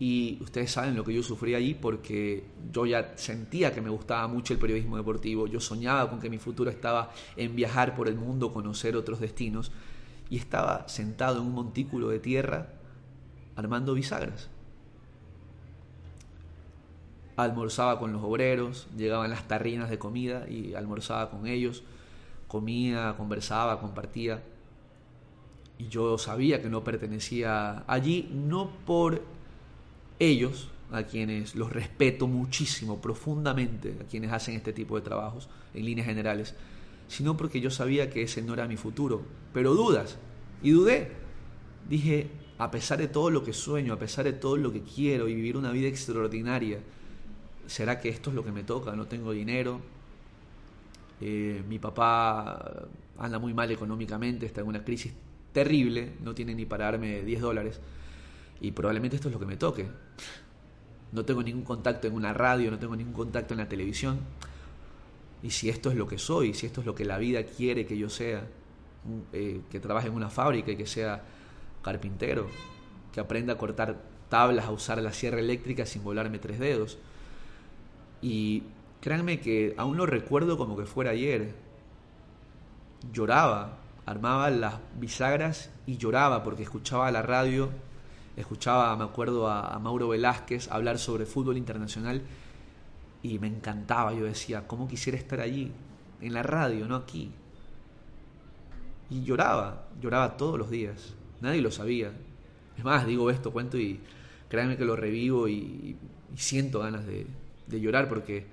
Y 0.00 0.38
ustedes 0.40 0.72
saben 0.72 0.96
lo 0.96 1.04
que 1.04 1.12
yo 1.12 1.22
sufrí 1.22 1.54
allí 1.54 1.74
porque 1.74 2.42
yo 2.72 2.86
ya 2.86 3.12
sentía 3.18 3.74
que 3.74 3.82
me 3.82 3.90
gustaba 3.90 4.26
mucho 4.28 4.54
el 4.54 4.58
periodismo 4.58 4.96
deportivo, 4.96 5.46
yo 5.46 5.60
soñaba 5.60 6.08
con 6.08 6.20
que 6.20 6.30
mi 6.30 6.38
futuro 6.38 6.70
estaba 6.70 7.12
en 7.36 7.54
viajar 7.54 7.94
por 7.94 8.08
el 8.08 8.16
mundo, 8.16 8.54
conocer 8.54 8.96
otros 8.96 9.20
destinos, 9.20 9.70
y 10.30 10.38
estaba 10.38 10.88
sentado 10.88 11.40
en 11.40 11.48
un 11.48 11.52
montículo 11.52 12.08
de 12.08 12.18
tierra 12.18 12.68
armando 13.56 13.92
bisagras. 13.92 14.48
Almorzaba 17.36 17.98
con 17.98 18.10
los 18.14 18.22
obreros, 18.22 18.88
llegaban 18.96 19.28
las 19.28 19.48
tarrinas 19.48 19.90
de 19.90 19.98
comida 19.98 20.48
y 20.48 20.72
almorzaba 20.72 21.30
con 21.30 21.46
ellos, 21.46 21.82
comía, 22.48 23.16
conversaba, 23.18 23.80
compartía. 23.80 24.42
Y 25.76 25.88
yo 25.88 26.16
sabía 26.16 26.62
que 26.62 26.70
no 26.70 26.84
pertenecía 26.84 27.84
allí, 27.86 28.30
no 28.32 28.70
por 28.86 29.39
ellos, 30.20 30.68
a 30.92 31.02
quienes 31.04 31.56
los 31.56 31.72
respeto 31.72 32.28
muchísimo, 32.28 33.00
profundamente, 33.00 33.96
a 34.00 34.04
quienes 34.04 34.30
hacen 34.30 34.54
este 34.54 34.72
tipo 34.72 34.94
de 34.94 35.02
trabajos, 35.02 35.48
en 35.74 35.84
líneas 35.84 36.06
generales, 36.06 36.54
sino 37.08 37.36
porque 37.36 37.60
yo 37.60 37.70
sabía 37.70 38.10
que 38.10 38.22
ese 38.22 38.42
no 38.42 38.54
era 38.54 38.68
mi 38.68 38.76
futuro. 38.76 39.22
Pero 39.52 39.74
dudas, 39.74 40.18
y 40.62 40.70
dudé. 40.70 41.10
Dije, 41.88 42.28
a 42.58 42.70
pesar 42.70 42.98
de 42.98 43.08
todo 43.08 43.30
lo 43.30 43.42
que 43.42 43.52
sueño, 43.52 43.92
a 43.92 43.98
pesar 43.98 44.24
de 44.24 44.32
todo 44.32 44.56
lo 44.56 44.72
que 44.72 44.82
quiero 44.82 45.28
y 45.28 45.34
vivir 45.34 45.56
una 45.56 45.72
vida 45.72 45.88
extraordinaria, 45.88 46.78
¿será 47.66 47.98
que 47.98 48.10
esto 48.10 48.30
es 48.30 48.36
lo 48.36 48.44
que 48.44 48.52
me 48.52 48.62
toca? 48.62 48.94
No 48.94 49.06
tengo 49.06 49.32
dinero. 49.32 49.80
Eh, 51.20 51.62
mi 51.68 51.78
papá 51.78 52.86
anda 53.18 53.38
muy 53.38 53.54
mal 53.54 53.70
económicamente, 53.70 54.46
está 54.46 54.60
en 54.60 54.68
una 54.68 54.84
crisis 54.84 55.12
terrible, 55.52 56.12
no 56.22 56.34
tiene 56.34 56.54
ni 56.54 56.64
para 56.64 56.84
darme 56.84 57.22
10 57.22 57.40
dólares 57.40 57.80
y 58.60 58.72
probablemente 58.72 59.16
esto 59.16 59.28
es 59.28 59.34
lo 59.34 59.40
que 59.40 59.46
me 59.46 59.56
toque. 59.56 59.88
No 61.12 61.24
tengo 61.24 61.42
ningún 61.42 61.64
contacto 61.64 62.06
en 62.06 62.14
una 62.14 62.32
radio, 62.32 62.70
no 62.70 62.78
tengo 62.78 62.94
ningún 62.94 63.14
contacto 63.14 63.54
en 63.54 63.58
la 63.58 63.68
televisión. 63.68 64.20
Y 65.42 65.50
si 65.50 65.68
esto 65.70 65.90
es 65.90 65.96
lo 65.96 66.06
que 66.06 66.18
soy, 66.18 66.54
si 66.54 66.66
esto 66.66 66.80
es 66.80 66.86
lo 66.86 66.94
que 66.94 67.04
la 67.04 67.18
vida 67.18 67.42
quiere 67.44 67.86
que 67.86 67.96
yo 67.96 68.10
sea, 68.10 68.46
eh, 69.32 69.62
que 69.70 69.80
trabaje 69.80 70.08
en 70.08 70.14
una 70.14 70.28
fábrica 70.28 70.70
y 70.70 70.76
que 70.76 70.86
sea 70.86 71.22
carpintero, 71.82 72.46
que 73.12 73.20
aprenda 73.20 73.54
a 73.54 73.58
cortar 73.58 73.96
tablas, 74.28 74.66
a 74.66 74.70
usar 74.70 75.00
la 75.02 75.12
sierra 75.12 75.40
eléctrica 75.40 75.86
sin 75.86 76.04
volarme 76.04 76.38
tres 76.38 76.58
dedos. 76.58 76.98
Y 78.20 78.64
créanme 79.00 79.40
que 79.40 79.74
aún 79.78 79.96
lo 79.96 80.04
recuerdo 80.04 80.58
como 80.58 80.76
que 80.76 80.84
fuera 80.84 81.12
ayer. 81.12 81.54
Lloraba, 83.12 83.78
armaba 84.04 84.50
las 84.50 84.74
bisagras 84.98 85.70
y 85.86 85.96
lloraba 85.96 86.44
porque 86.44 86.62
escuchaba 86.62 87.10
la 87.10 87.22
radio 87.22 87.70
escuchaba, 88.40 88.96
me 88.96 89.04
acuerdo, 89.04 89.48
a, 89.48 89.78
Mauro 89.78 90.08
Velázquez 90.08 90.70
hablar 90.70 90.98
sobre 90.98 91.26
fútbol 91.26 91.56
internacional 91.56 92.22
y 93.22 93.38
me 93.38 93.46
encantaba. 93.46 94.12
Yo 94.12 94.24
decía, 94.24 94.66
¿cómo 94.66 94.88
quisiera 94.88 95.18
estar 95.18 95.40
allí? 95.40 95.72
En 96.20 96.32
la 96.32 96.42
radio, 96.42 96.86
no 96.86 96.96
aquí. 96.96 97.32
Y 99.10 99.22
lloraba, 99.22 99.88
lloraba 100.00 100.36
todos 100.36 100.58
los 100.58 100.70
días. 100.70 101.14
Nadie 101.40 101.62
lo 101.62 101.70
sabía. 101.70 102.12
Es 102.76 102.84
más, 102.84 103.06
digo 103.06 103.30
esto, 103.30 103.52
cuento 103.52 103.78
y 103.78 104.00
créanme 104.48 104.76
que 104.76 104.84
lo 104.84 104.96
revivo 104.96 105.48
y, 105.48 105.96
siento 106.36 106.80
ganas 106.80 107.04
de, 107.06 107.26
llorar 107.68 108.08
porque, 108.08 108.46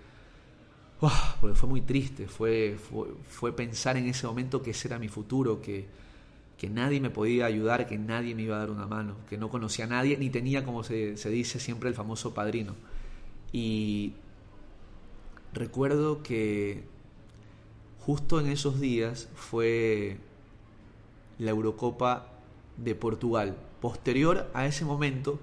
porque 1.41 1.55
fue 1.55 1.69
muy 1.69 1.81
triste. 1.81 2.27
Fue, 2.27 2.77
fue, 2.77 3.07
fue 3.29 3.55
pensar 3.55 3.97
en 3.97 4.07
ese 4.07 4.27
momento 4.27 4.61
que 4.61 4.71
ese 4.71 4.87
era 4.87 4.99
mi 4.99 5.07
futuro, 5.07 5.61
que 5.61 6.06
que 6.57 6.69
nadie 6.69 6.99
me 6.99 7.11
podía 7.11 7.45
ayudar, 7.45 7.87
que 7.87 7.97
nadie 7.97 8.33
me 8.33 8.41
iba 8.41 8.55
a 8.55 8.59
dar 8.59 8.71
una 8.71 8.87
mano, 8.87 9.15
que 9.29 9.37
no 9.37 9.49
conocía 9.49 9.85
a 9.85 9.87
nadie, 9.87 10.17
ni 10.17 10.29
tenía, 10.29 10.65
como 10.65 10.83
se, 10.83 11.13
dice 11.29 11.59
siempre, 11.59 11.89
el 11.89 11.95
famoso 11.95 12.33
padrino. 12.33 12.75
Y 13.51 14.13
recuerdo 15.53 16.23
que 16.23 16.83
justo 17.99 18.39
en 18.39 18.47
esos 18.47 18.79
días 18.79 19.29
fue 19.35 20.17
la 21.37 21.51
Eurocopa 21.51 22.27
de 22.77 22.95
Portugal. 22.95 23.55
Posterior 23.79 24.49
a 24.55 24.65
ese 24.65 24.83
momento, 24.83 25.39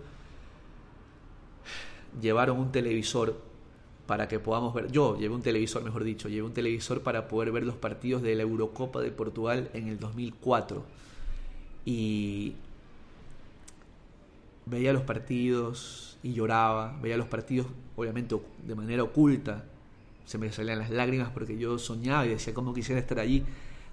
llevaron 2.21 2.59
un 2.59 2.73
televisor 2.73 3.41
para 4.07 4.29
que 4.29 4.39
podamos 4.39 4.75
ver, 4.75 4.91
yo 4.91 5.17
llevé 5.17 5.35
un 5.35 5.43
televisor, 5.43 5.83
mejor 5.83 6.05
dicho, 6.05 6.29
llevé 6.29 6.43
un 6.43 6.53
televisor 6.53 7.03
para 7.03 7.29
poder 7.29 7.53
ver 7.53 7.65
los 7.65 7.77
partidos 7.77 8.23
de 8.23 8.35
la 8.35 8.43
Eurocopa 8.43 9.01
de 9.01 9.11
Portugal 9.11 9.71
en 9.73 9.89
el 9.89 9.99
2004 9.99 10.85
y 11.87 12.55
veía 14.67 14.93
los 14.93 15.03
partidos 15.03 16.19
y 16.23 16.33
lloraba, 16.33 16.99
veía 17.03 17.17
los 17.17 17.29
partidos 17.29 17.67
obviamente 17.97 18.37
de 18.67 18.75
manera 18.75 19.03
oculta, 19.03 19.65
se 20.27 20.39
me 20.39 20.51
salían 20.53 20.79
las 20.79 20.91
lágrimas 20.91 21.31
porque 21.31 21.59
yo 21.59 21.79
soñaba 21.79 22.27
y 22.27 22.31
decía 22.31 22.55
cómo 22.55 22.75
quisiera 22.75 23.01
estar 23.01 23.19
allí 23.19 23.45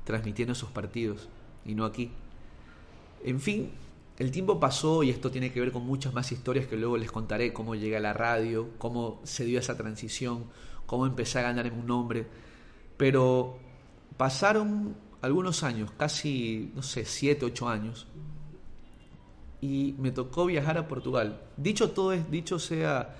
transmitiendo 0.03 0.53
esos 0.53 0.71
partidos 0.71 1.29
y 1.65 1.75
no 1.75 1.85
aquí. 1.85 2.11
En 3.23 3.39
fin, 3.39 3.69
el 4.21 4.29
tiempo 4.29 4.59
pasó 4.59 5.01
y 5.01 5.09
esto 5.09 5.31
tiene 5.31 5.51
que 5.51 5.59
ver 5.59 5.71
con 5.71 5.83
muchas 5.83 6.13
más 6.13 6.31
historias 6.31 6.67
que 6.67 6.77
luego 6.77 6.95
les 6.95 7.11
contaré, 7.11 7.51
cómo 7.53 7.73
llegué 7.73 7.97
a 7.97 7.99
la 7.99 8.13
radio, 8.13 8.69
cómo 8.77 9.19
se 9.23 9.45
dio 9.45 9.57
esa 9.57 9.75
transición, 9.75 10.45
cómo 10.85 11.07
empecé 11.07 11.39
a 11.39 11.41
ganar 11.41 11.65
en 11.65 11.73
un 11.73 11.87
nombre, 11.87 12.27
pero 12.97 13.57
pasaron 14.17 14.95
algunos 15.23 15.63
años, 15.63 15.89
casi, 15.97 16.71
no 16.75 16.83
sé, 16.83 17.03
siete, 17.03 17.45
ocho 17.45 17.67
años, 17.67 18.05
y 19.59 19.95
me 19.97 20.11
tocó 20.11 20.45
viajar 20.45 20.77
a 20.77 20.87
Portugal. 20.87 21.41
Dicho 21.57 21.89
todo, 21.89 22.11
dicho 22.11 22.59
sea 22.59 23.15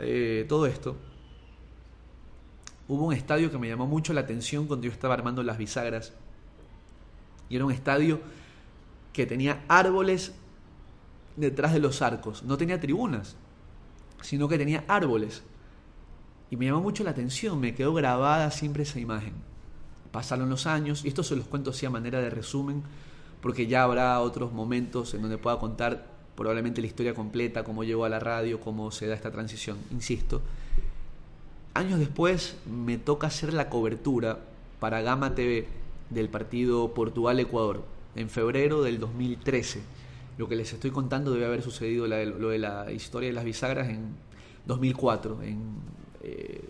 eh, 0.00 0.46
todo 0.48 0.66
esto, 0.66 0.96
hubo 2.88 3.06
un 3.06 3.14
estadio 3.14 3.52
que 3.52 3.58
me 3.58 3.68
llamó 3.68 3.86
mucho 3.86 4.12
la 4.12 4.22
atención 4.22 4.66
cuando 4.66 4.86
yo 4.86 4.92
estaba 4.92 5.14
armando 5.14 5.44
las 5.44 5.58
bisagras. 5.58 6.12
Y 7.48 7.54
era 7.54 7.64
un 7.64 7.70
estadio 7.70 8.20
que 9.12 9.26
tenía 9.26 9.64
árboles 9.68 10.34
detrás 11.40 11.72
de 11.72 11.80
los 11.80 12.02
arcos. 12.02 12.42
No 12.42 12.56
tenía 12.56 12.80
tribunas, 12.80 13.36
sino 14.22 14.48
que 14.48 14.58
tenía 14.58 14.84
árboles. 14.86 15.42
Y 16.50 16.56
me 16.56 16.66
llamó 16.66 16.80
mucho 16.80 17.04
la 17.04 17.10
atención, 17.10 17.60
me 17.60 17.74
quedó 17.74 17.94
grabada 17.94 18.50
siempre 18.50 18.82
esa 18.82 19.00
imagen. 19.00 19.32
Pasaron 20.12 20.50
los 20.50 20.66
años, 20.66 21.04
y 21.04 21.08
esto 21.08 21.22
se 21.22 21.36
los 21.36 21.46
cuento 21.46 21.70
así 21.70 21.86
a 21.86 21.90
manera 21.90 22.20
de 22.20 22.30
resumen, 22.30 22.82
porque 23.40 23.66
ya 23.66 23.84
habrá 23.84 24.20
otros 24.20 24.52
momentos 24.52 25.14
en 25.14 25.22
donde 25.22 25.38
pueda 25.38 25.58
contar 25.58 26.06
probablemente 26.36 26.80
la 26.80 26.86
historia 26.86 27.14
completa, 27.14 27.64
cómo 27.64 27.84
llegó 27.84 28.04
a 28.04 28.08
la 28.08 28.18
radio, 28.18 28.60
cómo 28.60 28.90
se 28.90 29.06
da 29.06 29.14
esta 29.14 29.30
transición, 29.30 29.78
insisto. 29.90 30.42
Años 31.74 31.98
después 31.98 32.56
me 32.66 32.98
toca 32.98 33.28
hacer 33.28 33.54
la 33.54 33.68
cobertura 33.68 34.40
para 34.80 35.02
Gama 35.02 35.34
TV 35.34 35.68
del 36.10 36.28
partido 36.28 36.92
Portugal-Ecuador 36.94 37.84
en 38.16 38.28
febrero 38.28 38.82
del 38.82 38.98
2013. 38.98 39.82
Lo 40.40 40.48
que 40.48 40.56
les 40.56 40.72
estoy 40.72 40.90
contando 40.90 41.32
debe 41.32 41.44
haber 41.44 41.60
sucedido 41.60 42.06
lo 42.06 42.48
de 42.48 42.58
la 42.58 42.90
historia 42.92 43.28
de 43.28 43.34
las 43.34 43.44
bisagras 43.44 43.90
en 43.90 44.16
2004, 44.64 45.42
en 45.42 45.60
eh, 46.22 46.64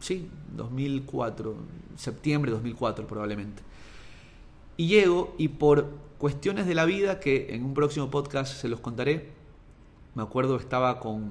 sí, 0.00 0.28
2004, 0.56 1.54
septiembre 1.94 2.50
de 2.50 2.56
2004 2.56 3.06
probablemente. 3.06 3.62
Y 4.76 4.88
llego 4.88 5.32
y 5.38 5.46
por 5.46 5.86
cuestiones 6.18 6.66
de 6.66 6.74
la 6.74 6.86
vida 6.86 7.20
que 7.20 7.54
en 7.54 7.64
un 7.64 7.72
próximo 7.72 8.10
podcast 8.10 8.60
se 8.60 8.66
los 8.66 8.80
contaré, 8.80 9.28
me 10.16 10.24
acuerdo 10.24 10.56
estaba 10.56 10.98
con, 10.98 11.30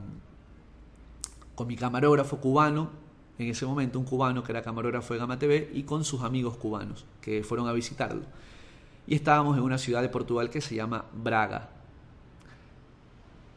con 1.53 1.68
mi 1.68 1.76
camarógrafo 1.76 2.38
cubano, 2.38 2.91
en 3.39 3.49
ese 3.49 3.65
momento 3.65 3.99
un 3.99 4.05
cubano 4.05 4.41
que 4.41 4.53
era 4.53 4.61
camarógrafo 4.61 5.15
de 5.15 5.20
Gama 5.20 5.38
TV, 5.38 5.70
y 5.74 5.84
con 5.84 6.05
sus 6.05 6.22
amigos 6.22 6.55
cubanos 6.55 7.05
que 7.20 7.43
fueron 7.43 7.68
a 7.68 7.74
visitarlo. 7.74 8.22
Y 9.08 9.16
estábamos 9.16 9.58
en 9.58 9.64
una 9.64 9.78
ciudad 9.78 10.01
de 10.01 10.10
Portugal 10.10 10.49
que 10.49 10.62
se 10.62 10.76
llama 10.76 11.05
Braga, 11.14 11.70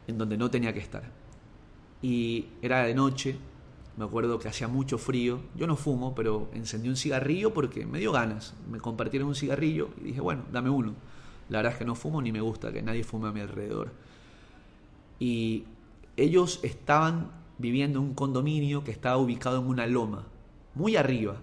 en 0.07 0.17
donde 0.17 0.37
no 0.37 0.49
tenía 0.49 0.73
que 0.73 0.79
estar. 0.79 1.03
Y 2.01 2.47
era 2.61 2.83
de 2.83 2.95
noche, 2.95 3.37
me 3.97 4.05
acuerdo 4.05 4.39
que 4.39 4.47
hacía 4.47 4.67
mucho 4.67 4.97
frío. 4.97 5.41
Yo 5.55 5.67
no 5.67 5.75
fumo, 5.75 6.15
pero 6.15 6.49
encendí 6.53 6.89
un 6.89 6.95
cigarrillo 6.95 7.53
porque 7.53 7.85
me 7.85 7.99
dio 7.99 8.11
ganas. 8.11 8.53
Me 8.69 8.79
compartieron 8.79 9.27
un 9.27 9.35
cigarrillo 9.35 9.89
y 9.99 10.05
dije, 10.05 10.21
bueno, 10.21 10.43
dame 10.51 10.69
uno. 10.69 10.95
La 11.49 11.59
verdad 11.59 11.73
es 11.73 11.79
que 11.79 11.85
no 11.85 11.95
fumo 11.95 12.21
ni 12.21 12.31
me 12.31 12.41
gusta 12.41 12.71
que 12.71 12.81
nadie 12.81 13.03
fume 13.03 13.27
a 13.27 13.31
mi 13.31 13.41
alrededor. 13.41 13.91
Y 15.19 15.65
ellos 16.17 16.61
estaban 16.63 17.29
viviendo 17.57 17.99
en 17.99 18.05
un 18.05 18.13
condominio 18.13 18.83
que 18.83 18.91
estaba 18.91 19.17
ubicado 19.17 19.59
en 19.59 19.67
una 19.67 19.85
loma, 19.85 20.25
muy 20.73 20.95
arriba. 20.95 21.35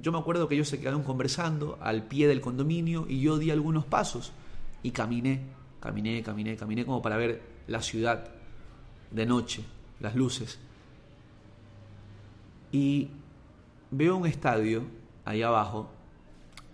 Yo 0.00 0.12
me 0.12 0.18
acuerdo 0.18 0.48
que 0.48 0.54
ellos 0.54 0.68
se 0.68 0.80
quedaron 0.80 1.02
conversando 1.02 1.78
al 1.80 2.04
pie 2.04 2.28
del 2.28 2.40
condominio 2.40 3.06
y 3.08 3.20
yo 3.20 3.38
di 3.38 3.50
algunos 3.50 3.84
pasos 3.84 4.32
y 4.82 4.90
caminé, 4.90 5.40
caminé, 5.80 6.22
caminé, 6.22 6.56
caminé 6.56 6.84
como 6.84 7.00
para 7.00 7.16
ver 7.16 7.40
la 7.68 7.80
ciudad 7.80 8.28
de 9.10 9.26
noche, 9.26 9.64
las 10.00 10.16
luces 10.16 10.58
y 12.74 13.08
veo 13.92 14.16
un 14.16 14.26
estadio 14.26 14.82
ahí 15.24 15.42
abajo, 15.42 15.88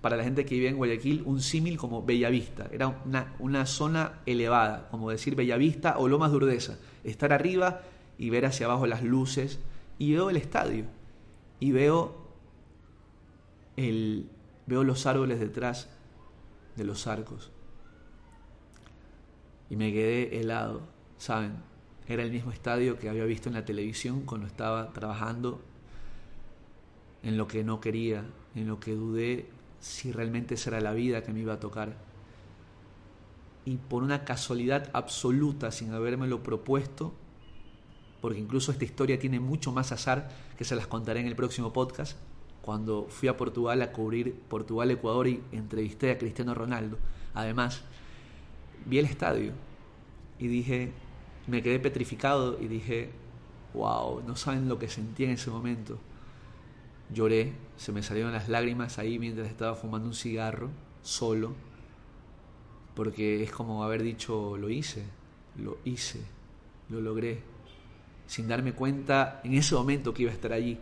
para 0.01 0.17
la 0.17 0.25
gente 0.25 0.47
que 0.47 0.55
vive 0.55 0.69
en 0.69 0.79
Guayaquil, 0.79 1.23
un 1.27 1.43
símil 1.43 1.77
como 1.77 2.03
Bellavista. 2.03 2.71
Era 2.73 2.89
una, 3.05 3.35
una, 3.39 3.67
zona 3.67 4.21
elevada, 4.25 4.89
como 4.91 5.11
decir 5.11 5.37
Bellavista 5.37 5.99
o 5.99 6.09
Lomas 6.09 6.33
de. 6.33 6.79
Estar 7.05 7.35
arriba 7.35 7.83
y 8.17 8.31
ver 8.31 8.47
hacia 8.47 8.65
abajo 8.65 8.87
las 8.87 9.03
luces. 9.03 9.61
Y 9.99 10.15
veo 10.15 10.31
el 10.31 10.39
estadio. 10.39 10.87
Y 11.59 11.73
veo, 11.73 12.20
veo 14.67 14.85
los 14.85 15.07
árboles 15.07 15.41
detrás 15.41 15.89
de 16.77 16.85
los 16.85 17.07
arcos. 17.07 17.51
Y 19.69 19.77
me 19.77 19.93
quedé 19.93 20.41
helado, 20.41 20.83
¿saben? 21.19 21.55
Era 22.09 22.23
el 22.23 22.33
mismo 22.33 22.51
estadio 22.51 22.99
que 22.99 23.09
había 23.09 23.25
visto 23.25 23.49
en 23.49 23.55
la 23.55 23.65
televisión 23.65 24.23
cuando 24.23 24.47
estaba 24.47 24.93
trabajando 24.93 25.61
en 27.23 27.37
lo 27.37 27.47
que 27.47 27.63
no 27.63 27.81
quería, 27.81 28.25
en 28.55 28.67
lo 28.67 28.81
que 28.81 28.95
dudé 28.95 29.49
si 29.79 30.13
realmente 30.13 30.55
esa 30.55 30.71
era 30.71 30.81
la 30.81 30.93
vida 30.93 31.23
que 31.23 31.33
me 31.33 31.41
iba 31.41 31.55
a 31.55 31.61
tocar. 31.61 31.97
Y 33.65 33.77
por 33.77 34.03
una 34.03 34.25
casualidad 34.25 34.91
absoluta, 34.93 35.71
sin 35.71 35.93
habérmelo 35.93 36.43
propuesto, 36.43 37.15
porque 38.21 38.39
incluso 38.39 38.73
esta 38.73 38.85
historia 38.85 39.19
tiene 39.19 39.41
mucho 39.41 39.73
más 39.73 39.93
azar, 39.93 40.29
que 40.57 40.65
se 40.65 40.77
las 40.77 40.87
contaré 40.87 41.21
en 41.21 41.27
el 41.27 41.37
próximo 41.37 41.73
podcast, 41.73 42.19
cuando 42.63 43.07
fui 43.09 43.29
a 43.29 43.37
Portugal 43.37 43.83
a 43.83 43.93
cubrir 43.93 44.35
Portugal-Ecuador 44.49 45.29
y 45.29 45.43
entrevisté 45.53 46.11
a 46.11 46.19
Cristiano 46.19 46.55
Ronaldo. 46.55 46.99
Además, 47.35 47.83
vi 48.87 48.99
el 48.99 49.07
estadio 49.07 49.53
y 50.39 50.49
dije, 50.49 50.93
me 51.47 51.63
quedé 51.63 51.79
petrificado 51.79 52.59
y 52.61 52.69
dije, 52.69 53.11
wow, 53.75 54.23
no 54.27 54.37
saben 54.37 54.69
lo 54.69 54.79
que 54.79 54.89
sentí 54.89 55.25
en 55.25 55.31
ese 55.31 55.51
momento 55.51 55.99
Lloré, 57.13 57.53
se 57.77 57.91
me 57.91 58.03
salieron 58.03 58.33
las 58.33 58.49
lágrimas 58.49 58.99
ahí 58.99 59.19
mientras 59.19 59.49
estaba 59.49 59.75
fumando 59.75 60.07
un 60.07 60.15
cigarro, 60.15 60.71
solo, 61.03 61.55
porque 62.95 63.43
es 63.43 63.51
como 63.51 63.83
haber 63.83 64.03
dicho, 64.03 64.57
lo 64.57 64.71
hice, 64.71 65.05
lo 65.57 65.79
hice, 65.85 66.21
lo 66.89 67.01
logré, 67.01 67.43
sin 68.27 68.47
darme 68.47 68.75
cuenta 68.75 69.41
en 69.43 69.55
ese 69.55 69.75
momento 69.75 70.15
que 70.15 70.23
iba 70.23 70.31
a 70.31 70.35
estar 70.35 70.53
allí. 70.53 70.79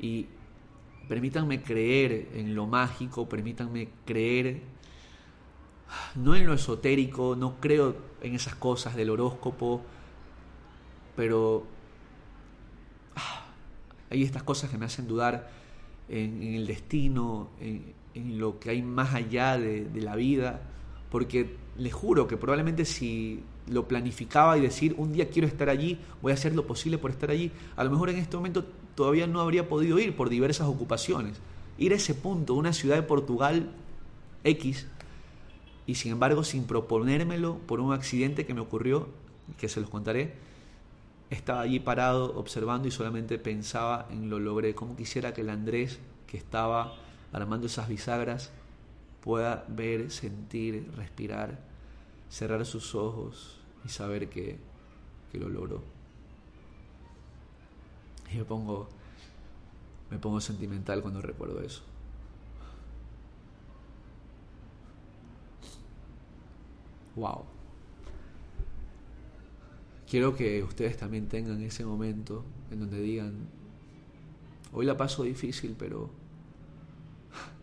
Y 0.00 0.26
permítanme 1.10 1.60
creer 1.60 2.28
en 2.34 2.54
lo 2.54 2.68
mágico, 2.68 3.28
permítanme 3.28 3.88
creer, 4.06 4.60
no 6.14 6.36
en 6.36 6.46
lo 6.46 6.54
esotérico, 6.54 7.34
no 7.34 7.56
creo 7.58 7.96
en 8.22 8.36
esas 8.36 8.54
cosas 8.54 8.94
del 8.94 9.10
horóscopo, 9.10 9.82
pero 11.16 11.66
ah, 13.16 13.44
hay 14.08 14.22
estas 14.22 14.44
cosas 14.44 14.70
que 14.70 14.78
me 14.78 14.84
hacen 14.84 15.08
dudar 15.08 15.50
en, 16.08 16.44
el 16.44 16.68
destino, 16.68 17.48
en, 17.60 18.38
lo 18.38 18.60
que 18.60 18.70
hay 18.70 18.80
más 18.80 19.12
allá 19.12 19.58
de, 19.58 19.90
la 20.00 20.14
vida, 20.14 20.60
porque 21.10 21.56
les 21.76 21.92
juro 21.92 22.28
que 22.28 22.36
probablemente 22.36 22.84
si 22.84 23.42
lo 23.66 23.88
planificaba 23.88 24.56
y 24.56 24.60
decir 24.60 24.94
un 24.96 25.12
día 25.12 25.28
quiero 25.28 25.48
estar 25.48 25.70
allí, 25.70 25.98
voy 26.22 26.30
a 26.30 26.34
hacer 26.36 26.54
lo 26.54 26.68
posible 26.68 26.98
por 26.98 27.10
estar 27.10 27.32
allí, 27.32 27.50
a 27.74 27.82
lo 27.82 27.90
mejor 27.90 28.10
en 28.10 28.18
este 28.18 28.36
momento 28.36 28.64
todavía 29.00 29.26
no 29.26 29.40
habría 29.40 29.66
podido 29.66 29.98
ir 29.98 30.14
por 30.14 30.28
diversas 30.28 30.68
ocupaciones. 30.68 31.40
Ir 31.78 31.94
a 31.94 31.96
ese 31.96 32.14
punto, 32.14 32.52
una 32.52 32.74
ciudad 32.74 32.96
de 32.96 33.02
Portugal 33.02 33.70
X, 34.44 34.88
y 35.86 35.94
sin 35.94 36.12
embargo 36.12 36.44
sin 36.44 36.64
proponérmelo 36.64 37.56
por 37.66 37.80
un 37.80 37.94
accidente 37.94 38.44
que 38.44 38.52
me 38.52 38.60
ocurrió, 38.60 39.08
que 39.56 39.70
se 39.70 39.80
los 39.80 39.88
contaré, 39.88 40.34
estaba 41.30 41.62
allí 41.62 41.80
parado 41.80 42.36
observando 42.36 42.88
y 42.88 42.90
solamente 42.90 43.38
pensaba 43.38 44.06
en 44.10 44.28
lo 44.28 44.38
logré. 44.38 44.74
Como 44.74 44.96
quisiera 44.96 45.32
que 45.32 45.40
el 45.40 45.48
Andrés 45.48 45.98
que 46.26 46.36
estaba 46.36 46.94
armando 47.32 47.68
esas 47.68 47.88
bisagras 47.88 48.52
pueda 49.22 49.64
ver, 49.66 50.10
sentir, 50.10 50.90
respirar, 50.94 51.58
cerrar 52.28 52.66
sus 52.66 52.94
ojos 52.94 53.56
y 53.82 53.88
saber 53.88 54.28
que, 54.28 54.58
que 55.32 55.38
lo 55.38 55.48
logró. 55.48 55.99
Y 58.32 58.36
me 58.36 58.44
pongo, 58.44 58.88
me 60.10 60.18
pongo 60.18 60.40
sentimental 60.40 61.02
cuando 61.02 61.20
recuerdo 61.20 61.60
eso. 61.60 61.82
Wow. 67.16 67.44
Quiero 70.08 70.34
que 70.34 70.62
ustedes 70.62 70.96
también 70.96 71.28
tengan 71.28 71.60
ese 71.62 71.84
momento 71.84 72.44
en 72.70 72.80
donde 72.80 73.00
digan, 73.00 73.34
hoy 74.72 74.86
la 74.86 74.96
paso 74.96 75.22
difícil, 75.22 75.76
pero 75.78 76.10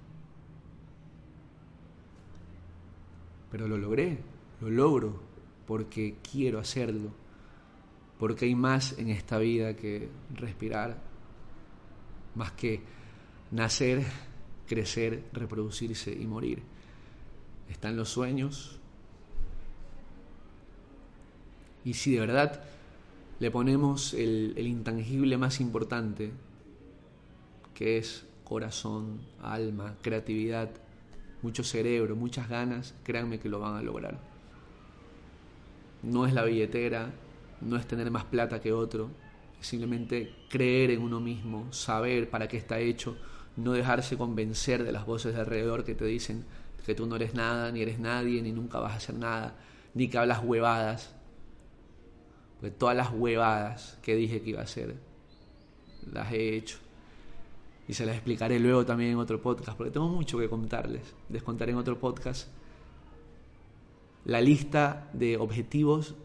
Pero 3.51 3.67
lo 3.67 3.77
logré, 3.77 4.19
lo 4.61 4.69
logro, 4.69 5.19
porque 5.65 6.17
quiero 6.29 6.59
hacerlo, 6.59 7.11
porque 8.19 8.45
hay 8.45 8.55
más 8.55 8.97
en 8.97 9.09
esta 9.09 9.37
vida 9.37 9.75
que 9.75 10.09
respirar, 10.35 10.97
más 12.35 12.51
que 12.51 12.81
nacer, 13.51 14.03
crecer, 14.67 15.23
reproducirse 15.33 16.11
y 16.11 16.25
morir. 16.25 16.61
Están 17.69 17.95
los 17.95 18.09
sueños. 18.09 18.79
Y 21.83 21.93
si 21.93 22.13
de 22.13 22.19
verdad 22.19 22.63
le 23.39 23.51
ponemos 23.51 24.13
el, 24.13 24.57
intangible 24.57 25.37
más 25.37 25.59
importante, 25.61 26.31
que 27.73 27.97
es 27.97 28.25
corazón, 28.43 29.21
alma, 29.41 29.95
creatividad, 30.01 30.71
mucho 31.43 31.63
cerebro, 31.63 32.15
muchas 32.15 32.49
ganas, 32.49 32.95
créanme 33.03 33.39
que 33.39 33.49
lo 33.49 33.59
van 33.59 33.75
a 33.75 33.81
lograr. 33.81 34.19
No 36.01 36.25
es 36.25 36.33
la 36.33 36.43
billetera, 36.43 37.11
no 37.61 37.77
es 37.77 37.87
tener 37.87 38.09
más 38.11 38.25
plata 38.25 38.59
que 38.59 38.71
otro, 38.73 39.09
es 39.59 39.67
simplemente 39.67 40.33
creer 40.49 40.91
en 40.91 41.01
uno 41.01 41.19
mismo, 41.19 41.71
saber 41.73 42.29
para 42.29 42.47
qué 42.47 42.57
está 42.57 42.79
hecho, 42.79 43.17
no 43.55 43.73
dejarse 43.73 44.17
convencer 44.17 44.83
de 44.83 44.91
las 44.91 45.05
voces 45.05 45.33
de 45.33 45.41
alrededor 45.41 45.83
que 45.83 45.95
te 45.95 46.05
dicen 46.05 46.45
que 46.85 46.95
tú 46.95 47.05
no 47.05 47.17
eres 47.17 47.33
nada, 47.33 47.71
ni 47.71 47.81
eres 47.81 47.99
nadie, 47.99 48.41
ni 48.41 48.53
nunca 48.53 48.79
vas 48.79 48.93
a 48.93 48.95
hacer 48.95 49.15
nada, 49.15 49.55
ni 49.93 50.07
que 50.07 50.17
hablas 50.17 50.41
huevadas. 50.41 51.13
Porque 52.59 52.71
todas 52.71 52.95
las 52.95 53.11
huevadas 53.11 53.99
que 54.01 54.15
dije 54.15 54.41
que 54.41 54.51
iba 54.51 54.61
a 54.61 54.63
hacer, 54.63 54.95
las 56.13 56.31
he 56.31 56.55
hecho 56.55 56.77
y 57.87 57.93
se 57.93 58.05
las 58.05 58.15
explicaré 58.15 58.59
luego 58.59 58.85
también 58.85 59.11
en 59.11 59.17
otro 59.17 59.41
podcast, 59.41 59.77
porque 59.77 59.91
tengo 59.91 60.09
mucho 60.09 60.37
que 60.37 60.49
contarles. 60.49 61.13
Les 61.29 61.41
contaré 61.41 61.71
en 61.71 61.77
otro 61.77 61.99
podcast 61.99 62.49
la 64.25 64.41
lista 64.41 65.09
de 65.13 65.37
objetivos 65.37 66.15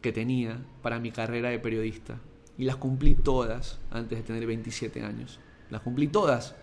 que 0.00 0.12
tenía 0.12 0.60
para 0.82 0.98
mi 0.98 1.10
carrera 1.10 1.50
de 1.50 1.58
periodista. 1.58 2.18
Y 2.56 2.64
las 2.64 2.76
cumplí 2.76 3.14
todas 3.14 3.78
antes 3.90 4.18
de 4.18 4.24
tener 4.24 4.46
27 4.46 5.02
años. 5.02 5.38
Las 5.70 5.82
cumplí 5.82 6.08
todas 6.08 6.54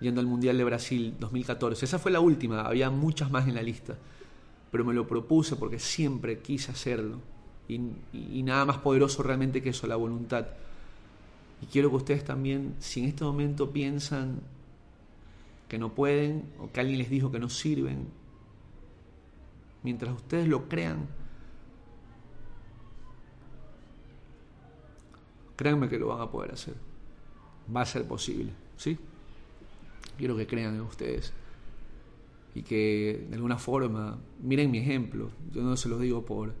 yendo 0.00 0.20
al 0.20 0.26
Mundial 0.26 0.58
de 0.58 0.64
Brasil 0.64 1.14
2014. 1.18 1.84
Esa 1.84 1.98
fue 1.98 2.10
la 2.10 2.20
última, 2.20 2.62
había 2.62 2.90
muchas 2.90 3.30
más 3.30 3.48
en 3.48 3.54
la 3.54 3.62
lista. 3.62 3.96
Pero 4.70 4.84
me 4.84 4.94
lo 4.94 5.06
propuse 5.06 5.56
porque 5.56 5.78
siempre 5.78 6.40
quise 6.40 6.72
hacerlo. 6.72 7.20
Y, 7.68 8.42
nada 8.42 8.66
más 8.66 8.78
poderoso 8.78 9.22
realmente 9.22 9.62
que 9.62 9.70
eso, 9.70 9.86
la 9.86 9.96
voluntad. 9.96 10.46
Y 11.62 11.66
quiero 11.66 11.90
que 11.90 11.96
ustedes 11.96 12.24
también, 12.24 12.74
si 12.78 13.00
en 13.00 13.06
este 13.06 13.24
momento 13.24 13.70
piensan 13.70 14.40
que 15.68 15.78
no 15.78 15.94
pueden 15.94 16.44
o 16.60 16.70
que 16.70 16.80
alguien 16.80 16.98
les 16.98 17.08
dijo 17.08 17.32
que 17.32 17.38
no 17.38 17.48
sirven, 17.48 18.08
mientras 19.82 20.14
ustedes 20.14 20.46
lo 20.46 20.68
crean, 20.68 21.06
créanme 25.56 25.88
que 25.88 25.98
lo 25.98 26.08
van 26.08 26.20
a 26.20 26.30
poder 26.30 26.52
hacer. 26.52 26.74
Va 27.74 27.82
a 27.82 27.86
ser 27.86 28.06
posible, 28.06 28.52
¿sí? 28.76 28.98
Quiero 30.18 30.36
que 30.36 30.46
crean 30.46 30.74
en 30.74 30.82
ustedes 30.82 31.32
y 32.54 32.62
que 32.62 33.26
de 33.28 33.34
alguna 33.34 33.58
forma 33.58 34.18
miren 34.42 34.70
mi 34.70 34.78
ejemplo. 34.78 35.30
Yo 35.52 35.62
no 35.62 35.76
se 35.76 35.88
los 35.88 36.00
digo 36.00 36.24
por 36.24 36.52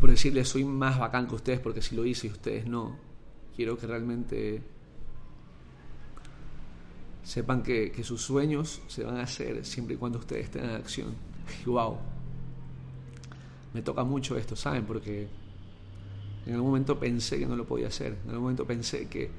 por 0.00 0.10
decirles 0.10 0.48
soy 0.48 0.64
más 0.64 0.98
bacán 0.98 1.28
que 1.28 1.36
ustedes 1.36 1.60
porque 1.60 1.80
si 1.80 1.94
lo 1.94 2.04
hice 2.04 2.26
y 2.26 2.30
ustedes 2.30 2.66
no 2.66 2.96
quiero 3.54 3.78
que 3.78 3.86
realmente 3.86 4.62
sepan 7.28 7.62
que, 7.62 7.92
sus 8.04 8.22
sueños 8.22 8.80
se 8.86 9.04
van 9.04 9.18
a 9.18 9.22
hacer 9.22 9.64
siempre 9.64 9.96
y 9.96 9.98
cuando 9.98 10.18
ustedes 10.18 10.44
estén 10.44 10.64
en 10.64 10.70
acción. 10.70 11.14
Y 11.66 11.68
wow, 11.68 11.98
me 13.74 13.82
toca 13.82 14.02
mucho 14.04 14.36
esto, 14.36 14.56
¿saben? 14.56 14.86
Porque 14.86 15.28
en 16.48 16.54
algún 16.54 16.70
momento 16.70 16.98
pensé 16.98 17.38
que 17.38 17.46
no 17.46 17.54
lo 17.54 17.66
podía 17.66 17.88
hacer, 17.88 18.16
en 18.24 18.30
algún 18.30 18.42
momento 18.42 18.66
pensé 18.66 19.06
que, 19.10 19.30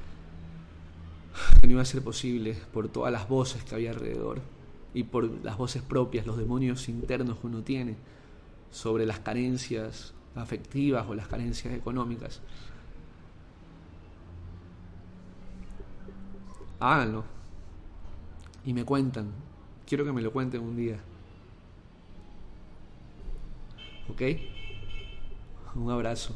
no 1.63 1.71
iba 1.71 1.81
a 1.81 1.85
ser 1.85 2.01
posible 2.01 2.55
por 2.71 2.87
todas 2.87 3.11
las 3.11 3.27
voces 3.27 3.63
que 3.63 3.75
había 3.75 3.91
alrededor 3.91 4.41
y 4.93 5.03
por 5.03 5.25
las 5.43 5.57
voces 5.57 5.81
propias, 5.81 6.25
los 6.25 6.37
demonios 6.37 6.87
internos 6.89 7.39
que 7.39 7.47
uno 7.47 7.61
tiene 7.61 7.95
sobre 8.71 9.05
las 9.05 9.19
carencias 9.19 10.13
afectivas 10.35 11.05
o 11.07 11.15
las 11.15 11.27
carencias 11.27 11.73
económicas. 11.73 12.41
háganlo. 16.79 17.23
Y 18.65 18.73
me 18.73 18.83
cuentan. 18.83 19.31
Quiero 19.85 20.05
que 20.05 20.11
me 20.11 20.21
lo 20.21 20.31
cuenten 20.31 20.61
un 20.61 20.75
día. 20.75 20.99
¿Ok? 24.09 24.21
Un 25.75 25.91
abrazo. 25.91 26.35